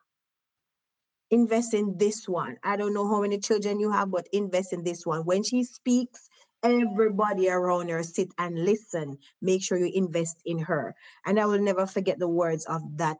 Invest 1.29 1.73
in 1.73 1.97
this 1.97 2.27
one. 2.27 2.57
I 2.63 2.77
don't 2.77 2.93
know 2.93 3.07
how 3.07 3.21
many 3.21 3.39
children 3.39 3.79
you 3.79 3.91
have, 3.91 4.11
but 4.11 4.27
invest 4.31 4.73
in 4.73 4.83
this 4.83 5.05
one. 5.05 5.25
When 5.25 5.43
she 5.43 5.63
speaks, 5.63 6.29
everybody 6.63 7.49
around 7.49 7.89
her 7.89 8.03
sit 8.03 8.29
and 8.37 8.65
listen. 8.65 9.17
Make 9.41 9.61
sure 9.61 9.77
you 9.77 9.91
invest 9.93 10.37
in 10.45 10.59
her. 10.59 10.95
And 11.25 11.39
I 11.39 11.45
will 11.45 11.59
never 11.61 11.85
forget 11.85 12.19
the 12.19 12.29
words 12.29 12.65
of 12.65 12.81
that 12.97 13.17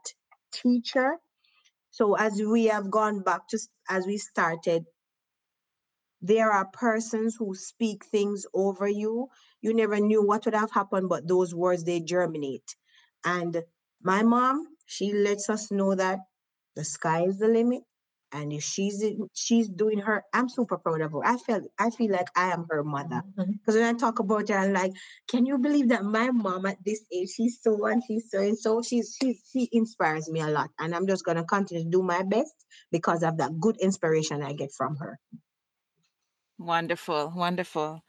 teacher. 0.52 1.18
So 1.90 2.14
as 2.14 2.40
we 2.40 2.66
have 2.66 2.90
gone 2.90 3.20
back 3.20 3.48
to 3.48 3.58
as 3.88 4.06
we 4.06 4.18
started, 4.18 4.84
there 6.20 6.50
are 6.50 6.66
persons 6.72 7.36
who 7.38 7.54
speak 7.54 8.04
things 8.06 8.46
over 8.54 8.88
you. 8.88 9.28
You 9.60 9.74
never 9.74 10.00
knew 10.00 10.22
what 10.26 10.44
would 10.44 10.54
have 10.54 10.70
happened, 10.70 11.08
but 11.08 11.28
those 11.28 11.54
words 11.54 11.84
they 11.84 12.00
germinate. 12.00 12.74
And 13.24 13.62
my 14.02 14.22
mom, 14.22 14.66
she 14.86 15.12
lets 15.12 15.48
us 15.50 15.70
know 15.70 15.94
that 15.94 16.20
the 16.74 16.84
sky 16.84 17.24
is 17.24 17.38
the 17.38 17.48
limit. 17.48 17.82
And 18.32 18.52
if 18.52 18.62
she's 18.62 19.02
in- 19.02 19.28
she's 19.32 19.68
doing 19.68 19.98
her, 20.00 20.22
I'm 20.34 20.48
super 20.48 20.76
proud 20.78 21.00
of 21.00 21.12
her. 21.12 21.24
I 21.24 21.38
feel 21.38 21.62
I 21.78 21.90
feel 21.90 22.10
like 22.12 22.28
I 22.36 22.52
am 22.52 22.66
her 22.70 22.84
mother. 22.84 23.22
Mm-hmm. 23.38 23.52
Because 23.52 23.76
when 23.76 23.84
I 23.84 23.98
talk 23.98 24.18
about 24.18 24.48
her, 24.50 24.58
I'm 24.58 24.72
like, 24.72 24.92
can 25.28 25.46
you 25.46 25.58
believe 25.58 25.88
that 25.88 26.04
my 26.04 26.30
mom 26.30 26.66
at 26.66 26.76
this 26.84 27.04
age, 27.12 27.30
she's 27.30 27.60
so 27.62 27.86
and 27.86 28.02
she's 28.06 28.30
so 28.30 28.40
and 28.40 28.58
so. 28.58 28.82
She's 28.82 29.16
she 29.20 29.40
she 29.52 29.68
inspires 29.72 30.28
me 30.30 30.40
a 30.40 30.48
lot. 30.48 30.70
And 30.78 30.94
I'm 30.94 31.06
just 31.06 31.24
gonna 31.24 31.44
continue 31.44 31.84
to 31.84 31.90
do 31.90 32.02
my 32.02 32.22
best 32.22 32.54
because 32.90 33.22
of 33.22 33.38
that 33.38 33.58
good 33.60 33.76
inspiration 33.80 34.42
I 34.42 34.52
get 34.52 34.72
from 34.72 34.96
her. 34.96 35.18
Wonderful, 36.58 37.32
wonderful. 37.34 38.02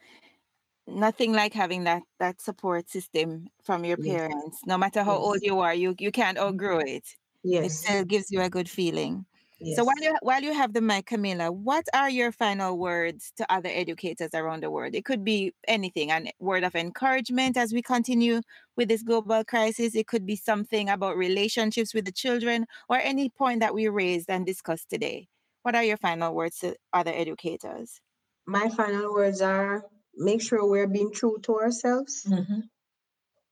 Nothing 0.87 1.33
like 1.33 1.53
having 1.53 1.83
that 1.85 2.03
that 2.19 2.41
support 2.41 2.89
system 2.89 3.47
from 3.63 3.85
your 3.85 3.97
Yes. 3.97 4.17
parents. 4.19 4.59
No 4.65 4.77
matter 4.77 5.03
how 5.03 5.15
old 5.17 5.41
you 5.43 5.59
are, 5.59 5.73
you 5.73 5.95
you 5.99 6.11
can't 6.11 6.37
outgrow 6.37 6.79
it. 6.79 7.15
It 7.61 7.71
Yes. 7.73 7.79
still 7.79 8.05
gives 8.05 8.31
you 8.31 8.41
a 8.41 8.49
good 8.49 8.69
feeling. 8.69 9.25
Yes. 9.59 9.79
So 9.79 9.83
while 9.83 9.95
you 10.01 10.15
while 10.21 10.41
you 10.41 10.53
have 10.53 10.73
the 10.73 10.81
mic, 10.81 11.05
Camilla, 11.07 11.51
what 11.51 11.85
are 11.93 12.09
your 12.09 12.31
final 12.31 12.77
words 12.77 13.31
to 13.37 13.51
other 13.51 13.69
educators 13.69 14.31
around 14.33 14.63
the 14.63 14.71
world? 14.71 14.95
It 14.95 15.05
could 15.05 15.23
be 15.23 15.53
anything, 15.67 16.11
a 16.11 16.31
word 16.39 16.63
of 16.63 16.75
encouragement 16.75 17.55
as 17.57 17.71
we 17.73 17.81
continue 17.81 18.41
with 18.75 18.89
this 18.89 19.03
global 19.03 19.43
crisis. 19.43 19.95
It 19.95 20.07
could 20.07 20.25
be 20.25 20.35
something 20.35 20.89
about 20.89 21.17
relationships 21.17 21.93
with 21.93 22.05
the 22.05 22.11
children, 22.11 22.65
or 22.89 22.97
any 22.97 23.29
point 23.29 23.59
that 23.61 23.73
we 23.73 23.87
raised 23.89 24.29
and 24.29 24.45
discussed 24.45 24.89
today. 24.89 25.27
What 25.63 25.75
are 25.75 25.83
your 25.83 25.97
final 25.97 26.33
words 26.33 26.59
to 26.59 26.75
other 26.93 27.11
educators? 27.13 27.99
my 28.45 28.67
final 28.69 29.13
words 29.13 29.41
are 29.41 29.85
make 30.15 30.41
sure 30.41 30.67
we're 30.69 30.87
being 30.87 31.11
true 31.11 31.37
to 31.43 31.55
ourselves. 31.55 32.25
Mhm. 32.25 32.69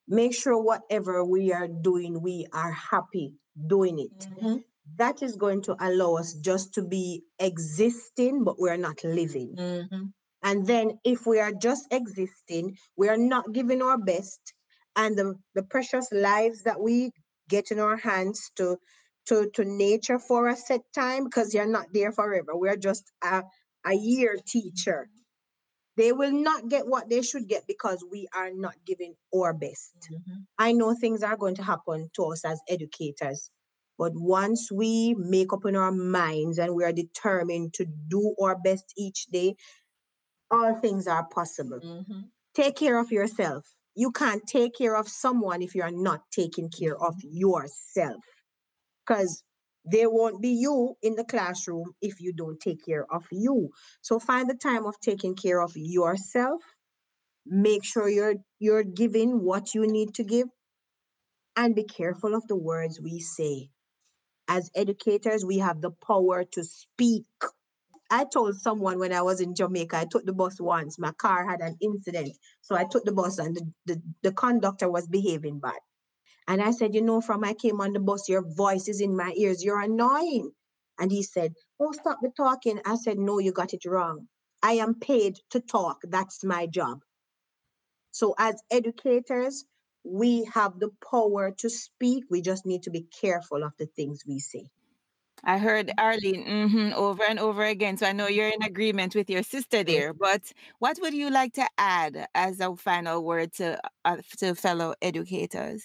Make 0.08 0.34
sure 0.34 0.58
whatever 0.62 1.24
we 1.24 1.54
are 1.54 1.68
doing, 1.68 2.22
we 2.22 2.48
are 2.54 2.72
happy 2.72 3.36
doing 3.68 4.00
it. 4.00 4.28
Mhm. 4.42 4.64
That 4.96 5.22
is 5.22 5.36
going 5.36 5.62
to 5.64 5.76
allow 5.80 6.16
us 6.16 6.34
just 6.34 6.74
to 6.76 6.82
be 6.84 7.24
existing, 7.40 8.44
but 8.44 8.60
we're 8.60 8.78
not 8.78 9.04
living. 9.04 9.56
Mhm. 9.56 10.14
And 10.44 10.66
then 10.68 11.00
if 11.04 11.26
we 11.26 11.40
are 11.40 11.52
just 11.52 11.86
existing, 11.92 12.78
we 12.96 13.10
are 13.10 13.18
not 13.18 13.52
giving 13.54 13.82
our 13.82 13.98
best, 13.98 14.54
and 14.96 15.18
the, 15.18 15.36
the 15.56 15.64
precious 15.64 16.08
lives 16.12 16.64
that 16.64 16.80
we 16.80 17.12
get 17.50 17.72
in 17.72 17.80
our 17.80 17.98
hands 17.98 18.52
to 18.56 18.78
to 19.28 19.50
to 19.56 19.66
nature 19.66 20.20
for 20.20 20.48
a 20.48 20.56
set 20.56 20.82
time, 20.94 21.26
because 21.26 21.54
you're 21.54 21.68
not 21.68 21.88
there 21.94 22.12
forever. 22.12 22.56
We're 22.56 22.78
just 22.78 23.04
a, 23.24 23.44
a 23.86 23.94
year 23.94 24.38
teacher. 24.48 25.10
They 25.98 26.12
will 26.14 26.32
not 26.32 26.70
get 26.70 26.88
what 26.88 27.10
they 27.10 27.22
should 27.24 27.48
get 27.48 27.68
because 27.68 28.06
we 28.10 28.28
are 28.34 28.52
not 28.54 28.76
giving 28.86 29.16
our 29.36 29.54
best. 29.54 29.96
Mhm. 30.12 30.46
I 30.58 30.72
know 30.72 30.94
things 30.96 31.24
are 31.24 31.36
going 31.38 31.56
to 31.56 31.64
happen 31.64 32.10
to 32.16 32.26
us 32.26 32.46
as 32.46 32.62
educators, 32.70 33.50
but 33.98 34.14
once 34.16 34.72
we 34.72 35.16
make 35.18 35.54
up 35.54 35.66
in 35.66 35.76
our 35.76 35.92
minds 35.92 36.60
and 36.60 36.76
we 36.76 36.84
are 36.84 36.94
determined 36.94 37.74
to 37.76 37.86
do 37.86 38.36
our 38.42 38.58
best 38.58 38.94
each 38.98 39.26
day, 39.28 39.56
all 40.52 40.76
things 40.80 41.08
are 41.08 41.28
possible. 41.30 41.82
Mhm. 41.82 42.32
Take 42.54 42.76
care 42.76 43.00
of 43.00 43.12
yourself. 43.12 43.66
You 43.96 44.12
can't 44.12 44.46
take 44.48 44.76
care 44.76 44.96
of 44.96 45.10
someone 45.10 45.62
if 45.62 45.76
you're 45.76 45.92
not 45.92 46.24
taking 46.32 46.70
care 46.70 46.98
of 46.98 47.16
yourself. 47.24 48.24
Because 49.06 49.44
there 49.86 50.10
won't 50.10 50.42
be 50.42 50.50
you 50.50 50.96
in 51.02 51.16
the 51.16 51.26
classroom 51.26 51.94
if 52.02 52.22
you 52.22 52.34
don't 52.34 52.60
take 52.60 52.86
care 52.86 53.06
of 53.14 53.26
you. 53.32 53.72
So 54.02 54.20
find 54.20 54.50
the 54.50 54.56
time 54.56 54.86
of 54.86 55.00
taking 55.00 55.36
care 55.36 55.62
of 55.62 55.74
yourself. 55.76 56.64
Make 57.46 57.84
sure 57.86 58.10
you're 58.10 58.36
you're 58.60 58.84
giving 58.84 59.44
what 59.44 59.74
you 59.76 59.88
need 59.88 60.16
to 60.16 60.24
give 60.24 60.50
and 61.58 61.76
be 61.76 61.84
careful 61.84 62.34
of 62.36 62.48
the 62.48 62.56
words 62.56 63.02
we 63.02 63.20
say. 63.20 63.70
As 64.48 64.72
educators, 64.76 65.46
we 65.46 65.60
have 65.60 65.82
the 65.82 65.92
power 65.92 66.44
to 66.46 66.64
speak. 66.64 67.26
I 68.10 68.26
told 68.26 68.56
someone 68.56 69.00
when 69.00 69.14
I 69.14 69.22
was 69.22 69.42
in 69.42 69.56
Jamaica, 69.56 69.98
I 69.98 70.06
took 70.06 70.26
the 70.26 70.34
bus 70.34 70.62
once, 70.62 70.98
my 70.98 71.12
car 71.14 71.46
had 71.46 71.62
an 71.62 71.78
incident. 71.82 72.38
So 72.62 72.76
I 72.76 72.86
took 72.86 73.04
the 73.04 73.12
bus 73.12 73.40
and 73.40 73.56
the, 73.56 73.74
the, 73.86 74.02
the 74.24 74.32
conductor 74.32 74.90
was 74.90 75.08
behaving 75.08 75.60
bad. 75.60 75.80
And 76.48 76.62
I 76.62 76.72
said, 76.72 76.96
You 76.96 77.02
know, 77.02 77.22
from 77.22 77.44
I 77.44 77.54
came 77.54 77.82
on 77.82 77.94
the 77.94 78.00
bus, 78.00 78.30
your 78.30 78.44
voice 78.44 78.88
is 78.88 79.02
in 79.02 79.16
my 79.16 79.34
ears. 79.38 79.64
You're 79.64 79.82
annoying. 79.82 80.52
And 81.00 81.12
he 81.12 81.24
said, 81.24 81.54
Oh, 81.80 81.92
stop 81.92 82.20
the 82.22 82.32
talking. 82.36 82.80
I 82.86 82.96
said, 82.96 83.18
No, 83.18 83.40
you 83.40 83.52
got 83.52 83.74
it 83.74 83.86
wrong. 83.86 84.28
I 84.64 84.74
am 84.74 84.96
paid 84.96 85.38
to 85.52 85.60
talk. 85.60 86.00
That's 86.04 86.44
my 86.44 86.68
job. 86.68 87.00
So, 88.12 88.34
as 88.40 88.62
educators, 88.72 89.66
we 90.08 90.46
have 90.54 90.80
the 90.80 90.90
power 91.12 91.52
to 91.52 91.70
speak. 91.70 92.26
We 92.30 92.42
just 92.42 92.66
need 92.66 92.84
to 92.84 92.92
be 92.92 93.02
careful 93.22 93.64
of 93.64 93.74
the 93.78 93.86
things 93.86 94.24
we 94.26 94.40
say. 94.40 94.70
I 95.44 95.60
heard 95.60 95.92
Arlene 95.98 96.46
mhm, 96.46 96.94
over 96.94 97.24
and 97.24 97.40
over 97.40 97.64
again. 97.64 97.98
So 97.98 98.08
I 98.08 98.12
know 98.12 98.28
you're 98.28 98.50
in 98.50 98.64
agreement 98.64 99.16
with 99.16 99.30
your 99.30 99.44
sister 99.44 99.84
there. 99.84 100.14
But 100.14 100.52
what 100.80 100.98
would 101.02 101.14
you 101.14 101.30
like 101.30 101.54
to 101.54 101.68
add 101.78 102.28
as 102.34 102.60
a 102.60 102.76
final 102.76 103.24
word 103.24 103.54
to 103.54 103.80
uh, 104.04 104.18
to 104.40 104.56
fellow 104.56 104.96
educators? 105.02 105.84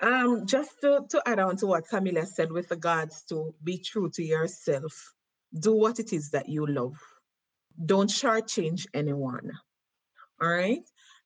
Um, 0.00 0.46
just 0.46 0.80
to, 0.82 1.04
to 1.10 1.22
add 1.26 1.38
on 1.38 1.56
to 1.58 1.66
what 1.66 1.88
Camilla 1.88 2.26
said 2.26 2.52
with 2.52 2.70
regards 2.70 3.22
to 3.30 3.54
be 3.64 3.78
true 3.78 4.10
to 4.10 4.22
yourself, 4.22 5.14
do 5.58 5.74
what 5.74 5.98
it 5.98 6.12
is 6.12 6.30
that 6.30 6.48
you 6.48 6.66
love. 6.66 6.94
Don't 7.84 8.10
shortchange 8.10 8.86
anyone. 8.94 9.52
All 10.40 10.48
right. 10.48 10.82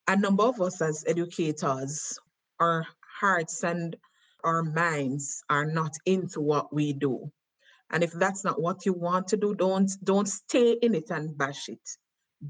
A 0.09 0.17
number 0.17 0.45
of 0.45 0.61
us 0.61 0.81
as 0.81 1.05
educators, 1.07 2.19
our 2.63 2.87
hearts 3.21 3.65
and 3.65 3.97
our 4.45 4.63
minds 4.63 5.43
are 5.51 5.67
not 5.67 5.95
into 6.07 6.41
what 6.41 6.67
we 6.73 6.93
do. 6.93 7.17
And 7.91 8.03
if 8.05 8.13
that's 8.13 8.45
not 8.45 8.61
what 8.61 8.87
you 8.87 8.93
want 8.95 9.29
to 9.29 9.37
do, 9.37 9.55
don't 9.55 9.91
don't 10.05 10.29
stay 10.29 10.73
in 10.87 10.95
it 10.95 11.11
and 11.11 11.37
bash 11.37 11.69
it. 11.69 11.87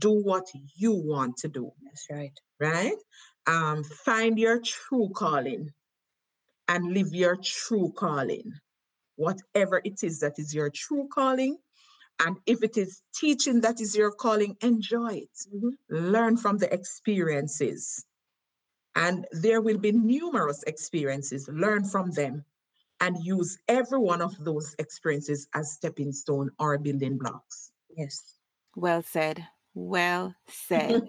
Do 0.06 0.12
what 0.30 0.46
you 0.76 0.92
want 0.92 1.36
to 1.38 1.48
do. 1.48 1.72
That's 1.84 2.06
right. 2.10 2.36
Right? 2.60 3.00
Um, 3.46 3.84
find 3.84 4.38
your 4.38 4.60
true 4.60 5.10
calling 5.14 5.70
and 6.68 6.92
live 6.94 7.12
your 7.14 7.36
true 7.42 7.92
calling. 7.96 8.52
Whatever 9.16 9.80
it 9.84 9.98
is 10.02 10.20
that 10.20 10.38
is 10.38 10.54
your 10.54 10.70
true 10.70 11.08
calling. 11.12 11.56
And 12.24 12.36
if 12.46 12.62
it 12.62 12.76
is 12.78 13.02
teaching 13.14 13.60
that 13.62 13.80
is 13.80 13.96
your 13.96 14.12
calling, 14.12 14.56
enjoy 14.62 15.14
it. 15.26 15.36
Mhm. 15.54 15.72
Learn 15.90 16.36
from 16.36 16.58
the 16.58 16.72
experiences. 16.80 18.04
And 18.94 19.26
there 19.32 19.60
will 19.60 19.78
be 19.78 19.92
numerous 19.92 20.62
experiences. 20.64 21.48
Learn 21.48 21.84
from 21.84 22.10
them 22.10 22.44
and 23.00 23.24
use 23.24 23.58
every 23.68 23.98
one 23.98 24.22
of 24.22 24.36
those 24.44 24.74
experiences 24.78 25.48
as 25.54 25.72
stepping 25.72 26.12
stone 26.12 26.50
or 26.58 26.78
building 26.78 27.18
blocks. 27.18 27.72
Yes. 27.96 28.36
Well 28.76 29.02
said. 29.02 29.46
Well 29.74 30.34
said. 30.48 31.02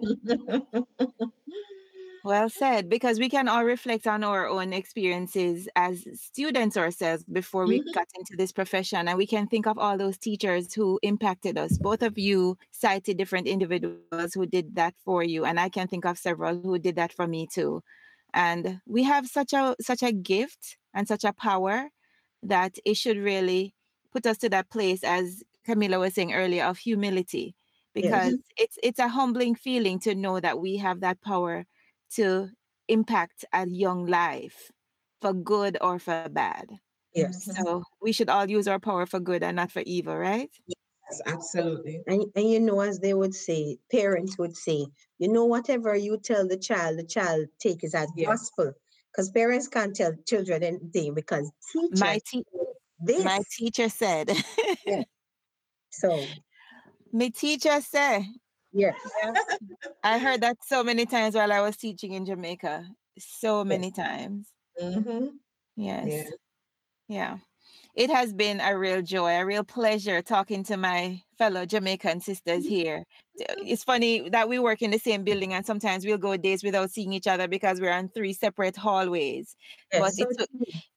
Well 2.24 2.48
said, 2.48 2.88
because 2.88 3.18
we 3.20 3.28
can 3.28 3.48
all 3.48 3.64
reflect 3.66 4.06
on 4.06 4.24
our 4.24 4.48
own 4.48 4.72
experiences 4.72 5.68
as 5.76 6.06
students 6.18 6.74
ourselves 6.74 7.22
before 7.24 7.66
we 7.66 7.82
Mhm. 7.82 7.94
got 7.94 8.06
into 8.18 8.34
this 8.34 8.50
profession. 8.50 9.08
And 9.08 9.18
we 9.18 9.26
can 9.26 9.46
think 9.46 9.66
of 9.66 9.76
all 9.78 9.98
those 9.98 10.16
teachers 10.16 10.72
who 10.72 10.98
impacted 11.02 11.58
us. 11.58 11.76
Both 11.76 12.02
of 12.02 12.16
you 12.18 12.56
cited 12.70 13.18
different 13.18 13.46
individuals 13.46 14.32
who 14.32 14.46
did 14.46 14.74
that 14.76 14.94
for 15.04 15.22
you. 15.22 15.44
And 15.44 15.60
I 15.60 15.68
can 15.68 15.86
think 15.86 16.06
of 16.06 16.16
several 16.18 16.62
who 16.62 16.78
did 16.78 16.96
that 16.96 17.12
for 17.12 17.26
me 17.26 17.46
too. 17.46 17.82
And 18.32 18.80
we 18.86 19.02
have 19.02 19.26
such 19.26 19.52
a 19.52 19.76
such 19.82 20.02
a 20.02 20.10
gift 20.12 20.78
and 20.94 21.06
such 21.06 21.24
a 21.24 21.32
power 21.34 21.90
that 22.42 22.78
it 22.86 22.96
should 22.96 23.18
really 23.18 23.74
put 24.12 24.26
us 24.26 24.38
to 24.38 24.48
that 24.50 24.70
place 24.70 25.04
as 25.04 25.42
Camilla 25.64 25.98
was 25.98 26.14
saying 26.14 26.32
earlier 26.32 26.64
of 26.64 26.78
humility 26.78 27.54
because 27.94 28.36
it's 28.56 28.78
it's 28.82 28.98
a 28.98 29.08
humbling 29.08 29.54
feeling 29.54 29.98
to 30.00 30.14
know 30.14 30.40
that 30.40 30.58
we 30.58 30.78
have 30.78 31.00
that 31.00 31.20
power 31.20 31.66
to 32.16 32.50
impact 32.88 33.44
a 33.52 33.66
young 33.66 34.06
life 34.06 34.70
for 35.20 35.32
good 35.32 35.78
or 35.80 35.98
for 35.98 36.28
bad. 36.30 36.68
Yes. 37.14 37.48
Mm-hmm. 37.48 37.62
So 37.64 37.84
we 38.02 38.12
should 38.12 38.28
all 38.28 38.48
use 38.50 38.68
our 38.68 38.78
power 38.80 39.06
for 39.06 39.20
good 39.20 39.42
and 39.42 39.56
not 39.56 39.70
for 39.70 39.82
evil, 39.86 40.16
right? 40.16 40.50
Yes, 40.66 41.20
absolutely. 41.26 42.02
And, 42.06 42.24
and 42.34 42.50
you 42.50 42.60
know, 42.60 42.80
as 42.80 42.98
they 42.98 43.14
would 43.14 43.34
say, 43.34 43.78
parents 43.90 44.36
would 44.38 44.56
say, 44.56 44.86
you 45.18 45.28
know, 45.28 45.44
whatever 45.44 45.94
you 45.94 46.18
tell 46.22 46.46
the 46.46 46.56
child, 46.58 46.98
the 46.98 47.04
child 47.06 47.46
take 47.60 47.84
it 47.84 47.94
as 47.94 48.08
Yes. 48.16 48.28
gospel. 48.28 48.72
Because 49.12 49.30
parents 49.30 49.68
can't 49.68 49.94
tell 49.94 50.12
children 50.26 50.64
anything 50.64 51.14
because 51.14 51.48
teachers 51.72 52.00
My 52.00 52.18
te- 52.26 52.44
this. 53.00 53.24
my 53.24 53.40
teacher 53.56 53.88
said. 53.88 54.32
so 55.90 56.26
my 57.12 57.28
teacher 57.28 57.80
said. 57.80 58.24
Yes. 58.74 58.96
I 60.02 60.18
heard 60.18 60.42
that 60.42 60.58
so 60.64 60.84
many 60.84 61.06
times 61.06 61.34
while 61.34 61.52
I 61.52 61.60
was 61.60 61.76
teaching 61.76 62.12
in 62.12 62.26
Jamaica. 62.26 62.88
So 63.18 63.64
many 63.64 63.90
times. 63.92 64.52
Mhm. 64.80 65.38
Yes. 65.76 66.10
Yeah. 66.10 66.30
Yeah. 67.08 67.38
It 67.94 68.10
has 68.10 68.32
been 68.34 68.60
a 68.60 68.78
real 68.78 69.02
joy, 69.02 69.32
a 69.32 69.46
real 69.46 69.64
pleasure 69.64 70.22
talking 70.22 70.64
to 70.64 70.76
my 70.76 71.22
fellow 71.38 71.66
Jamaican 71.66 72.20
sisters 72.20 72.66
here. 72.66 73.04
It's 73.36 73.84
funny 73.84 74.28
that 74.30 74.48
we 74.48 74.58
work 74.60 74.82
in 74.82 74.90
the 74.92 74.98
same 74.98 75.24
building 75.24 75.54
and 75.54 75.66
sometimes 75.66 76.06
we'll 76.06 76.18
go 76.18 76.36
days 76.36 76.64
without 76.64 76.90
seeing 76.90 77.12
each 77.12 77.26
other 77.28 77.48
because 77.48 77.80
we're 77.80 77.92
on 77.92 78.10
three 78.10 78.34
separate 78.34 78.76
hallways. 78.76 79.56
But 79.96 80.14
yes. 80.14 80.18
So 80.18 80.26
it 80.30 80.38
took 80.38 80.50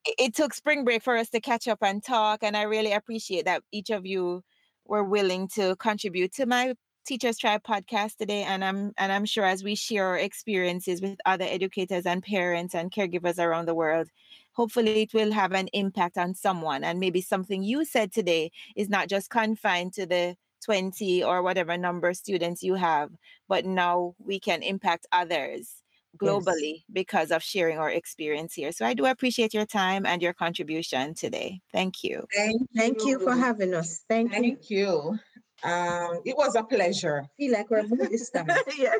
it 0.05 0.35
took 0.35 0.53
spring 0.53 0.83
break 0.85 1.03
for 1.03 1.17
us 1.17 1.29
to 1.31 1.41
catch 1.41 1.67
up 1.67 1.79
and 1.81 2.03
talk 2.03 2.43
and 2.43 2.57
I 2.57 2.63
really 2.63 2.93
appreciate 2.93 3.45
that 3.45 3.63
each 3.71 3.89
of 3.89 4.05
you 4.05 4.43
were 4.85 5.03
willing 5.03 5.47
to 5.55 5.75
contribute 5.77 6.33
to 6.35 6.45
my 6.45 6.73
Teachers 7.07 7.37
Tribe 7.37 7.63
podcast 7.63 8.17
today 8.17 8.43
and 8.43 8.65
I'm 8.65 8.91
and 8.97 9.13
I'm 9.13 9.23
sure 9.23 9.45
as 9.45 9.63
we 9.63 9.75
share 9.75 10.07
our 10.07 10.17
experiences 10.17 11.01
with 11.01 11.17
other 11.25 11.45
educators 11.47 12.05
and 12.05 12.21
parents 12.21 12.75
and 12.75 12.91
caregivers 12.91 13.39
around 13.39 13.65
the 13.65 13.73
world 13.73 14.09
hopefully 14.51 15.03
it 15.03 15.13
will 15.13 15.31
have 15.31 15.53
an 15.53 15.69
impact 15.71 16.17
on 16.17 16.33
someone 16.35 16.83
and 16.83 16.99
maybe 16.99 17.21
something 17.21 17.63
you 17.63 17.85
said 17.85 18.11
today 18.11 18.51
is 18.75 18.89
not 18.89 19.07
just 19.07 19.29
confined 19.29 19.93
to 19.93 20.05
the 20.05 20.35
20 20.65 21.23
or 21.23 21.41
whatever 21.41 21.77
number 21.77 22.09
of 22.09 22.17
students 22.17 22.61
you 22.61 22.73
have 22.73 23.09
but 23.47 23.63
now 23.63 24.13
we 24.19 24.37
can 24.37 24.61
impact 24.61 25.07
others 25.13 25.83
globally 26.17 26.83
because 26.91 27.31
of 27.31 27.41
sharing 27.41 27.77
our 27.77 27.91
experience 27.91 28.53
here 28.53 28.73
so 28.73 28.85
i 28.85 28.93
do 28.93 29.05
appreciate 29.05 29.53
your 29.53 29.65
time 29.65 30.05
and 30.05 30.21
your 30.21 30.33
contribution 30.33 31.13
today 31.13 31.61
thank 31.71 32.03
you 32.03 32.27
Thank, 32.35 32.61
thank 32.75 33.05
you 33.05 33.19
for 33.19 33.35
having 33.35 33.73
us. 33.73 34.03
Thank 34.07 34.33
you. 34.33 34.41
Thank 34.41 34.69
you. 34.69 35.19
Um, 35.63 36.21
it 36.25 36.35
was 36.37 36.55
a 36.55 36.63
pleasure. 36.63 37.25
Feel 37.37 37.53
like 37.53 37.69
we're 37.69 37.83
movie 37.83 38.17
stars. 38.17 38.47
yes. 38.77 38.99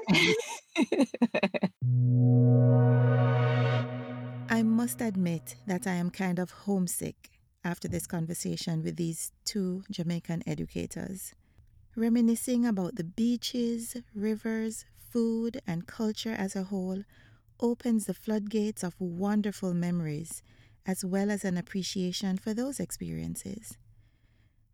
I 4.50 4.64
must 4.64 5.02
admit 5.02 5.56
that 5.68 5.86
I 5.86 5.94
am 5.94 6.10
kind 6.10 6.40
of 6.40 6.50
homesick 6.52 7.30
after 7.64 7.88
this 7.88 8.08
conversation 8.08 8.82
with 8.82 8.96
these 8.96 9.32
two 9.46 9.84
Jamaican 9.92 10.44
educators. 10.48 11.34
Reminiscing 11.96 12.66
about 12.66 12.96
the 12.96 13.04
beaches, 13.04 13.98
rivers, 14.16 14.86
food, 14.98 15.62
and 15.68 15.86
culture 15.88 16.34
as 16.38 16.56
a 16.56 16.64
whole 16.64 17.04
opens 17.60 18.06
the 18.06 18.14
floodgates 18.14 18.84
of 18.84 18.96
wonderful 19.00 19.74
memories 19.74 20.44
as 20.86 21.04
well 21.04 21.30
as 21.30 21.44
an 21.44 21.58
appreciation 21.58 22.38
for 22.38 22.54
those 22.54 22.80
experiences. 22.80 23.78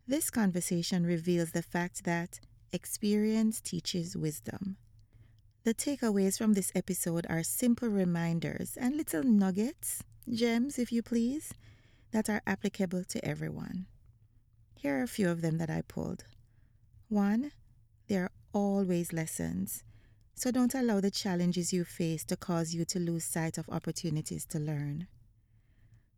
This 0.05 0.29
conversation 0.29 1.05
reveals 1.05 1.51
the 1.51 1.61
fact 1.61 2.03
that 2.03 2.41
experience 2.73 3.61
teaches 3.61 4.17
wisdom. 4.17 4.75
The 5.63 5.73
takeaways 5.73 6.37
from 6.37 6.53
this 6.53 6.73
episode 6.75 7.25
are 7.29 7.41
simple 7.41 7.87
reminders 7.87 8.75
and 8.75 8.97
little 8.97 9.23
nuggets, 9.23 10.03
gems, 10.29 10.77
if 10.77 10.91
you 10.91 11.01
please, 11.01 11.53
that 12.11 12.29
are 12.29 12.41
applicable 12.45 13.05
to 13.05 13.25
everyone. 13.25 13.85
Here 14.75 14.99
are 14.99 15.03
a 15.03 15.07
few 15.07 15.29
of 15.29 15.41
them 15.41 15.57
that 15.59 15.69
I 15.69 15.83
pulled. 15.87 16.25
One, 17.07 17.53
there 18.07 18.23
are 18.23 18.31
always 18.51 19.13
lessons, 19.13 19.85
so 20.35 20.51
don't 20.51 20.75
allow 20.75 20.99
the 20.99 21.11
challenges 21.11 21.71
you 21.71 21.85
face 21.85 22.25
to 22.25 22.35
cause 22.35 22.73
you 22.73 22.83
to 22.85 22.99
lose 22.99 23.23
sight 23.23 23.57
of 23.57 23.69
opportunities 23.69 24.45
to 24.47 24.59
learn. 24.59 25.07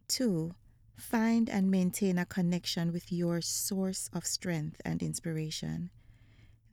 Two, 0.08 0.56
find 0.98 1.50
and 1.50 1.70
maintain 1.70 2.18
a 2.18 2.26
connection 2.26 2.91
with 2.91 3.12
your 3.12 3.41
source 3.41 4.10
of 4.14 4.26
strength 4.26 4.82
and 4.86 5.02
inspiration. 5.02 5.89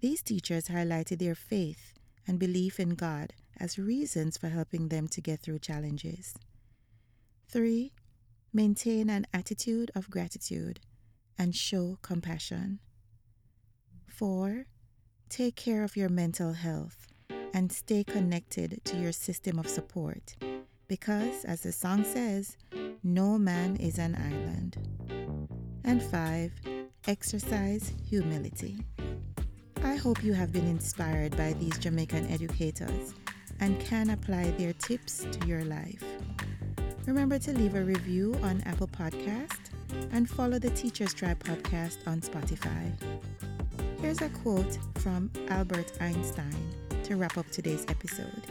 These 0.01 0.23
teachers 0.23 0.69
highlighted 0.69 1.19
their 1.19 1.35
faith 1.35 1.95
and 2.27 2.39
belief 2.39 2.79
in 2.79 2.91
God 2.91 3.35
as 3.59 3.79
reasons 3.79 4.37
for 4.37 4.49
helping 4.49 4.89
them 4.89 5.09
to 5.09 5.21
get 5.21 5.41
through 5.41 5.59
challenges. 5.61 6.35
Three, 7.49 7.93
maintain 8.53 9.11
an 9.11 9.27
attitude 9.33 9.91
of 9.95 10.11
gratitude 10.11 10.81
and 11.39 11.55
show 11.55 11.99
compassion. 12.03 12.81
Four, 14.07 14.67
take 15.29 15.57
care 15.57 15.85
of 15.85 15.97
your 15.97 16.09
mental 16.09 16.53
health 16.53 17.07
and 17.55 17.71
stay 17.71 18.05
connected 18.05 18.81
to 18.85 18.97
your 18.97 19.13
system 19.13 19.59
of 19.59 19.69
support 19.69 20.35
because, 20.93 21.47
as 21.47 21.63
the 21.63 21.73
song 21.73 22.05
says, 22.05 22.59
no 23.03 23.39
man 23.39 23.77
is 23.77 23.99
an 23.99 24.15
island. 24.15 24.77
And 25.85 26.03
five, 26.03 26.53
exercise 27.09 27.95
humility. 28.07 28.85
I 29.83 29.95
hope 29.95 30.23
you 30.23 30.35
have 30.35 30.53
been 30.53 30.67
inspired 30.67 31.35
by 31.35 31.55
these 31.55 31.79
Jamaican 31.79 32.31
educators 32.31 33.15
and 33.61 33.81
can 33.81 34.11
apply 34.11 34.51
their 34.59 34.75
tips 34.75 35.25
to 35.33 35.47
your 35.47 35.65
life. 35.65 36.05
Remember 37.07 37.39
to 37.39 37.55
leave 37.55 37.75
a 37.75 37.83
review 37.83 38.37
on 38.43 38.61
Apple 38.67 38.89
Podcast 38.89 39.71
and 40.11 40.29
follow 40.29 40.59
the 40.59 40.71
Teachers 40.71 41.15
Tribe 41.15 41.43
podcast 41.43 42.07
on 42.07 42.21
Spotify. 42.21 42.93
Here's 44.03 44.21
a 44.21 44.29
quote 44.29 44.77
from 44.97 45.31
Albert 45.49 45.91
Einstein 46.03 46.75
to 47.05 47.17
wrap 47.17 47.39
up 47.39 47.49
today's 47.51 47.87
episode. 47.89 48.43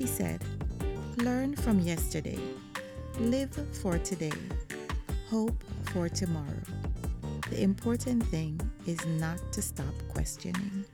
He 0.00 0.08
said, 0.08 0.42
Learn 1.22 1.54
from 1.54 1.80
yesterday, 1.80 2.38
live 3.18 3.54
for 3.82 3.98
today, 3.98 4.32
hope 5.28 5.62
for 5.92 6.08
tomorrow. 6.08 6.62
The 7.50 7.62
important 7.62 8.24
thing 8.28 8.58
is 8.86 9.04
not 9.04 9.38
to 9.52 9.60
stop 9.60 9.92
questioning. 10.08 10.86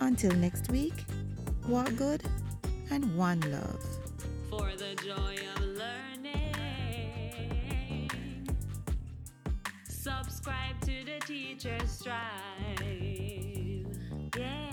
Until 0.00 0.32
next 0.32 0.70
week, 0.70 0.92
walk 1.66 1.96
good 1.96 2.22
and 2.90 3.16
one 3.16 3.40
love. 3.50 3.82
For 4.50 4.72
the 4.76 4.94
joy 5.02 5.38
of 5.56 5.62
learning. 5.62 6.54
Subscribe 9.88 10.78
to 10.82 11.04
the 11.06 11.18
Teacher's 11.26 12.02
Tribe. 12.02 12.20
Yeah. 14.36 14.69